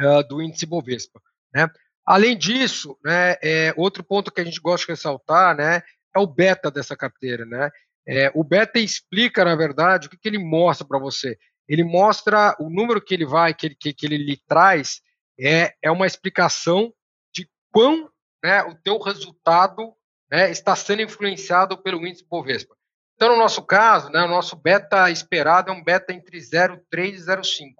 uh, 0.00 0.22
do 0.28 0.42
índice 0.42 0.66
Bovespa. 0.66 1.20
Né? 1.54 1.70
Além 2.04 2.36
disso, 2.36 2.98
né, 3.02 3.36
é, 3.42 3.72
outro 3.76 4.04
ponto 4.04 4.30
que 4.30 4.40
a 4.40 4.44
gente 4.44 4.60
gosta 4.60 4.84
de 4.84 4.92
ressaltar 4.92 5.56
né, 5.56 5.82
é 6.14 6.18
o 6.18 6.26
beta 6.26 6.70
dessa 6.70 6.96
carteira. 6.96 7.46
Né? 7.46 7.70
É, 8.06 8.30
o 8.34 8.44
beta 8.44 8.78
explica, 8.78 9.44
na 9.44 9.54
verdade, 9.54 10.06
o 10.06 10.10
que, 10.10 10.18
que 10.18 10.28
ele 10.28 10.38
mostra 10.38 10.86
para 10.86 10.98
você. 10.98 11.38
Ele 11.68 11.84
mostra 11.84 12.54
o 12.58 12.68
número 12.68 13.00
que 13.00 13.14
ele 13.14 13.24
vai, 13.24 13.54
que 13.54 13.68
ele, 13.68 13.74
que, 13.74 13.94
que 13.94 14.04
ele 14.04 14.18
lhe 14.18 14.36
traz, 14.46 15.00
é, 15.40 15.74
é 15.80 15.90
uma 15.90 16.06
explicação 16.06 16.92
de 17.32 17.48
quão 17.72 18.10
né, 18.44 18.62
o 18.64 18.74
teu 18.74 18.98
resultado 18.98 19.94
né, 20.32 20.50
está 20.50 20.74
sendo 20.74 21.02
influenciado 21.02 21.76
pelo 21.76 22.06
índice 22.06 22.24
Bovespa. 22.24 22.74
Então, 23.14 23.28
no 23.28 23.36
nosso 23.36 23.62
caso, 23.62 24.08
né, 24.08 24.22
o 24.22 24.28
nosso 24.28 24.56
beta 24.56 25.10
esperado 25.10 25.70
é 25.70 25.74
um 25.74 25.84
beta 25.84 26.10
entre 26.14 26.38
0,3 26.38 27.12
e 27.12 27.18
0,5. 27.18 27.74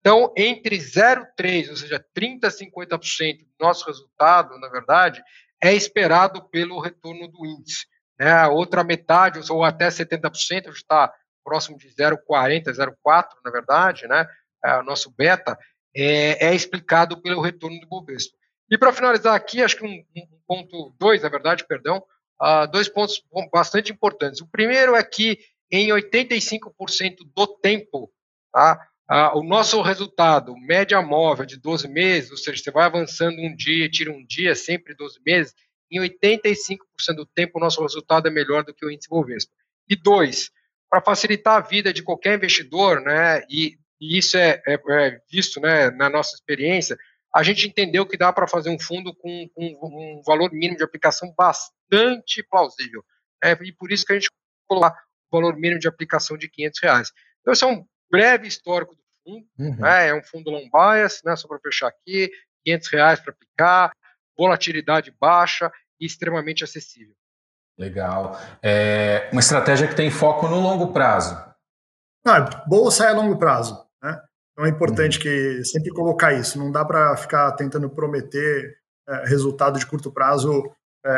Então, 0.00 0.34
entre 0.36 0.76
0,3, 0.76 1.70
ou 1.70 1.76
seja, 1.76 2.04
30% 2.14 2.44
a 2.44 2.50
50% 2.50 3.38
do 3.38 3.64
nosso 3.64 3.86
resultado, 3.86 4.58
na 4.58 4.68
verdade, 4.68 5.22
é 5.62 5.72
esperado 5.72 6.42
pelo 6.50 6.80
retorno 6.80 7.28
do 7.28 7.46
índice. 7.46 7.86
né, 8.18 8.30
a 8.30 8.48
outra 8.48 8.84
metade, 8.84 9.40
ou 9.50 9.64
até 9.64 9.88
70%, 9.88 10.68
está 10.68 11.12
próximo 11.44 11.78
de 11.78 11.88
0,40, 11.88 12.72
0,4, 12.72 13.28
na 13.44 13.50
verdade, 13.50 14.06
né, 14.06 14.26
é, 14.64 14.78
o 14.78 14.82
nosso 14.82 15.10
beta, 15.10 15.56
é, 15.94 16.48
é, 16.48 16.54
explicado 16.54 17.20
pelo 17.22 17.40
retorno 17.40 17.78
do 17.80 17.86
Bovespa. 17.86 18.36
E 18.70 18.78
para 18.78 18.92
finalizar 18.92 19.34
aqui, 19.34 19.62
acho 19.62 19.76
que 19.76 19.84
um, 19.84 20.04
um 20.16 20.38
ponto, 20.46 20.94
dois, 20.98 21.22
na 21.22 21.28
verdade, 21.28 21.66
perdão, 21.66 22.02
uh, 22.40 22.70
dois 22.70 22.88
pontos 22.88 23.22
bastante 23.52 23.92
importantes. 23.92 24.40
O 24.40 24.46
primeiro 24.46 24.94
é 24.94 25.02
que 25.02 25.38
em 25.70 25.88
85% 25.88 27.16
do 27.34 27.46
tempo, 27.46 28.10
tá, 28.52 28.88
uh, 29.10 29.38
o 29.38 29.42
nosso 29.42 29.80
resultado, 29.82 30.56
média 30.56 31.00
móvel 31.02 31.46
de 31.46 31.58
12 31.58 31.88
meses, 31.88 32.30
ou 32.30 32.36
seja, 32.36 32.62
você 32.62 32.70
vai 32.70 32.84
avançando 32.84 33.38
um 33.38 33.54
dia, 33.54 33.90
tira 33.90 34.10
um 34.10 34.24
dia, 34.24 34.54
sempre 34.54 34.94
12 34.94 35.20
meses, 35.24 35.54
em 35.90 36.00
85% 36.00 36.78
do 37.16 37.26
tempo 37.26 37.58
o 37.58 37.60
nosso 37.60 37.80
resultado 37.82 38.26
é 38.26 38.30
melhor 38.30 38.64
do 38.64 38.74
que 38.74 38.84
o 38.84 38.90
índice 38.90 39.08
Bovespa. 39.08 39.52
E 39.88 39.94
dois, 39.94 40.50
para 40.88 41.02
facilitar 41.02 41.56
a 41.56 41.60
vida 41.60 41.92
de 41.92 42.02
qualquer 42.02 42.36
investidor, 42.36 43.00
né, 43.00 43.42
e, 43.50 43.76
e 44.00 44.18
isso 44.18 44.36
é, 44.36 44.62
é, 44.66 44.74
é, 44.74 45.20
visto 45.30 45.60
né, 45.60 45.90
na 45.90 46.08
nossa 46.08 46.34
experiência, 46.34 46.96
a 47.34 47.42
gente 47.42 47.66
entendeu 47.66 48.06
que 48.06 48.16
dá 48.16 48.32
para 48.32 48.46
fazer 48.46 48.70
um 48.70 48.78
fundo 48.78 49.12
com, 49.14 49.48
com, 49.54 49.78
um 49.82 50.22
valor 50.24 50.52
mínimo 50.52 50.76
de 50.76 50.84
aplicação 50.84 51.34
bastante 51.36 52.42
plausível. 52.48 53.04
Né, 53.42 53.56
e 53.62 53.72
por 53.72 53.90
isso 53.90 54.06
que 54.06 54.12
a 54.12 54.18
gente 54.18 54.30
colocou 54.68 54.96
o 55.32 55.36
valor 55.36 55.56
mínimo 55.56 55.80
de 55.80 55.88
aplicação 55.88 56.36
de 56.38 56.48
500 56.48 56.80
reais. 56.82 57.12
Então, 57.40 57.52
esse 57.52 57.64
é 57.64 57.66
um 57.66 57.84
breve 58.10 58.46
histórico 58.46 58.94
do 58.94 59.02
fundo, 59.24 59.46
uhum. 59.58 59.76
né, 59.80 60.08
é 60.08 60.14
um 60.14 60.22
fundo 60.22 60.50
long 60.50 60.68
bias, 60.70 61.20
né, 61.24 61.34
só 61.34 61.48
para 61.48 61.58
fechar 61.58 61.88
aqui, 61.88 62.30
500 62.64 62.88
reais 62.88 63.20
para 63.20 63.32
aplicar, 63.32 63.92
volatilidade 64.38 65.12
baixa 65.20 65.72
e 66.00 66.06
extremamente 66.06 66.62
acessível. 66.62 67.14
Legal. 67.76 68.38
É 68.62 69.28
uma 69.32 69.40
estratégia 69.40 69.88
que 69.88 69.96
tem 69.96 70.10
foco 70.10 70.46
no 70.46 70.60
longo 70.60 70.92
prazo. 70.92 71.34
Ah, 72.24 72.40
bolsa 72.66 73.06
é 73.06 73.12
longo 73.12 73.36
prazo. 73.36 73.84
Né? 74.00 74.22
Então 74.54 74.64
é 74.64 74.68
importante 74.68 75.18
que 75.18 75.62
sempre 75.64 75.90
colocar 75.90 76.32
isso. 76.32 76.58
Não 76.58 76.70
dá 76.70 76.84
para 76.84 77.16
ficar 77.16 77.52
tentando 77.52 77.90
prometer 77.90 78.76
é, 79.06 79.28
resultado 79.28 79.78
de 79.78 79.86
curto 79.86 80.10
prazo 80.10 80.70
é, 81.04 81.10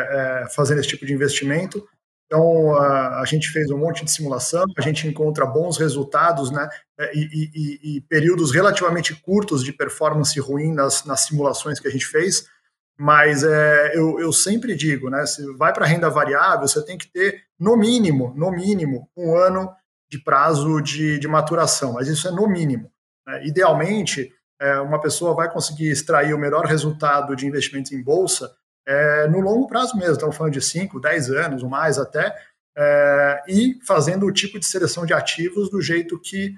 é, 0.43 0.49
fazendo 0.49 0.79
esse 0.79 0.89
tipo 0.89 1.05
de 1.05 1.13
investimento. 1.13 1.87
Então 2.25 2.75
a, 2.75 3.21
a, 3.21 3.25
gente 3.25 3.47
fez 3.49 3.69
um 3.71 3.77
monte 3.77 4.03
de 4.03 4.11
simulação, 4.11 4.65
a 4.77 4.81
gente 4.81 5.07
encontra 5.07 5.45
bons 5.45 5.77
resultados, 5.77 6.51
né? 6.51 6.67
É, 6.99 7.15
e, 7.15 7.49
e, 7.53 7.97
e 7.97 8.01
períodos 8.01 8.51
relativamente 8.51 9.15
curtos 9.15 9.63
de 9.63 9.71
performance 9.71 10.37
ruim 10.39 10.73
nas, 10.73 11.05
nas 11.05 11.21
simulações 11.21 11.79
que 11.79 11.87
a 11.87 11.91
gente 11.91 12.05
fez. 12.05 12.45
Mas 12.99 13.43
é, 13.43 13.95
eu, 13.95 14.19
eu 14.19 14.33
sempre 14.33 14.75
digo, 14.75 15.09
né? 15.09 15.25
Se 15.27 15.45
vai 15.53 15.71
para 15.71 15.85
renda 15.85 16.09
variável, 16.09 16.67
você 16.67 16.83
tem 16.83 16.97
que 16.97 17.07
ter, 17.07 17.43
no 17.59 17.77
mínimo, 17.77 18.33
no 18.35 18.51
mínimo, 18.51 19.07
um 19.15 19.35
ano 19.35 19.71
de 20.09 20.17
prazo 20.17 20.81
de, 20.81 21.19
de 21.19 21.27
maturação, 21.27 21.93
mas 21.93 22.07
isso 22.07 22.27
é 22.27 22.31
no 22.31 22.47
mínimo. 22.47 22.91
Né? 23.27 23.45
Idealmente, 23.45 24.33
é, 24.59 24.79
uma 24.79 24.99
pessoa 24.99 25.35
vai 25.35 25.51
conseguir 25.51 25.91
extrair 25.91 26.33
o 26.33 26.39
melhor 26.39 26.65
resultado 26.65 27.35
de 27.35 27.45
investimento 27.45 27.93
em 27.93 28.01
bolsa 28.01 28.49
é, 28.87 29.27
no 29.27 29.41
longo 29.41 29.67
prazo 29.67 29.97
mesmo, 29.97 30.13
estamos 30.13 30.37
falando 30.37 30.53
de 30.53 30.61
5, 30.61 30.97
10 30.99 31.29
anos 31.31 31.61
ou 31.61 31.69
mais 31.69 31.99
até, 31.99 32.33
é, 32.75 33.43
e 33.49 33.77
fazendo 33.85 34.25
o 34.25 34.31
tipo 34.31 34.57
de 34.57 34.65
seleção 34.65 35.05
de 35.05 35.13
ativos 35.13 35.69
do 35.69 35.81
jeito 35.81 36.17
que, 36.21 36.55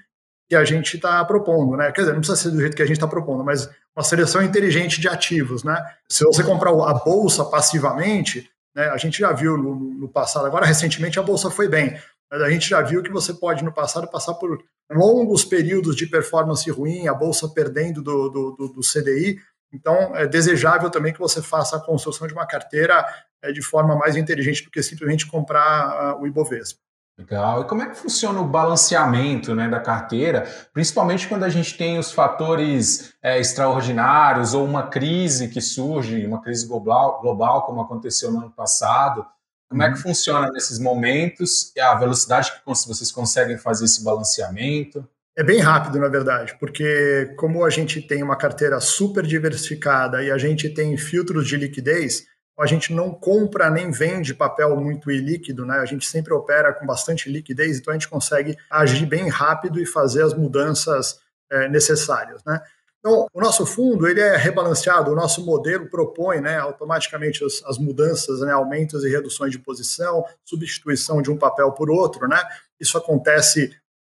que 0.47 0.55
a 0.55 0.63
gente 0.63 0.95
está 0.95 1.25
propondo. 1.25 1.75
Né? 1.75 1.91
Quer 1.91 2.01
dizer, 2.01 2.13
não 2.13 2.19
precisa 2.19 2.39
ser 2.39 2.51
do 2.51 2.59
jeito 2.59 2.75
que 2.75 2.83
a 2.83 2.85
gente 2.85 2.97
está 2.97 3.07
propondo, 3.07 3.43
mas 3.43 3.67
uma 3.95 4.03
seleção 4.03 4.43
inteligente 4.43 5.01
de 5.01 5.09
ativos, 5.09 5.63
né? 5.63 5.83
Se 6.07 6.23
você 6.23 6.43
comprar 6.43 6.69
a 6.69 6.93
bolsa 6.93 7.43
passivamente, 7.45 8.49
né, 8.75 8.89
a 8.89 8.97
gente 8.97 9.19
já 9.19 9.31
viu 9.33 9.57
no, 9.57 9.75
no, 9.75 10.07
passado, 10.07 10.45
agora 10.45 10.65
recentemente 10.65 11.19
a 11.19 11.23
bolsa 11.23 11.49
foi 11.49 11.67
bem, 11.67 11.99
mas 12.31 12.41
a 12.41 12.49
gente 12.49 12.69
já 12.69 12.81
viu 12.81 13.01
que 13.01 13.11
você 13.11 13.33
pode 13.33 13.63
no 13.63 13.73
passado 13.73 14.07
passar 14.07 14.35
por 14.35 14.63
longos 14.91 15.43
períodos 15.43 15.95
de 15.95 16.07
performance 16.07 16.69
ruim, 16.69 17.07
a 17.07 17.13
bolsa 17.13 17.47
perdendo 17.49 18.01
do, 18.01 18.29
do, 18.29 18.51
do, 18.51 18.67
do 18.73 18.81
CDI. 18.81 19.39
Então, 19.71 20.15
é 20.15 20.27
desejável 20.27 20.89
também 20.89 21.13
que 21.13 21.19
você 21.19 21.41
faça 21.41 21.77
a 21.77 21.79
construção 21.79 22.27
de 22.27 22.33
uma 22.33 22.45
carteira 22.45 23.05
é, 23.41 23.51
de 23.51 23.61
forma 23.61 23.95
mais 23.95 24.15
inteligente 24.15 24.63
do 24.63 24.71
que 24.71 24.81
simplesmente 24.81 25.27
comprar 25.27 26.15
uh, 26.15 26.21
o 26.21 26.27
Ibovespa. 26.27 26.79
Legal. 27.19 27.61
E 27.61 27.65
como 27.65 27.83
é 27.83 27.89
que 27.89 27.97
funciona 27.97 28.39
o 28.39 28.47
balanceamento 28.47 29.53
né, 29.53 29.67
da 29.67 29.81
carteira, 29.81 30.47
principalmente 30.73 31.27
quando 31.27 31.43
a 31.43 31.49
gente 31.49 31.77
tem 31.77 31.99
os 31.99 32.13
fatores 32.13 33.13
é, 33.21 33.37
extraordinários 33.37 34.53
ou 34.53 34.63
uma 34.63 34.87
crise 34.87 35.49
que 35.49 35.59
surge, 35.59 36.25
uma 36.25 36.41
crise 36.41 36.65
global, 36.65 37.19
global 37.21 37.65
como 37.65 37.81
aconteceu 37.81 38.31
no 38.31 38.39
ano 38.39 38.51
passado? 38.51 39.25
Como 39.69 39.83
é 39.83 39.87
que 39.89 39.97
uhum. 39.97 40.01
funciona 40.01 40.51
nesses 40.51 40.79
momentos 40.79 41.71
e 41.75 41.79
a 41.79 41.93
velocidade 41.95 42.51
que 42.51 42.61
vocês 42.65 43.11
conseguem 43.11 43.57
fazer 43.57 43.85
esse 43.85 44.03
balanceamento? 44.03 45.07
É 45.37 45.43
bem 45.43 45.59
rápido, 45.59 45.99
na 45.99 46.07
verdade, 46.07 46.57
porque 46.59 47.33
como 47.37 47.63
a 47.63 47.69
gente 47.69 48.01
tem 48.01 48.21
uma 48.21 48.35
carteira 48.35 48.79
super 48.81 49.25
diversificada 49.25 50.23
e 50.23 50.31
a 50.31 50.37
gente 50.37 50.67
tem 50.69 50.97
filtros 50.97 51.47
de 51.47 51.55
liquidez, 51.55 52.25
a 52.59 52.65
gente 52.65 52.93
não 52.93 53.11
compra 53.11 53.69
nem 53.69 53.89
vende 53.89 54.33
papel 54.33 54.75
muito 54.75 55.09
ilíquido, 55.09 55.65
né? 55.65 55.77
A 55.77 55.85
gente 55.85 56.05
sempre 56.05 56.33
opera 56.33 56.73
com 56.73 56.85
bastante 56.85 57.31
liquidez, 57.31 57.77
então 57.77 57.93
a 57.93 57.97
gente 57.97 58.09
consegue 58.09 58.57
agir 58.69 59.05
bem 59.05 59.29
rápido 59.29 59.79
e 59.79 59.85
fazer 59.85 60.23
as 60.23 60.33
mudanças 60.33 61.21
é, 61.49 61.69
necessárias, 61.69 62.43
né? 62.43 62.59
Então, 62.99 63.27
o 63.33 63.39
nosso 63.39 63.65
fundo 63.65 64.07
ele 64.07 64.19
é 64.19 64.35
rebalanceado, 64.35 65.11
o 65.11 65.15
nosso 65.15 65.45
modelo 65.45 65.89
propõe 65.89 66.41
né, 66.41 66.57
automaticamente 66.57 67.43
as, 67.45 67.63
as 67.65 67.77
mudanças, 67.77 68.41
né, 68.41 68.51
aumentos 68.51 69.03
e 69.05 69.09
reduções 69.09 69.51
de 69.51 69.59
posição, 69.59 70.25
substituição 70.43 71.21
de 71.21 71.31
um 71.31 71.37
papel 71.37 71.71
por 71.71 71.89
outro. 71.89 72.27
Né? 72.27 72.41
Isso 72.77 72.97
acontece, 72.97 73.73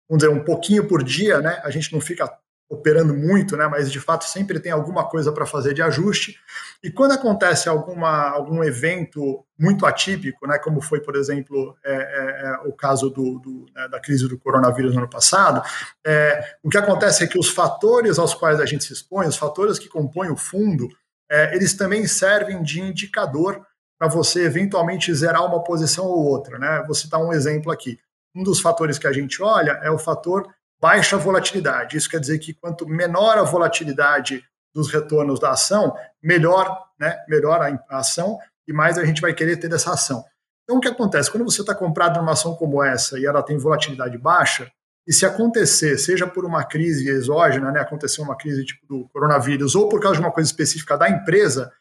vamos 0.10 0.24
dizer, 0.24 0.30
um 0.30 0.43
pouquinho 0.43 0.86
por 0.86 1.02
dia, 1.02 1.39
né? 1.39 1.62
a 1.63 1.69
gente 1.69 1.93
não 1.93 2.02
fica 2.02 2.28
operando 2.73 3.13
muito, 3.13 3.55
né, 3.55 3.67
mas 3.67 3.91
de 3.91 3.99
fato 3.99 4.25
sempre 4.25 4.59
tem 4.59 4.71
alguma 4.71 5.07
coisa 5.07 5.31
para 5.31 5.45
fazer 5.45 5.73
de 5.73 5.81
ajuste. 5.81 6.38
E 6.83 6.89
quando 6.89 7.12
acontece 7.12 7.69
alguma, 7.69 8.29
algum 8.29 8.63
evento 8.63 9.45
muito 9.57 9.86
atípico, 9.86 10.47
né, 10.47 10.57
como 10.57 10.81
foi, 10.81 10.99
por 10.99 11.15
exemplo, 11.15 11.77
é, 11.86 11.93
é, 11.93 12.47
é 12.47 12.67
o 12.67 12.73
caso 12.73 13.09
do, 13.09 13.39
do, 13.39 13.65
né, 13.75 13.88
da 13.88 13.99
crise 13.99 14.27
do 14.27 14.39
coronavírus 14.39 14.93
no 14.93 14.99
ano 15.01 15.09
passado, 15.09 15.62
é, 16.05 16.55
o 16.63 16.69
que 16.69 16.77
acontece 16.77 17.23
é 17.23 17.27
que 17.27 17.38
os 17.38 17.49
fatores 17.49 18.17
aos 18.17 18.33
quais 18.33 18.59
a 18.59 18.65
gente 18.65 18.83
se 18.83 18.93
expõe, 18.93 19.27
os 19.27 19.38
fatores 19.38 19.77
que 19.77 19.88
compõem 19.88 20.31
o 20.31 20.38
fundo, 20.38 20.89
é, 21.31 21.55
eles 21.55 21.75
também 21.75 22.07
servem 22.07 22.63
de 22.63 22.81
indicador 22.81 23.65
para 23.99 24.07
você 24.07 24.45
eventualmente 24.45 25.13
zerar 25.13 25.45
uma 25.45 25.63
posição 25.63 26.05
ou 26.05 26.25
outra. 26.25 26.57
Né? 26.57 26.83
Vou 26.86 26.95
citar 26.95 27.21
um 27.21 27.31
exemplo 27.31 27.71
aqui. 27.71 27.99
Um 28.36 28.43
dos 28.43 28.59
fatores 28.59 28.97
que 28.97 29.07
a 29.07 29.13
gente 29.13 29.41
olha 29.43 29.79
é 29.83 29.91
o 29.91 29.99
fator 29.99 30.47
baixa 30.84 31.15
volatilidade. 31.15 31.96
Isso 31.96 32.10
quer 32.10 32.19
dizer 32.19 32.39
que 32.39 32.54
quanto 32.54 32.86
menor 32.86 33.38
a 33.38 33.43
volatilidade 33.43 34.43
dos 34.76 34.91
retornos 34.91 35.39
da 35.39 35.52
ação, 35.52 35.96
melhor, 36.22 36.78
né, 37.00 37.24
melhor 37.30 37.62
a 37.62 37.98
ação 37.98 38.38
e 38.67 38.74
mais 38.74 38.98
a 38.98 39.06
gente 39.06 39.22
vai 39.22 39.34
querer 39.34 39.56
ter 39.56 39.69
dessa 39.69 39.93
ação. 39.93 40.26
Então, 40.63 40.78
o 40.78 40.82
que 40.82 40.89
acontece? 40.89 41.32
Quando 41.32 41.46
você 41.46 41.62
está 41.62 41.74
comprado 41.74 42.17
numa 42.17 42.34
ação 42.34 42.54
como 42.56 42.84
essa 42.84 43.17
e 43.17 43.26
ela 43.26 43.41
tem 43.41 43.58
volatilidade 43.58 44.17
baixa, 44.17 44.69
e 45.08 45.13
se 45.13 45.26
acontecer, 45.26 45.98
seja 45.98 46.28
por 46.28 46.43
uma 46.43 46.65
crise 46.65 47.08
exógena, 47.08 47.72
né, 47.72 47.80
acontecer 47.80 48.22
uma 48.22 48.36
crise 48.36 48.65
tipo 48.65 48.86
do 48.86 49.08
coronavírus, 49.10 49.76
ou 49.76 49.88
por 49.88 50.02
causa 50.02 50.17
de 50.19 50.26
uma 50.26 50.34
coisa 50.34 50.50
específica 50.50 50.98
da 50.98 51.10
empresa, 51.10 51.72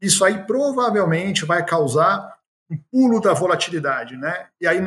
isso 0.00 0.24
aí 0.24 0.44
provavelmente 0.44 1.44
vai 1.44 1.64
causar 1.64 2.28
um 2.68 2.76
pulo 2.90 3.20
da 3.20 3.34
volatilidade, 3.34 4.16
né? 4.16 4.48
E 4.60 4.66
aí 4.66 4.80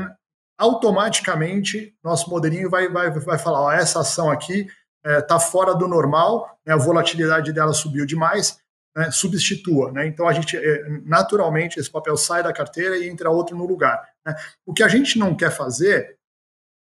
automaticamente 0.58 1.96
nosso 2.04 2.30
modelinho 2.30 2.70
vai, 2.70 2.88
vai, 2.90 3.12
vai 3.12 3.38
falar: 3.38 3.62
ó, 3.62 3.72
essa 3.72 4.00
ação 4.00 4.30
aqui 4.30 4.68
está 5.04 5.12
é, 5.12 5.22
tá 5.22 5.40
fora 5.40 5.76
do 5.76 5.88
normal, 5.88 6.60
né, 6.66 6.74
a 6.74 6.78
volatilidade 6.78 7.54
dela 7.54 7.74
subiu 7.74 8.06
demais, 8.06 8.60
né, 8.96 9.12
substitua. 9.12 9.92
Né? 9.92 10.08
Então, 10.08 10.28
a 10.28 10.34
gente, 10.34 10.58
é, 10.58 10.90
naturalmente, 11.06 11.80
esse 11.80 11.92
papel 11.92 12.18
sai 12.18 12.42
da 12.42 12.54
carteira 12.54 12.98
e 12.98 13.08
entra 13.08 13.30
outro 13.30 13.56
no 13.56 13.66
lugar. 13.66 14.02
Né? 14.26 14.36
O 14.66 14.74
que 14.74 14.82
a 14.82 14.88
gente 14.88 15.20
não 15.20 15.36
quer 15.36 15.52
fazer 15.52 16.18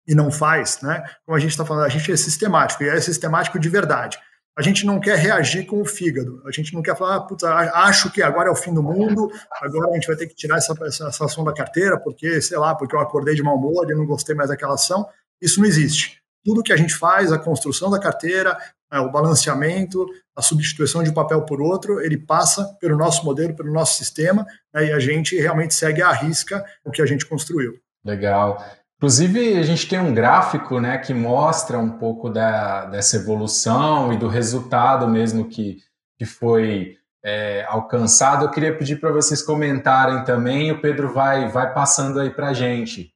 e 0.06 0.14
não 0.14 0.30
faz, 0.30 0.80
né, 0.82 1.04
como 1.24 1.36
a 1.36 1.40
gente 1.40 1.52
está 1.52 1.64
falando, 1.64 1.84
a 1.84 1.88
gente 1.88 2.10
é 2.10 2.16
sistemático, 2.16 2.82
e 2.82 2.88
é 2.88 3.00
sistemático 3.00 3.58
de 3.58 3.68
verdade 3.68 4.18
a 4.56 4.62
gente 4.62 4.84
não 4.84 5.00
quer 5.00 5.16
reagir 5.16 5.66
com 5.66 5.80
o 5.80 5.84
fígado. 5.84 6.42
A 6.46 6.50
gente 6.50 6.74
não 6.74 6.82
quer 6.82 6.96
falar, 6.96 7.16
ah, 7.16 7.20
puta, 7.20 7.48
acho 7.48 8.10
que 8.10 8.22
agora 8.22 8.48
é 8.48 8.52
o 8.52 8.56
fim 8.56 8.72
do 8.72 8.82
mundo, 8.82 9.30
agora 9.60 9.90
a 9.90 9.94
gente 9.94 10.06
vai 10.06 10.16
ter 10.16 10.26
que 10.26 10.34
tirar 10.34 10.58
essa, 10.58 10.74
essa, 10.84 11.08
essa 11.08 11.24
ação 11.24 11.44
da 11.44 11.54
carteira, 11.54 11.98
porque, 11.98 12.40
sei 12.40 12.58
lá, 12.58 12.74
porque 12.74 12.94
eu 12.94 13.00
acordei 13.00 13.34
de 13.34 13.42
mau 13.42 13.56
humor 13.56 13.90
e 13.90 13.94
não 13.94 14.04
gostei 14.04 14.34
mais 14.34 14.50
daquela 14.50 14.74
ação. 14.74 15.08
Isso 15.40 15.60
não 15.60 15.66
existe. 15.66 16.20
Tudo 16.44 16.62
que 16.62 16.72
a 16.72 16.76
gente 16.76 16.94
faz, 16.94 17.32
a 17.32 17.38
construção 17.38 17.90
da 17.90 17.98
carteira, 17.98 18.58
é, 18.92 18.98
o 19.00 19.10
balanceamento, 19.10 20.06
a 20.36 20.42
substituição 20.42 21.02
de 21.02 21.10
um 21.10 21.14
papel 21.14 21.42
por 21.42 21.62
outro, 21.62 22.00
ele 22.00 22.18
passa 22.18 22.76
pelo 22.78 22.96
nosso 22.96 23.24
modelo, 23.24 23.56
pelo 23.56 23.72
nosso 23.72 23.96
sistema, 23.96 24.44
né, 24.74 24.86
e 24.86 24.92
a 24.92 24.98
gente 24.98 25.34
realmente 25.38 25.74
segue 25.74 26.02
à 26.02 26.12
risca 26.12 26.62
o 26.84 26.90
que 26.90 27.00
a 27.00 27.06
gente 27.06 27.24
construiu. 27.24 27.72
Legal. 28.04 28.62
Inclusive, 29.02 29.58
a 29.58 29.64
gente 29.64 29.88
tem 29.88 29.98
um 29.98 30.14
gráfico 30.14 30.78
né, 30.78 30.96
que 30.96 31.12
mostra 31.12 31.76
um 31.76 31.90
pouco 31.90 32.30
da, 32.30 32.84
dessa 32.84 33.16
evolução 33.16 34.12
e 34.12 34.16
do 34.16 34.28
resultado 34.28 35.08
mesmo 35.08 35.48
que, 35.48 35.78
que 36.16 36.24
foi 36.24 36.96
é, 37.20 37.64
alcançado. 37.64 38.44
Eu 38.44 38.50
queria 38.52 38.78
pedir 38.78 39.00
para 39.00 39.10
vocês 39.10 39.42
comentarem 39.42 40.22
também. 40.22 40.70
O 40.70 40.80
Pedro 40.80 41.12
vai, 41.12 41.48
vai 41.48 41.74
passando 41.74 42.20
aí 42.20 42.30
para 42.30 42.50
a 42.50 42.52
gente. 42.54 43.12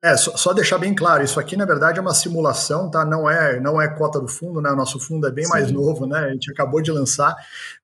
É, 0.00 0.16
só, 0.16 0.36
só, 0.36 0.52
deixar 0.52 0.78
bem 0.78 0.94
claro, 0.94 1.24
isso 1.24 1.40
aqui 1.40 1.56
na 1.56 1.64
verdade 1.64 1.98
é 1.98 2.00
uma 2.00 2.14
simulação, 2.14 2.88
tá? 2.88 3.04
Não 3.04 3.28
é, 3.28 3.58
não 3.58 3.82
é 3.82 3.88
cota 3.88 4.20
do 4.20 4.28
fundo, 4.28 4.60
né? 4.60 4.70
O 4.70 4.76
nosso 4.76 5.00
fundo 5.00 5.26
é 5.26 5.30
bem 5.32 5.46
Sim. 5.46 5.50
mais 5.50 5.72
novo, 5.72 6.06
né? 6.06 6.20
A 6.20 6.30
gente 6.30 6.52
acabou 6.52 6.80
de 6.80 6.92
lançar, 6.92 7.34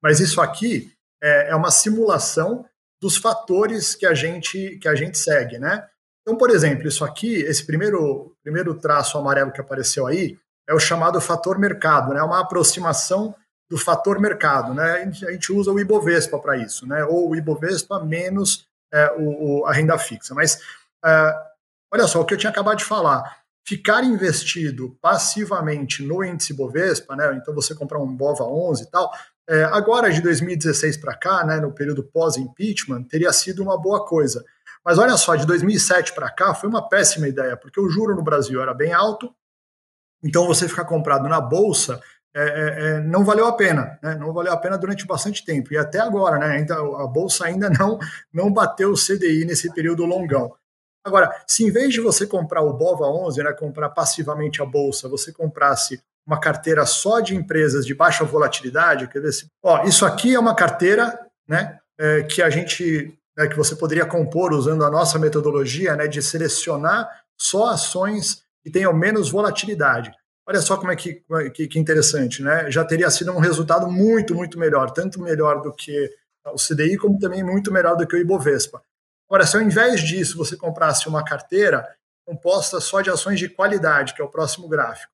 mas 0.00 0.20
isso 0.20 0.40
aqui 0.40 0.92
é, 1.20 1.50
é, 1.50 1.56
uma 1.56 1.72
simulação 1.72 2.64
dos 3.02 3.16
fatores 3.16 3.96
que 3.96 4.06
a 4.06 4.14
gente 4.14 4.78
que 4.80 4.86
a 4.86 4.94
gente 4.94 5.18
segue, 5.18 5.58
né? 5.58 5.89
Então, 6.22 6.36
por 6.36 6.50
exemplo, 6.50 6.86
isso 6.86 7.04
aqui, 7.04 7.36
esse 7.36 7.64
primeiro 7.64 8.34
primeiro 8.42 8.74
traço 8.74 9.18
amarelo 9.18 9.52
que 9.52 9.60
apareceu 9.60 10.06
aí 10.06 10.38
é 10.68 10.74
o 10.74 10.80
chamado 10.80 11.20
fator 11.20 11.58
mercado, 11.58 12.12
né? 12.12 12.20
É 12.20 12.22
uma 12.22 12.40
aproximação 12.40 13.34
do 13.68 13.78
fator 13.78 14.20
mercado, 14.20 14.74
né? 14.74 14.92
A 14.92 15.04
gente, 15.04 15.26
a 15.26 15.32
gente 15.32 15.52
usa 15.52 15.70
o 15.70 15.80
IBOVESPA 15.80 16.38
para 16.38 16.56
isso, 16.56 16.86
né? 16.86 17.04
Ou 17.04 17.30
o 17.30 17.36
IBOVESPA 17.36 18.04
menos 18.04 18.66
é, 18.92 19.12
o, 19.18 19.60
o, 19.60 19.66
a 19.66 19.72
renda 19.72 19.96
fixa, 19.98 20.34
mas 20.34 20.60
é, 21.04 21.50
Olha 21.92 22.06
só, 22.06 22.20
o 22.20 22.24
que 22.24 22.32
eu 22.32 22.38
tinha 22.38 22.50
acabado 22.50 22.78
de 22.78 22.84
falar. 22.84 23.38
Ficar 23.66 24.04
investido 24.04 24.96
passivamente 25.02 26.02
no 26.02 26.24
índice 26.24 26.54
Bovespa, 26.54 27.16
né? 27.16 27.36
Então 27.40 27.52
você 27.52 27.74
comprar 27.74 27.98
um 27.98 28.16
Bova 28.16 28.44
11 28.44 28.84
e 28.84 28.86
tal, 28.86 29.10
é, 29.48 29.64
agora 29.64 30.10
de 30.10 30.20
2016 30.20 30.96
para 30.98 31.16
cá, 31.16 31.44
né, 31.44 31.56
no 31.56 31.72
período 31.72 32.04
pós-impeachment, 32.04 33.02
teria 33.04 33.32
sido 33.32 33.62
uma 33.62 33.76
boa 33.76 34.06
coisa. 34.06 34.44
Mas 34.84 34.98
olha 34.98 35.16
só, 35.16 35.36
de 35.36 35.46
2007 35.46 36.14
para 36.14 36.30
cá 36.30 36.54
foi 36.54 36.68
uma 36.68 36.88
péssima 36.88 37.28
ideia, 37.28 37.56
porque 37.56 37.80
o 37.80 37.88
juro 37.88 38.14
no 38.14 38.22
Brasil 38.22 38.60
era 38.60 38.72
bem 38.72 38.92
alto, 38.92 39.34
então 40.22 40.46
você 40.46 40.68
ficar 40.68 40.84
comprado 40.84 41.28
na 41.28 41.40
bolsa 41.40 42.00
é, 42.34 42.42
é, 42.42 42.86
é 42.86 43.00
não 43.00 43.24
valeu 43.24 43.46
a 43.46 43.52
pena, 43.52 43.98
né? 44.02 44.14
não 44.14 44.32
valeu 44.32 44.52
a 44.52 44.56
pena 44.56 44.78
durante 44.78 45.06
bastante 45.06 45.44
tempo. 45.44 45.72
E 45.72 45.78
até 45.78 45.98
agora, 45.98 46.38
né, 46.38 46.46
ainda, 46.56 46.74
a 46.74 47.06
bolsa 47.06 47.46
ainda 47.46 47.68
não, 47.78 47.98
não 48.32 48.52
bateu 48.52 48.90
o 48.92 48.96
CDI 48.96 49.44
nesse 49.44 49.72
período 49.72 50.04
longão. 50.04 50.54
Agora, 51.04 51.34
se 51.46 51.64
em 51.64 51.70
vez 51.70 51.92
de 51.92 52.00
você 52.00 52.26
comprar 52.26 52.62
o 52.62 52.74
BOVA 52.74 53.06
11, 53.06 53.42
né, 53.42 53.52
comprar 53.52 53.88
passivamente 53.90 54.60
a 54.60 54.66
bolsa, 54.66 55.08
você 55.08 55.32
comprasse 55.32 56.00
uma 56.26 56.38
carteira 56.38 56.84
só 56.84 57.20
de 57.20 57.34
empresas 57.34 57.86
de 57.86 57.94
baixa 57.94 58.24
volatilidade, 58.24 59.08
quer 59.08 59.20
dizer, 59.20 59.46
ó, 59.62 59.84
isso 59.84 60.04
aqui 60.04 60.34
é 60.34 60.38
uma 60.38 60.54
carteira, 60.54 61.18
né, 61.48 61.78
é, 61.98 62.22
que 62.22 62.42
a 62.42 62.50
gente, 62.50 63.18
né, 63.40 63.48
que 63.48 63.56
você 63.56 63.74
poderia 63.74 64.04
compor 64.04 64.52
usando 64.52 64.84
a 64.84 64.90
nossa 64.90 65.18
metodologia, 65.18 65.96
né, 65.96 66.06
de 66.06 66.22
selecionar 66.22 67.08
só 67.36 67.68
ações 67.68 68.42
que 68.62 68.70
tenham 68.70 68.92
menos 68.92 69.30
volatilidade. 69.30 70.12
Olha 70.46 70.60
só 70.60 70.76
como 70.76 70.92
é 70.92 70.96
que, 70.96 71.22
que, 71.54 71.68
que 71.68 71.78
interessante, 71.78 72.42
né? 72.42 72.70
Já 72.70 72.84
teria 72.84 73.08
sido 73.08 73.32
um 73.32 73.38
resultado 73.38 73.90
muito, 73.90 74.34
muito 74.34 74.58
melhor, 74.58 74.90
tanto 74.90 75.20
melhor 75.20 75.62
do 75.62 75.72
que 75.72 76.10
o 76.46 76.56
CDI, 76.56 76.96
como 76.98 77.18
também 77.18 77.42
muito 77.42 77.72
melhor 77.72 77.96
do 77.96 78.06
que 78.06 78.16
o 78.16 78.18
Ibovespa. 78.18 78.82
Agora, 79.28 79.46
se 79.46 79.56
ao 79.56 79.62
invés 79.62 80.00
disso 80.00 80.36
você 80.36 80.56
comprasse 80.56 81.08
uma 81.08 81.24
carteira 81.24 81.86
composta 82.26 82.80
só 82.80 83.00
de 83.00 83.10
ações 83.10 83.38
de 83.38 83.48
qualidade, 83.48 84.12
que 84.12 84.20
é 84.20 84.24
o 84.24 84.30
próximo 84.30 84.68
gráfico, 84.68 85.12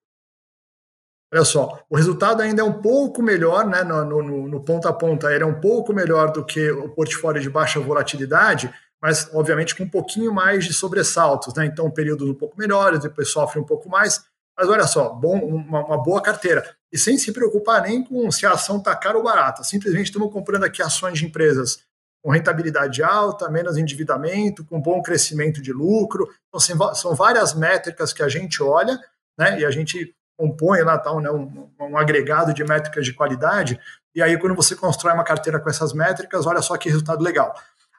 olha 1.33 1.45
só, 1.45 1.81
o 1.91 1.97
resultado 1.97 2.41
ainda 2.41 2.63
é 2.63 2.65
um 2.65 2.81
pouco 2.81 3.23
melhor, 3.23 3.67
né, 3.67 3.83
no, 3.83 4.05
no, 4.05 4.49
no 4.49 4.61
ponta 4.61 4.89
a 4.89 4.93
ponta, 4.93 5.33
ele 5.33 5.45
é 5.45 5.47
um 5.47 5.61
pouco 5.61 5.93
melhor 5.93 6.33
do 6.33 6.45
que 6.45 6.71
o 6.71 6.89
portfólio 6.91 7.43
de 7.43 7.51
baixa 7.51 7.81
volatilidade, 7.81 8.73
mas 9.01 9.29
obviamente 9.33 9.75
com 9.75 9.85
um 9.85 9.89
pouquinho 9.89 10.33
mais 10.33 10.65
de 10.65 10.73
sobressaltos, 10.73 11.55
né? 11.55 11.67
Então, 11.67 11.91
períodos 11.91 12.29
um 12.29 12.35
pouco 12.35 12.59
melhores, 12.59 13.01
depois 13.01 13.29
sofre 13.29 13.61
um 13.61 13.65
pouco 13.65 13.89
mais. 13.89 14.25
Mas 14.59 14.69
olha 14.69 14.87
só, 14.87 15.11
bom, 15.11 15.39
uma, 15.39 15.85
uma 15.85 16.03
boa 16.03 16.21
carteira. 16.23 16.65
E 16.91 16.97
sem 16.97 17.19
se 17.19 17.31
preocupar 17.31 17.83
nem 17.83 18.03
com 18.03 18.31
se 18.31 18.47
a 18.47 18.53
ação 18.53 18.79
está 18.79 18.97
cara 18.97 19.19
ou 19.19 19.23
barata. 19.23 19.63
Simplesmente 19.63 20.07
estamos 20.07 20.33
comprando 20.33 20.65
aqui 20.65 20.83
ações 20.83 21.19
de 21.19 21.27
empresas 21.27 21.79
com 22.23 22.31
rentabilidade 22.31 23.03
alta, 23.03 23.51
menos 23.51 23.77
endividamento, 23.77 24.65
com 24.65 24.81
bom 24.81 25.03
crescimento 25.03 25.61
de 25.61 25.73
lucro. 25.73 26.29
Então, 26.49 26.95
são 26.95 27.15
várias 27.15 27.55
métricas 27.55 28.13
que 28.13 28.23
a 28.23 28.29
gente 28.29 28.63
olha, 28.63 28.99
né, 29.39 29.61
e 29.61 29.65
a 29.65 29.71
gente 29.71 30.15
compõe 30.37 30.83
lá 30.83 30.99
tal, 30.99 31.21
né, 31.21 31.31
um, 31.31 31.69
um, 31.81 31.97
agregado 31.97 32.53
de 32.53 32.63
métricas 32.65 33.05
de 33.05 33.13
qualidade, 33.13 33.81
e 34.15 34.23
aí 34.23 34.39
quando 34.39 34.55
você 34.55 34.77
constrói 34.77 35.15
uma 35.15 35.25
carteira 35.25 35.59
com 35.59 35.69
essas 35.69 35.93
métricas, 35.93 36.47
olha 36.47 36.61
só 36.63 36.77
que 36.77 36.89
resultado 36.89 37.23
legal. 37.23 37.55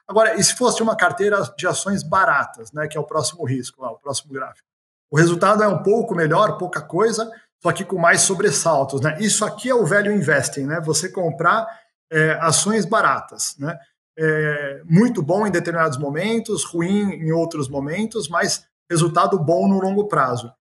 Agora, 0.06 0.34
e 0.34 0.42
se 0.42 0.54
fosse 0.54 0.82
uma 0.82 0.96
carteira 0.96 1.42
de 1.56 1.66
ações 1.66 2.02
baratas, 2.02 2.72
né, 2.72 2.86
que 2.86 2.96
é 2.96 3.00
o 3.00 3.04
próximo 3.04 3.44
risco, 3.44 3.82
lá, 3.82 3.90
o 3.90 3.98
próximo 3.98 4.32
gráfico? 4.32 4.66
O 5.10 5.16
resultado 5.16 5.62
é 5.62 5.68
um 5.68 5.82
pouco 5.82 6.14
melhor, 6.14 6.58
pouca 6.58 6.80
coisa, 6.80 7.30
só 7.62 7.72
que 7.72 7.84
com 7.84 7.98
mais 7.98 8.22
sobressaltos. 8.22 9.00
Né? 9.00 9.16
Isso 9.20 9.44
aqui 9.44 9.68
é 9.68 9.74
o 9.74 9.86
velho 9.86 10.12
investing, 10.12 10.64
né? 10.64 10.80
você 10.80 11.10
comprar 11.10 11.66
é, 12.10 12.32
ações 12.40 12.84
baratas. 12.84 13.56
Né? 13.58 13.78
é, 14.18 14.82
muito 14.84 15.22
bom 15.22 15.46
em 15.46 15.50
determinados 15.50 15.96
momentos, 15.96 16.64
ruim 16.64 17.12
em 17.12 17.30
outros 17.30 17.68
momentos, 17.68 18.28
mas 18.28 18.66
resultado 18.90 19.38
bom 19.38 19.68
no 19.68 19.78
longo 19.78 20.08
prazo. 20.08 20.52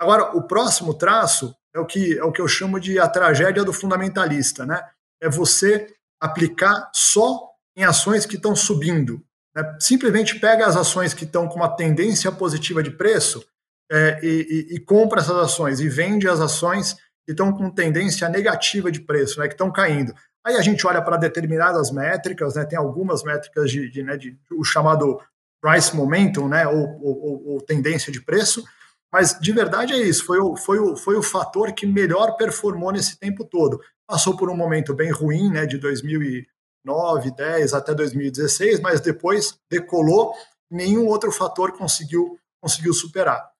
Agora, 0.00 0.34
o 0.36 0.42
próximo 0.42 0.94
traço 0.94 1.54
é 1.74 1.78
o 1.78 1.84
que 1.84 2.18
é 2.18 2.24
o 2.24 2.32
que 2.32 2.40
eu 2.40 2.48
chamo 2.48 2.80
de 2.80 2.98
a 2.98 3.06
tragédia 3.06 3.62
do 3.62 3.72
fundamentalista, 3.72 4.64
né? 4.64 4.82
É 5.22 5.28
você 5.28 5.86
aplicar 6.20 6.90
só 6.94 7.50
em 7.76 7.84
ações 7.84 8.24
que 8.24 8.36
estão 8.36 8.56
subindo. 8.56 9.22
Né? 9.54 9.76
Simplesmente 9.78 10.40
pega 10.40 10.66
as 10.66 10.76
ações 10.76 11.12
que 11.12 11.24
estão 11.24 11.46
com 11.46 11.56
uma 11.56 11.76
tendência 11.76 12.32
positiva 12.32 12.82
de 12.82 12.90
preço 12.90 13.44
é, 13.92 14.18
e, 14.22 14.68
e, 14.72 14.76
e, 14.76 14.80
compra 14.80 15.20
essas 15.20 15.36
ações 15.36 15.80
e 15.80 15.88
vende 15.88 16.28
as 16.28 16.40
ações 16.40 16.94
que 17.24 17.32
estão 17.32 17.52
com 17.52 17.70
tendência 17.70 18.28
negativa 18.28 18.90
de 18.90 19.00
preço, 19.00 19.38
né? 19.38 19.48
Que 19.48 19.54
estão 19.54 19.70
caindo. 19.70 20.14
Aí 20.44 20.56
a 20.56 20.62
gente 20.62 20.86
olha 20.86 21.02
para 21.02 21.18
determinadas 21.18 21.90
métricas, 21.90 22.54
né, 22.54 22.64
tem 22.64 22.78
algumas 22.78 23.22
métricas 23.22 23.70
de, 23.70 23.90
de, 23.90 24.02
né, 24.02 24.16
de, 24.16 24.38
o 24.50 24.64
chamado 24.64 25.20
price 25.60 25.94
momentum, 25.94 26.48
né, 26.48 26.66
ou, 26.66 26.98
ou, 27.02 27.48
ou, 27.48 27.60
tendência 27.60 28.10
de 28.10 28.22
preço, 28.22 28.64
mas 29.12 29.38
de 29.40 29.52
verdade 29.52 29.92
é 29.92 29.98
isso, 29.98 30.24
foi 30.24 30.38
o, 30.38 30.56
foi, 30.56 30.78
o, 30.78 30.96
foi 30.96 31.16
o 31.16 31.22
fator 31.22 31.72
que 31.72 31.86
melhor 31.86 32.36
performou 32.36 32.92
nesse 32.92 33.18
tempo 33.18 33.44
todo. 33.44 33.80
Passou 34.06 34.36
por 34.36 34.50
um 34.50 34.56
momento 34.56 34.94
bem 34.94 35.10
ruim, 35.10 35.50
né, 35.50 35.66
de 35.66 35.78
2009, 35.78 37.30
10 37.32 37.74
até 37.74 37.94
2016, 37.94 38.80
mas 38.80 39.00
depois 39.00 39.58
decolou, 39.70 40.32
nenhum 40.70 41.06
outro 41.06 41.32
fator 41.32 41.72
conseguiu, 41.72 42.38
conseguiu 42.60 42.92
superar. 42.92 43.50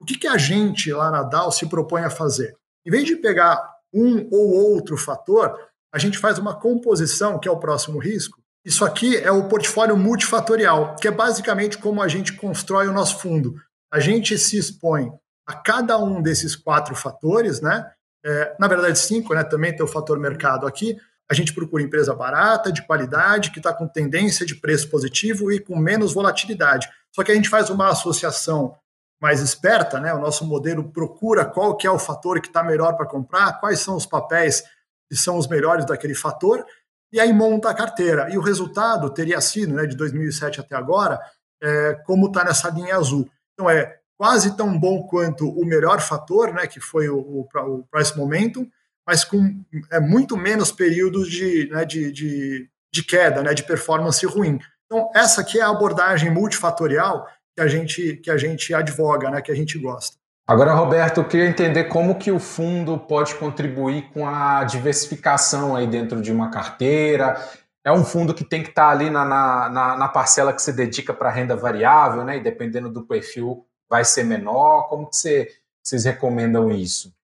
O 0.00 0.04
que, 0.04 0.16
que 0.16 0.28
a 0.28 0.36
gente 0.36 0.92
lá 0.92 1.10
na 1.10 1.22
DAO 1.22 1.50
se 1.50 1.66
propõe 1.66 2.02
a 2.02 2.10
fazer? 2.10 2.56
Em 2.86 2.90
vez 2.90 3.04
de 3.04 3.16
pegar 3.16 3.60
um 3.92 4.28
ou 4.30 4.50
outro 4.72 4.96
fator, 4.96 5.58
a 5.92 5.98
gente 5.98 6.18
faz 6.18 6.38
uma 6.38 6.54
composição, 6.54 7.38
que 7.38 7.48
é 7.48 7.50
o 7.50 7.58
próximo 7.58 7.98
risco. 7.98 8.38
Isso 8.64 8.84
aqui 8.84 9.16
é 9.16 9.30
o 9.30 9.48
portfólio 9.48 9.96
multifatorial, 9.96 10.94
que 10.96 11.08
é 11.08 11.10
basicamente 11.10 11.78
como 11.78 12.02
a 12.02 12.08
gente 12.08 12.34
constrói 12.34 12.86
o 12.86 12.92
nosso 12.92 13.18
fundo. 13.18 13.54
A 13.90 14.00
gente 14.00 14.36
se 14.38 14.58
expõe 14.58 15.10
a 15.46 15.54
cada 15.54 15.98
um 15.98 16.20
desses 16.20 16.54
quatro 16.54 16.94
fatores, 16.94 17.60
né? 17.60 17.90
É, 18.24 18.56
na 18.58 18.68
verdade, 18.68 18.98
cinco, 18.98 19.34
né? 19.34 19.42
Também 19.44 19.74
tem 19.74 19.84
o 19.84 19.88
fator 19.88 20.18
mercado 20.18 20.66
aqui. 20.66 20.96
A 21.30 21.34
gente 21.34 21.54
procura 21.54 21.82
empresa 21.82 22.14
barata, 22.14 22.72
de 22.72 22.86
qualidade, 22.86 23.50
que 23.50 23.58
está 23.58 23.72
com 23.72 23.86
tendência 23.86 24.44
de 24.44 24.54
preço 24.54 24.88
positivo 24.90 25.52
e 25.52 25.58
com 25.58 25.76
menos 25.76 26.12
volatilidade. 26.12 26.88
Só 27.14 27.22
que 27.22 27.32
a 27.32 27.34
gente 27.34 27.48
faz 27.48 27.70
uma 27.70 27.88
associação 27.88 28.76
mais 29.20 29.40
esperta, 29.40 29.98
né? 29.98 30.12
O 30.14 30.20
nosso 30.20 30.44
modelo 30.44 30.90
procura 30.90 31.44
qual 31.44 31.76
que 31.76 31.86
é 31.86 31.90
o 31.90 31.98
fator 31.98 32.40
que 32.40 32.48
está 32.48 32.62
melhor 32.62 32.96
para 32.96 33.06
comprar, 33.06 33.58
quais 33.60 33.80
são 33.80 33.96
os 33.96 34.06
papéis 34.06 34.62
que 35.08 35.16
são 35.16 35.38
os 35.38 35.48
melhores 35.48 35.86
daquele 35.86 36.14
fator, 36.14 36.64
e 37.10 37.18
aí 37.18 37.32
monta 37.32 37.70
a 37.70 37.74
carteira. 37.74 38.28
E 38.30 38.36
o 38.36 38.42
resultado 38.42 39.08
teria 39.10 39.40
sido, 39.40 39.74
né, 39.74 39.86
de 39.86 39.96
2007 39.96 40.60
até 40.60 40.76
agora, 40.76 41.18
é, 41.62 41.94
como 42.06 42.26
está 42.26 42.44
nessa 42.44 42.68
linha 42.68 42.96
azul. 42.96 43.28
Então 43.58 43.68
é 43.68 43.96
quase 44.16 44.56
tão 44.56 44.78
bom 44.78 45.02
quanto 45.02 45.48
o 45.48 45.64
melhor 45.64 46.00
fator, 46.00 46.54
né, 46.54 46.68
que 46.68 46.78
foi 46.78 47.08
o, 47.08 47.18
o, 47.18 47.84
price 47.90 48.16
momentum, 48.16 48.68
mas 49.04 49.24
com 49.24 49.64
é, 49.90 49.98
muito 49.98 50.36
menos 50.36 50.70
períodos 50.70 51.28
de, 51.28 51.68
né, 51.68 51.84
de, 51.84 52.12
de, 52.12 52.70
de 52.92 53.02
queda, 53.02 53.42
né, 53.42 53.52
de 53.54 53.64
performance 53.64 54.24
ruim. 54.24 54.60
Então 54.86 55.10
essa 55.12 55.40
aqui 55.40 55.58
é 55.58 55.62
a 55.62 55.70
abordagem 55.70 56.30
multifatorial 56.30 57.26
que 57.56 57.60
a 57.60 57.66
gente 57.66 58.16
que 58.18 58.30
a 58.30 58.36
gente 58.36 58.72
advoga, 58.72 59.28
né, 59.28 59.42
que 59.42 59.50
a 59.50 59.56
gente 59.56 59.76
gosta. 59.76 60.16
Agora, 60.46 60.72
Roberto, 60.72 61.18
eu 61.18 61.28
queria 61.28 61.46
entender 61.46 61.84
como 61.84 62.14
que 62.14 62.30
o 62.30 62.38
fundo 62.38 62.96
pode 62.96 63.34
contribuir 63.34 64.10
com 64.12 64.26
a 64.26 64.64
diversificação 64.64 65.76
aí 65.76 65.86
dentro 65.86 66.22
de 66.22 66.32
uma 66.32 66.50
carteira. 66.50 67.36
É 67.84 67.92
um 67.92 68.04
fundo 68.04 68.34
que 68.34 68.44
tem 68.44 68.62
que 68.62 68.70
estar 68.70 68.90
ali 68.90 69.08
na, 69.08 69.24
na, 69.24 69.96
na 69.96 70.08
parcela 70.08 70.52
que 70.52 70.60
você 70.60 70.72
dedica 70.72 71.14
para 71.14 71.30
renda 71.30 71.56
variável, 71.56 72.24
né? 72.24 72.36
E 72.36 72.42
dependendo 72.42 72.90
do 72.90 73.06
perfil, 73.06 73.66
vai 73.88 74.04
ser 74.04 74.24
menor. 74.24 74.88
Como 74.88 75.08
que 75.08 75.16
você, 75.16 75.48
vocês 75.82 76.04
recomendam 76.04 76.70
isso? 76.70 77.16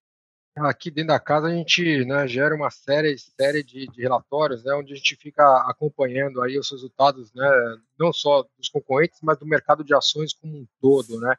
Aqui 0.56 0.88
dentro 0.88 1.08
da 1.08 1.18
casa 1.18 1.48
a 1.48 1.50
gente 1.50 2.04
né, 2.04 2.28
gera 2.28 2.54
uma 2.54 2.70
série, 2.70 3.18
série 3.18 3.64
de, 3.64 3.88
de, 3.88 4.00
relatórios, 4.00 4.62
né, 4.62 4.72
onde 4.74 4.92
a 4.92 4.96
gente 4.96 5.16
fica 5.16 5.42
acompanhando 5.68 6.40
aí 6.40 6.56
os 6.56 6.70
resultados, 6.70 7.32
né, 7.34 7.76
não 7.98 8.12
só 8.12 8.46
dos 8.56 8.68
concorrentes, 8.68 9.18
mas 9.20 9.36
do 9.36 9.44
mercado 9.44 9.82
de 9.82 9.92
ações 9.92 10.32
como 10.32 10.56
um 10.56 10.66
todo, 10.80 11.18
né. 11.18 11.34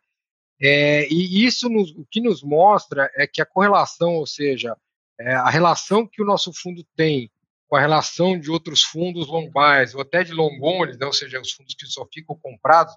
É, 0.62 1.08
e 1.08 1.46
isso 1.46 1.70
nos, 1.70 1.92
o 1.92 2.06
que 2.06 2.20
nos 2.20 2.44
mostra 2.44 3.10
é 3.16 3.26
que 3.26 3.42
a 3.42 3.46
correlação, 3.46 4.16
ou 4.16 4.28
seja, 4.28 4.76
é, 5.18 5.34
a 5.34 5.50
relação 5.50 6.06
que 6.06 6.22
o 6.22 6.26
nosso 6.26 6.52
fundo 6.54 6.86
tem 6.96 7.32
com 7.68 7.76
a 7.76 7.80
relação 7.80 8.40
de 8.40 8.50
outros 8.52 8.84
fundos 8.84 9.28
long 9.28 9.50
buys, 9.50 9.96
ou 9.96 10.02
até 10.02 10.24
de 10.24 10.34
long 10.34 10.58
né, 10.98 11.06
ou 11.06 11.14
seja, 11.14 11.42
os 11.42 11.52
fundos 11.52 11.74
que 11.74 11.86
só 11.88 12.06
ficam 12.14 12.38
comprados, 12.38 12.94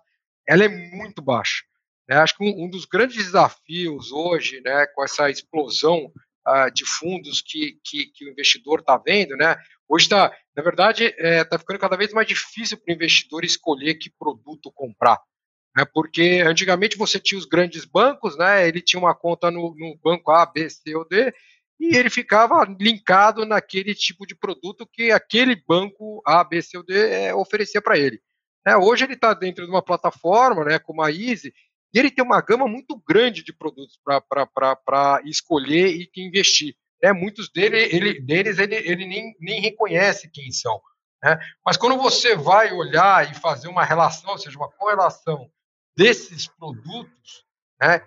ela 0.47 0.65
é 0.65 0.69
muito 0.69 1.23
baixa. 1.23 1.65
Né? 2.09 2.17
Acho 2.17 2.37
que 2.37 2.45
um, 2.45 2.65
um, 2.65 2.71
dos 2.71 2.85
grandes 2.85 3.17
desafios 3.17 4.11
hoje, 4.11 4.61
né, 4.63 4.87
com 4.95 5.05
essa 5.05 5.31
explosão 5.31 6.13
uh, 6.47 6.73
de 6.73 6.85
fundos 6.85 7.43
que, 7.43 7.79
que, 7.85 8.07
que 8.07 8.25
o 8.25 8.31
investidor 8.31 8.81
está 8.81 8.97
vendo, 8.97 9.37
né, 9.37 9.57
hoje 9.89 10.07
está, 10.07 10.35
na 10.57 10.63
verdade, 10.63 11.05
está 11.05 11.27
é, 11.27 11.45
tá 11.45 11.59
ficando 11.59 11.79
cada 11.79 11.97
vez 11.97 12.13
mais 12.13 12.27
difícil 12.27 12.79
para 12.79 12.93
o 12.93 12.95
investidor 12.95 13.45
escolher 13.45 13.95
que 13.95 14.11
produto 14.11 14.73
comprar. 14.73 15.19
Né, 15.77 15.85
porque 15.93 16.43
antigamente 16.47 16.97
você 16.97 17.21
tinha 17.21 17.39
os 17.39 17.45
grandes 17.45 17.85
bancos, 17.85 18.37
né, 18.37 18.67
ele 18.67 18.81
tinha 18.81 19.01
uma 19.01 19.15
conta 19.15 19.51
no, 19.51 19.75
no 19.77 19.99
banco 20.03 20.31
A, 20.31 20.47
B, 20.47 20.69
C 20.69 20.95
ou 20.95 21.07
D, 21.07 21.33
e 21.79 21.97
ele 21.97 22.11
ficava 22.11 22.65
linkado 22.79 23.45
naquele 23.47 23.95
tipo 23.95 24.27
de 24.27 24.35
produto 24.35 24.87
que 24.87 25.11
aquele 25.11 25.55
banco 25.55 26.21
A, 26.27 26.43
B, 26.43 26.61
C 26.61 26.77
ou 26.77 26.85
D 26.85 26.95
é, 26.95 27.35
oferecia 27.35 27.81
para 27.81 27.97
ele. 27.97 28.21
É, 28.67 28.77
hoje 28.77 29.05
ele 29.05 29.15
está 29.15 29.33
dentro 29.33 29.65
de 29.65 29.71
uma 29.71 29.83
plataforma, 29.83 30.65
né, 30.65 30.79
como 30.79 31.03
a 31.03 31.11
Easy, 31.11 31.53
e 31.95 31.99
ele 31.99 32.11
tem 32.11 32.25
uma 32.25 32.41
gama 32.41 32.67
muito 32.67 33.01
grande 33.09 33.43
de 33.43 33.53
produtos 33.53 33.99
para 34.05 35.23
escolher 35.25 35.95
e 35.97 36.11
investir. 36.19 36.75
Né? 37.03 37.13
Muitos 37.13 37.51
dele, 37.51 37.79
ele, 37.79 38.21
deles 38.21 38.59
ele, 38.59 38.75
ele 38.75 39.07
nem, 39.07 39.35
nem 39.41 39.61
reconhece 39.61 40.31
quem 40.31 40.51
são. 40.51 40.81
Né? 41.23 41.39
Mas 41.65 41.77
quando 41.77 41.97
você 41.97 42.37
vai 42.37 42.73
olhar 42.73 43.31
e 43.31 43.35
fazer 43.35 43.69
uma 43.69 43.85
relação, 43.85 44.31
ou 44.33 44.39
seja, 44.39 44.59
uma 44.59 44.71
correlação 44.71 45.51
desses 45.97 46.47
produtos, 46.47 47.45
né, 47.81 48.03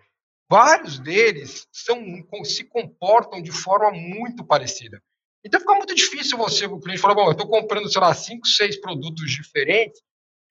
vários 0.51 0.99
deles 0.99 1.65
são, 1.71 1.97
se 2.43 2.65
comportam 2.65 3.41
de 3.41 3.53
forma 3.53 3.89
muito 3.89 4.43
parecida. 4.43 5.01
Então 5.45 5.61
fica 5.61 5.73
muito 5.75 5.95
difícil 5.95 6.37
você, 6.37 6.65
o 6.65 6.77
cliente, 6.77 6.99
falar, 6.99 7.15
bom, 7.15 7.27
eu 7.27 7.31
estou 7.31 7.47
comprando, 7.47 7.89
sei 7.89 8.01
lá, 8.01 8.13
cinco, 8.13 8.45
seis 8.45 8.75
produtos 8.75 9.31
diferentes, 9.31 10.01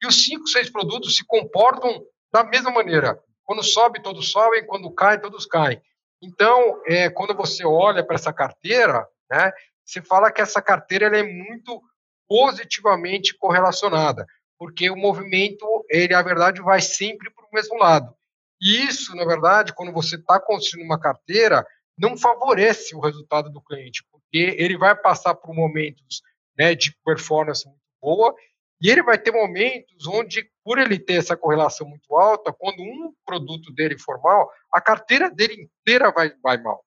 e 0.03 0.07
os 0.07 0.25
cinco, 0.25 0.49
seis 0.49 0.71
produtos 0.71 1.17
se 1.17 1.25
comportam 1.27 2.03
da 2.33 2.43
mesma 2.43 2.71
maneira. 2.71 3.23
Quando 3.45 3.63
sobe, 3.63 4.03
todos 4.03 4.31
sobem, 4.31 4.67
quando 4.67 4.91
cai, 4.91 5.21
todos 5.21 5.45
caem. 5.45 5.79
Então, 6.23 6.81
é, 6.87 7.11
quando 7.11 7.35
você 7.35 7.63
olha 7.67 8.03
para 8.03 8.17
essa 8.17 8.33
carteira, 8.33 9.07
né, 9.31 9.53
você 9.85 10.01
fala 10.01 10.33
que 10.33 10.41
essa 10.41 10.63
carteira 10.63 11.07
ela 11.07 11.19
é 11.19 11.23
muito 11.23 11.79
positivamente 12.27 13.37
correlacionada, 13.37 14.27
porque 14.59 14.89
o 14.89 14.97
movimento, 14.97 15.67
ele, 15.91 16.15
a 16.15 16.23
verdade, 16.23 16.63
vai 16.63 16.81
sempre 16.81 17.31
para 17.31 17.45
o 17.45 17.55
mesmo 17.55 17.77
lado. 17.77 18.15
E 18.61 18.87
isso, 18.87 19.15
na 19.17 19.25
verdade, 19.25 19.75
quando 19.75 19.93
você 19.93 20.17
está 20.17 20.39
construindo 20.39 20.87
uma 20.87 21.01
carteira, 21.01 21.67
não 21.97 22.17
favorece 22.17 22.95
o 22.95 23.01
resultado 23.01 23.51
do 23.51 23.63
cliente, 23.63 24.05
porque 24.11 24.55
ele 24.59 24.77
vai 24.77 24.95
passar 24.95 25.35
por 25.35 25.55
momentos 25.55 26.23
né, 26.59 26.75
de 26.75 26.95
performance 27.05 27.67
muito 27.67 27.81
boa 28.01 28.35
e 28.83 28.89
ele 28.89 29.03
vai 29.03 29.19
ter 29.19 29.31
momentos 29.31 30.07
onde, 30.07 30.51
por 30.65 30.79
ele 30.79 30.99
ter 30.99 31.15
essa 31.15 31.37
correlação 31.37 31.87
muito 31.87 32.15
alta, 32.17 32.53
quando 32.53 32.81
um 32.81 33.13
produto 33.27 33.73
dele 33.73 33.99
for 33.99 34.21
mal, 34.23 34.51
a 34.73 34.81
carteira 34.81 35.31
dele 35.31 35.69
inteira 35.69 36.11
vai, 36.11 36.33
vai 36.43 36.57
mal. 36.57 36.83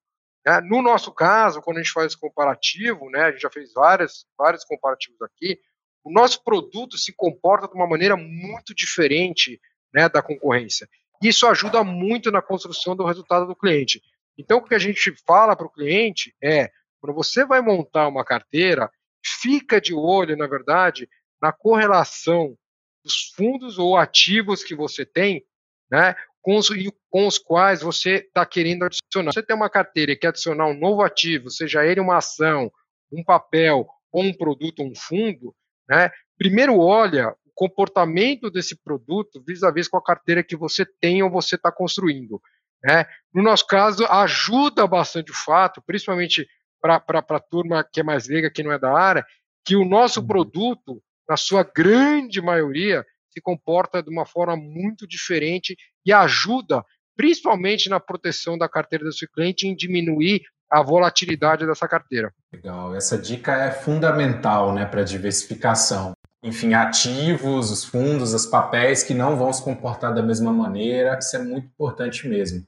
Né? 0.46 0.60
No 0.62 0.82
nosso 0.82 1.12
caso, 1.14 1.62
quando 1.62 1.78
a 1.78 1.84
gente 1.84 1.94
faz 1.94 2.16
comparativo, 2.16 3.10
né, 3.12 3.26
a 3.26 3.32
gente 3.32 3.42
já 3.42 3.50
fez 3.50 3.72
várias, 3.74 4.26
vários 4.36 4.66
comparativos 4.66 5.22
aqui, 5.22 5.60
o 6.04 6.12
nosso 6.12 6.44
produto 6.44 6.98
se 6.98 7.14
comporta 7.14 7.68
de 7.68 7.76
uma 7.76 7.88
maneira 7.88 8.18
muito 8.18 8.74
diferente 8.74 9.62
né, 9.94 10.10
da 10.10 10.22
concorrência. 10.22 10.90
Isso 11.24 11.48
ajuda 11.48 11.84
muito 11.84 12.30
na 12.32 12.42
construção 12.42 12.96
do 12.96 13.06
resultado 13.06 13.48
do 13.48 13.56
cliente. 13.56 14.02
Então, 14.38 14.58
o 14.58 14.64
que 14.64 14.76
a 14.76 14.80
gente 14.80 15.14
fala 15.26 15.56
para 15.56 15.66
o 15.66 15.72
cliente 15.72 16.36
é, 16.44 16.70
quando 17.00 17.16
você 17.16 17.46
vai 17.46 17.62
montar 17.62 18.08
uma 18.08 18.26
carteira, 18.26 18.92
fica 19.24 19.80
de 19.80 19.94
olho, 19.94 20.36
na 20.36 20.48
verdade, 20.48 21.08
na 21.42 21.52
correlação 21.52 22.58
dos 23.04 23.32
fundos 23.36 23.78
ou 23.78 23.98
ativos 23.98 24.64
que 24.64 24.76
você 24.76 25.06
tem, 25.06 25.46
né, 25.92 26.16
com 26.42 26.58
os, 26.58 26.70
com 27.10 27.28
os 27.28 27.38
quais 27.38 27.82
você 27.82 28.16
está 28.16 28.46
querendo 28.46 28.84
adicionar. 28.84 29.32
Você 29.32 29.44
tem 29.44 29.56
uma 29.56 29.70
carteira 29.70 30.12
e 30.12 30.16
quer 30.16 30.28
adicionar 30.30 30.68
um 30.68 30.78
novo 30.78 31.02
ativo, 31.02 31.50
seja 31.50 31.86
ele 31.86 32.00
uma 32.00 32.18
ação, 32.18 32.72
um 33.12 33.24
papel 33.24 33.88
ou 34.12 34.24
um 34.24 34.34
produto, 34.34 34.82
um 34.82 34.94
fundo, 34.96 35.56
né, 35.88 36.12
primeiro 36.38 36.80
olha 36.80 37.36
comportamento 37.56 38.50
desse 38.50 38.76
produto 38.76 39.44
vis-à-vis 39.46 39.88
com 39.88 39.98
a 39.98 40.04
carteira 40.04 40.44
que 40.44 40.56
você 40.56 40.86
tem 40.86 41.22
ou 41.24 41.30
você 41.30 41.56
está 41.56 41.72
construindo. 41.72 42.42
Né? 42.84 43.06
No 43.34 43.42
nosso 43.42 43.66
caso, 43.68 44.06
ajuda 44.06 44.86
bastante 44.88 45.32
o 45.32 45.36
fato, 45.36 45.82
principalmente 45.86 46.48
para 46.82 47.02
a 47.08 47.40
turma 47.40 47.88
que 47.90 48.02
é 48.02 48.04
mais 48.04 48.28
leiga, 48.28 48.52
que 48.52 48.64
não 48.64 48.72
é 48.72 48.80
da 48.80 48.92
área, 48.92 49.26
que 49.66 49.76
o 49.76 49.86
nosso 49.86 50.20
uhum. 50.20 50.28
produto 50.28 51.02
na 51.28 51.38
sua 51.38 51.64
grande 51.64 52.42
maioria, 52.42 53.06
se 53.30 53.42
comporta 53.42 54.04
de 54.04 54.10
uma 54.10 54.26
forma 54.26 54.56
muito 54.56 55.08
diferente 55.08 55.76
e 56.06 56.14
ajuda, 56.14 56.84
principalmente 57.16 57.90
na 57.90 58.00
proteção 58.00 58.58
da 58.58 58.70
carteira 58.70 59.06
do 59.06 59.14
seu 59.14 59.28
cliente, 59.30 59.68
em 59.68 59.76
diminuir 59.76 60.42
a 60.70 60.82
volatilidade 60.82 61.66
dessa 61.66 61.88
carteira. 61.88 62.34
Legal, 62.52 62.96
essa 62.96 63.18
dica 63.18 63.54
é 63.54 63.72
fundamental 63.72 64.74
né, 64.74 64.86
para 64.86 65.04
diversificação. 65.04 66.14
Enfim, 66.44 66.74
ativos, 66.74 67.72
os 67.72 67.86
fundos, 67.86 68.34
os 68.34 68.46
papéis 68.46 69.02
que 69.02 69.14
não 69.14 69.38
vão 69.38 69.54
se 69.54 69.64
comportar 69.64 70.14
da 70.14 70.22
mesma 70.22 70.52
maneira, 70.52 71.18
isso 71.18 71.36
é 71.38 71.40
muito 71.40 71.68
importante 71.68 72.28
mesmo. 72.28 72.64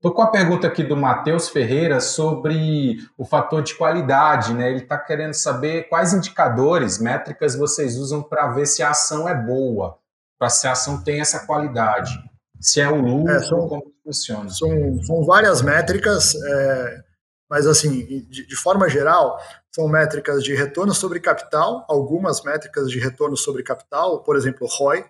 Estou 0.00 0.12
com 0.12 0.22
a 0.22 0.30
pergunta 0.30 0.66
aqui 0.66 0.82
do 0.82 0.96
Matheus 0.96 1.48
Ferreira 1.48 2.00
sobre 2.00 2.96
o 3.18 3.24
fator 3.24 3.62
de 3.62 3.74
qualidade, 3.74 4.54
né? 4.54 4.70
Ele 4.70 4.80
está 4.80 4.98
querendo 4.98 5.34
saber 5.34 5.90
quais 5.90 6.14
indicadores, 6.14 6.98
métricas 6.98 7.54
vocês 7.54 7.98
usam 7.98 8.22
para 8.22 8.48
ver 8.48 8.66
se 8.66 8.82
a 8.82 8.90
ação 8.90 9.28
é 9.28 9.34
boa, 9.34 9.98
para 10.38 10.48
se 10.48 10.66
a 10.66 10.72
ação 10.72 11.04
tem 11.04 11.20
essa 11.20 11.46
qualidade. 11.46 12.18
Se 12.58 12.80
é 12.80 12.88
o 12.88 12.96
lucro, 12.96 13.30
é, 13.30 13.40
são, 13.40 13.68
como 13.68 13.92
funciona. 14.02 14.48
São, 14.48 15.02
são 15.04 15.24
várias 15.24 15.60
métricas, 15.60 16.34
é, 16.34 17.04
mas 17.48 17.66
assim, 17.66 18.24
de, 18.26 18.46
de 18.46 18.56
forma 18.56 18.88
geral, 18.88 19.38
são 19.72 19.88
métricas 19.88 20.42
de 20.42 20.54
retorno 20.54 20.94
sobre 20.94 21.20
capital, 21.20 21.84
algumas 21.88 22.42
métricas 22.42 22.90
de 22.90 22.98
retorno 22.98 23.36
sobre 23.36 23.62
capital, 23.62 24.22
por 24.22 24.36
exemplo, 24.36 24.66
ROI, 24.66 25.04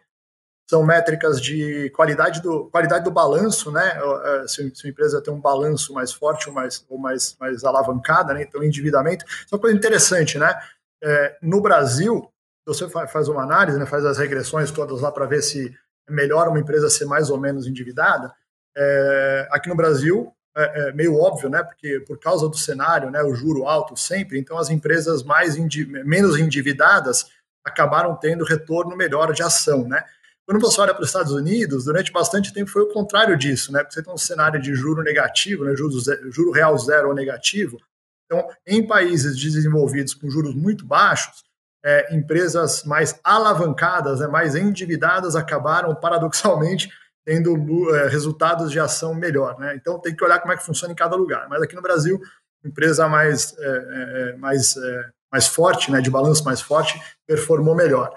são 0.71 0.85
métricas 0.85 1.41
de 1.41 1.91
qualidade 1.91 2.41
do, 2.41 2.67
qualidade 2.67 3.03
do 3.03 3.11
balanço, 3.11 3.73
né? 3.73 3.99
É, 4.25 4.47
se, 4.47 4.73
se 4.73 4.87
a 4.87 4.91
empresa 4.91 5.21
tem 5.21 5.35
um 5.35 5.41
balanço 5.41 5.93
mais 5.93 6.13
forte 6.13 6.49
ou 6.49 6.55
mais, 6.55 6.87
ou 6.89 6.97
mais, 6.97 7.37
mais 7.41 7.65
alavancada, 7.65 8.33
né? 8.33 8.43
Então, 8.43 8.63
endividamento. 8.63 9.25
Isso 9.25 9.49
é 9.51 9.57
uma 9.57 9.61
coisa 9.61 9.77
interessante, 9.77 10.39
né? 10.39 10.55
É, 11.03 11.37
no 11.43 11.61
Brasil, 11.61 12.31
você 12.65 12.89
faz 12.89 13.27
uma 13.27 13.43
análise, 13.43 13.79
né, 13.81 13.87
faz 13.87 14.05
as 14.05 14.19
regressões 14.19 14.71
todas 14.71 15.01
lá 15.01 15.11
para 15.11 15.27
ver 15.27 15.43
se 15.43 15.75
é 16.09 16.13
melhor 16.13 16.47
uma 16.47 16.61
empresa 16.61 16.89
ser 16.89 17.05
mais 17.05 17.31
ou 17.31 17.39
menos 17.41 17.67
endividada. 17.67 18.33
É, 18.77 19.49
aqui 19.51 19.69
no 19.69 19.75
Brasil, 19.75 20.33
é, 20.57 20.89
é, 20.89 20.93
meio 20.93 21.17
óbvio, 21.17 21.49
né? 21.49 21.63
Porque 21.63 22.01
por 22.01 22.19
causa 22.19 22.49
do 22.49 22.57
cenário, 22.57 23.11
né? 23.11 23.23
O 23.23 23.35
juro 23.35 23.67
alto 23.67 23.97
sempre, 23.97 24.39
então 24.39 24.59
as 24.59 24.71
empresas 24.71 25.23
mais 25.23 25.57
menos 26.05 26.39
endividadas 26.39 27.27
acabaram 27.65 28.17
tendo 28.17 28.45
retorno 28.45 28.97
melhor 28.97 29.33
de 29.33 29.43
ação, 29.43 29.87
né? 29.87 30.03
Quando 30.47 30.61
você 30.61 30.81
olha 30.81 30.93
para 30.93 31.03
os 31.03 31.09
Estados 31.09 31.33
Unidos, 31.33 31.85
durante 31.85 32.11
bastante 32.11 32.53
tempo 32.53 32.71
foi 32.71 32.83
o 32.83 32.93
contrário 32.93 33.37
disso, 33.37 33.73
né? 33.73 33.81
Porque 33.81 33.95
você 33.95 34.03
tem 34.03 34.13
um 34.13 34.19
cenário 34.19 34.61
de 34.61 34.75
juro 34.75 35.03
negativo, 35.03 35.65
né? 35.65 35.77
juro, 35.77 35.95
juro 36.31 36.51
real 36.51 36.77
zero 36.77 37.09
ou 37.09 37.15
negativo. 37.15 37.79
Então, 38.27 38.49
em 38.67 38.85
países 38.87 39.37
desenvolvidos 39.37 40.15
com 40.15 40.31
juros 40.31 40.55
muito 40.55 40.85
baixos, 40.85 41.45
é, 41.85 42.15
empresas 42.15 42.85
mais 42.85 43.19
alavancadas, 43.25 44.21
né, 44.21 44.27
mais 44.27 44.55
endividadas, 44.55 45.35
acabaram, 45.35 45.95
paradoxalmente, 45.97 46.91
tendo 47.25 47.95
é, 47.95 48.09
resultados 48.09 48.71
de 48.71 48.81
ação 48.81 49.15
melhor. 49.15 49.59
Né? 49.59 49.75
Então, 49.77 49.99
tem 49.99 50.15
que 50.15 50.25
olhar 50.25 50.41
como 50.41 50.53
é 50.53 50.57
que 50.57 50.65
funciona 50.65 50.93
em 50.93 50.97
cada 50.97 51.17
lugar. 51.17 51.49
Mas 51.49 51.63
aqui 51.63 51.75
no 51.75 51.83
Brasil, 51.83 52.21
empresa 52.65 53.09
mais, 53.09 53.55
é, 53.59 54.33
é 54.33 54.37
mais, 54.37 54.77
é, 54.77 55.11
mais 55.31 55.47
forte, 55.47 55.91
né, 55.91 56.01
de 56.01 56.11
balanço 56.11 56.45
mais 56.45 56.61
forte, 56.61 57.01
performou 57.27 57.75
melhor. 57.75 58.13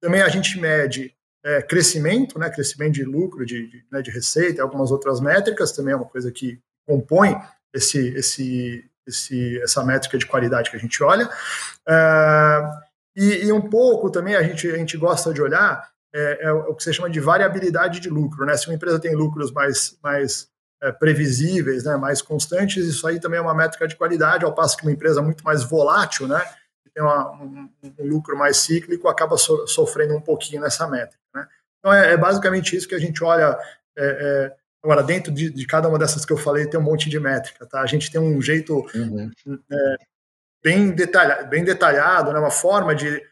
Também 0.00 0.22
a 0.22 0.28
gente 0.28 0.60
mede 0.60 1.14
é, 1.44 1.62
crescimento, 1.62 2.38
né, 2.38 2.50
crescimento 2.50 2.94
de 2.94 3.04
lucro, 3.04 3.44
de, 3.44 3.68
de, 3.68 3.84
né, 3.90 4.02
de 4.02 4.10
receita, 4.10 4.62
algumas 4.62 4.90
outras 4.90 5.20
métricas, 5.20 5.72
também 5.72 5.94
é 5.94 5.96
uma 5.96 6.04
coisa 6.04 6.30
que 6.30 6.60
compõe 6.86 7.36
esse, 7.72 8.08
esse, 8.14 8.84
esse, 9.06 9.60
essa 9.62 9.84
métrica 9.84 10.18
de 10.18 10.26
qualidade 10.26 10.70
que 10.70 10.76
a 10.76 10.80
gente 10.80 11.02
olha. 11.02 11.28
É, 11.88 12.60
e, 13.16 13.46
e, 13.46 13.52
um 13.52 13.68
pouco 13.68 14.10
também 14.10 14.36
a 14.36 14.42
gente, 14.42 14.68
a 14.70 14.76
gente 14.76 14.96
gosta 14.96 15.32
de 15.32 15.42
olhar 15.42 15.88
é, 16.14 16.46
é, 16.46 16.52
o 16.52 16.74
que 16.74 16.82
você 16.82 16.92
chama 16.92 17.10
de 17.10 17.20
variabilidade 17.20 18.00
de 18.00 18.08
lucro. 18.08 18.46
Né? 18.46 18.56
Se 18.56 18.66
uma 18.68 18.74
empresa 18.74 18.98
tem 18.98 19.14
lucros 19.14 19.52
mais, 19.52 19.98
mais 20.02 20.48
é, 20.82 20.92
previsíveis, 20.92 21.84
né, 21.84 21.96
mais 21.96 22.22
constantes, 22.22 22.86
isso 22.86 23.06
aí 23.06 23.20
também 23.20 23.38
é 23.38 23.42
uma 23.42 23.54
métrica 23.54 23.86
de 23.86 23.96
qualidade, 23.96 24.44
ao 24.44 24.54
passo 24.54 24.76
que 24.76 24.84
uma 24.84 24.92
empresa 24.92 25.20
muito 25.20 25.42
mais 25.44 25.62
volátil, 25.64 26.28
né, 26.28 26.42
tem 26.98 27.02
uma, 27.02 27.30
um, 27.32 27.70
um, 28.00 28.06
lucro 28.06 28.36
mais 28.36 28.56
cíclico, 28.56 29.08
acaba 29.08 29.36
so, 29.36 29.66
sofrendo 29.68 30.16
um 30.16 30.20
pouquinho 30.20 30.60
nessa 30.60 30.88
métrica. 30.88 31.22
Né? 31.32 31.46
Então, 31.78 31.92
é, 31.92 32.12
é, 32.12 32.16
basicamente 32.16 32.76
isso 32.76 32.88
que 32.88 32.94
a 32.94 32.98
gente 32.98 33.22
olha. 33.22 33.56
É, 33.96 34.04
é, 34.04 34.56
agora, 34.82 35.02
dentro 35.02 35.32
de, 35.32 35.48
de, 35.50 35.66
cada 35.66 35.88
uma 35.88 35.98
dessas 35.98 36.24
que 36.24 36.32
eu 36.32 36.36
falei, 36.36 36.66
tem 36.66 36.78
um 36.78 36.82
monte 36.82 37.08
de 37.08 37.20
métrica. 37.20 37.64
Tá? 37.66 37.80
A 37.82 37.86
gente 37.86 38.10
tem 38.10 38.20
um 38.20 38.42
jeito. 38.42 38.84
Uhum. 38.94 39.30
É, 39.70 39.96
bem, 40.62 40.90
detalha, 40.90 41.44
bem 41.44 41.62
detalhado, 41.62 42.32
né? 42.32 42.38
uma 42.40 42.50
forma 42.50 42.94
de. 42.94 43.22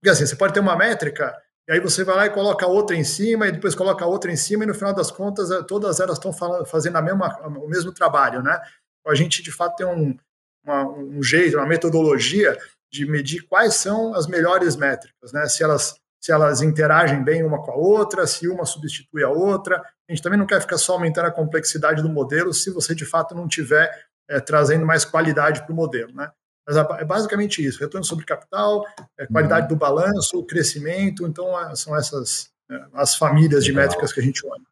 Porque 0.00 0.10
assim, 0.10 0.26
você 0.26 0.36
pode 0.36 0.52
ter 0.52 0.60
uma 0.60 0.76
métrica, 0.76 1.34
e 1.68 1.72
aí 1.72 1.80
você 1.80 2.02
vai 2.02 2.16
lá 2.16 2.26
e 2.26 2.30
coloca 2.30 2.66
outra 2.66 2.96
em 2.96 3.04
cima, 3.04 3.46
e 3.46 3.52
depois 3.52 3.74
coloca 3.74 4.06
outra 4.06 4.32
em 4.32 4.36
cima, 4.36 4.64
e 4.64 4.66
no 4.66 4.74
final 4.74 4.94
das 4.94 5.10
contas, 5.10 5.50
é, 5.50 5.62
todas 5.62 6.00
elas 6.00 6.16
estão 6.16 6.32
fazendo 6.64 6.96
a 6.96 7.02
mesma, 7.02 7.38
o 7.46 7.68
mesmo 7.68 7.92
trabalho. 7.92 8.42
Né? 8.42 8.58
A 9.06 9.14
gente, 9.14 9.42
de 9.42 9.52
fato, 9.52 9.76
tem 9.76 9.86
um, 9.86 10.16
uma, 10.64 10.88
um 10.88 11.22
jeito, 11.22 11.58
uma 11.58 11.66
metodologia 11.66 12.56
de 12.90 13.04
medir 13.04 13.42
quais 13.46 13.74
são 13.74 14.14
as 14.14 14.26
melhores 14.26 14.76
métricas, 14.76 15.30
né? 15.30 15.46
se 15.46 15.62
elas 15.62 15.94
se 16.20 16.32
elas 16.32 16.62
interagem 16.62 17.22
bem 17.22 17.44
uma 17.44 17.62
com 17.62 17.70
a 17.70 17.76
outra, 17.76 18.26
se 18.26 18.48
uma 18.48 18.66
substitui 18.66 19.22
a 19.22 19.30
outra. 19.30 19.80
A 20.08 20.12
gente 20.12 20.22
também 20.22 20.38
não 20.38 20.46
quer 20.46 20.60
ficar 20.60 20.76
só 20.76 20.94
aumentando 20.94 21.26
a 21.26 21.30
complexidade 21.30 22.02
do 22.02 22.08
modelo 22.08 22.52
se 22.52 22.70
você 22.70 22.92
de 22.94 23.04
fato 23.04 23.36
não 23.36 23.46
tiver 23.46 23.88
é, 24.28 24.40
trazendo 24.40 24.84
mais 24.84 25.04
qualidade 25.04 25.62
para 25.62 25.72
o 25.72 25.76
modelo. 25.76 26.12
Né? 26.12 26.28
Mas 26.68 26.76
é 26.76 27.04
basicamente 27.04 27.64
isso: 27.64 27.80
retorno 27.80 28.04
sobre 28.04 28.26
capital, 28.26 28.84
é, 29.18 29.26
qualidade 29.26 29.62
uhum. 29.62 29.68
do 29.68 29.76
balanço, 29.76 30.44
crescimento. 30.44 31.26
Então, 31.26 31.58
é, 31.58 31.74
são 31.74 31.96
essas 31.96 32.50
é, 32.70 32.78
as 32.92 33.16
famílias 33.16 33.64
de 33.64 33.72
métricas 33.72 34.12
que 34.12 34.20
a 34.20 34.22
gente 34.22 34.46
olha. 34.46 34.62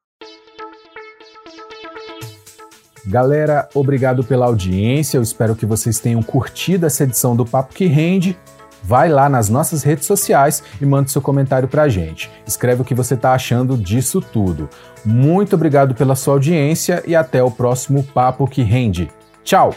Galera, 3.07 3.69
obrigado 3.73 4.23
pela 4.23 4.47
audiência. 4.47 5.17
Eu 5.17 5.23
espero 5.23 5.57
que 5.57 5.65
vocês 5.65 5.99
tenham 5.99 6.23
curtido 6.23 6.85
essa 6.85 7.05
edição 7.05 7.35
do 7.35 7.47
Papo 7.47 7.73
que 7.73 7.87
Rende. 7.87 8.39
Vai 8.83 9.09
lá 9.09 9.29
nas 9.29 9.49
nossas 9.49 9.83
redes 9.83 10.07
sociais 10.07 10.63
e 10.81 10.85
manda 10.85 11.09
seu 11.09 11.23
comentário 11.23 11.67
pra 11.67 11.89
gente. 11.89 12.31
Escreve 12.47 12.83
o 12.83 12.85
que 12.85 12.95
você 12.95 13.15
está 13.15 13.33
achando 13.33 13.77
disso 13.77 14.21
tudo. 14.21 14.69
Muito 15.05 15.55
obrigado 15.55 15.95
pela 15.95 16.15
sua 16.15 16.35
audiência 16.35 17.03
e 17.07 17.15
até 17.17 17.43
o 17.43 17.51
próximo 17.51 18.03
Papo 18.03 18.47
que 18.47 18.63
Rende. 18.63 19.11
Tchau! 19.43 19.75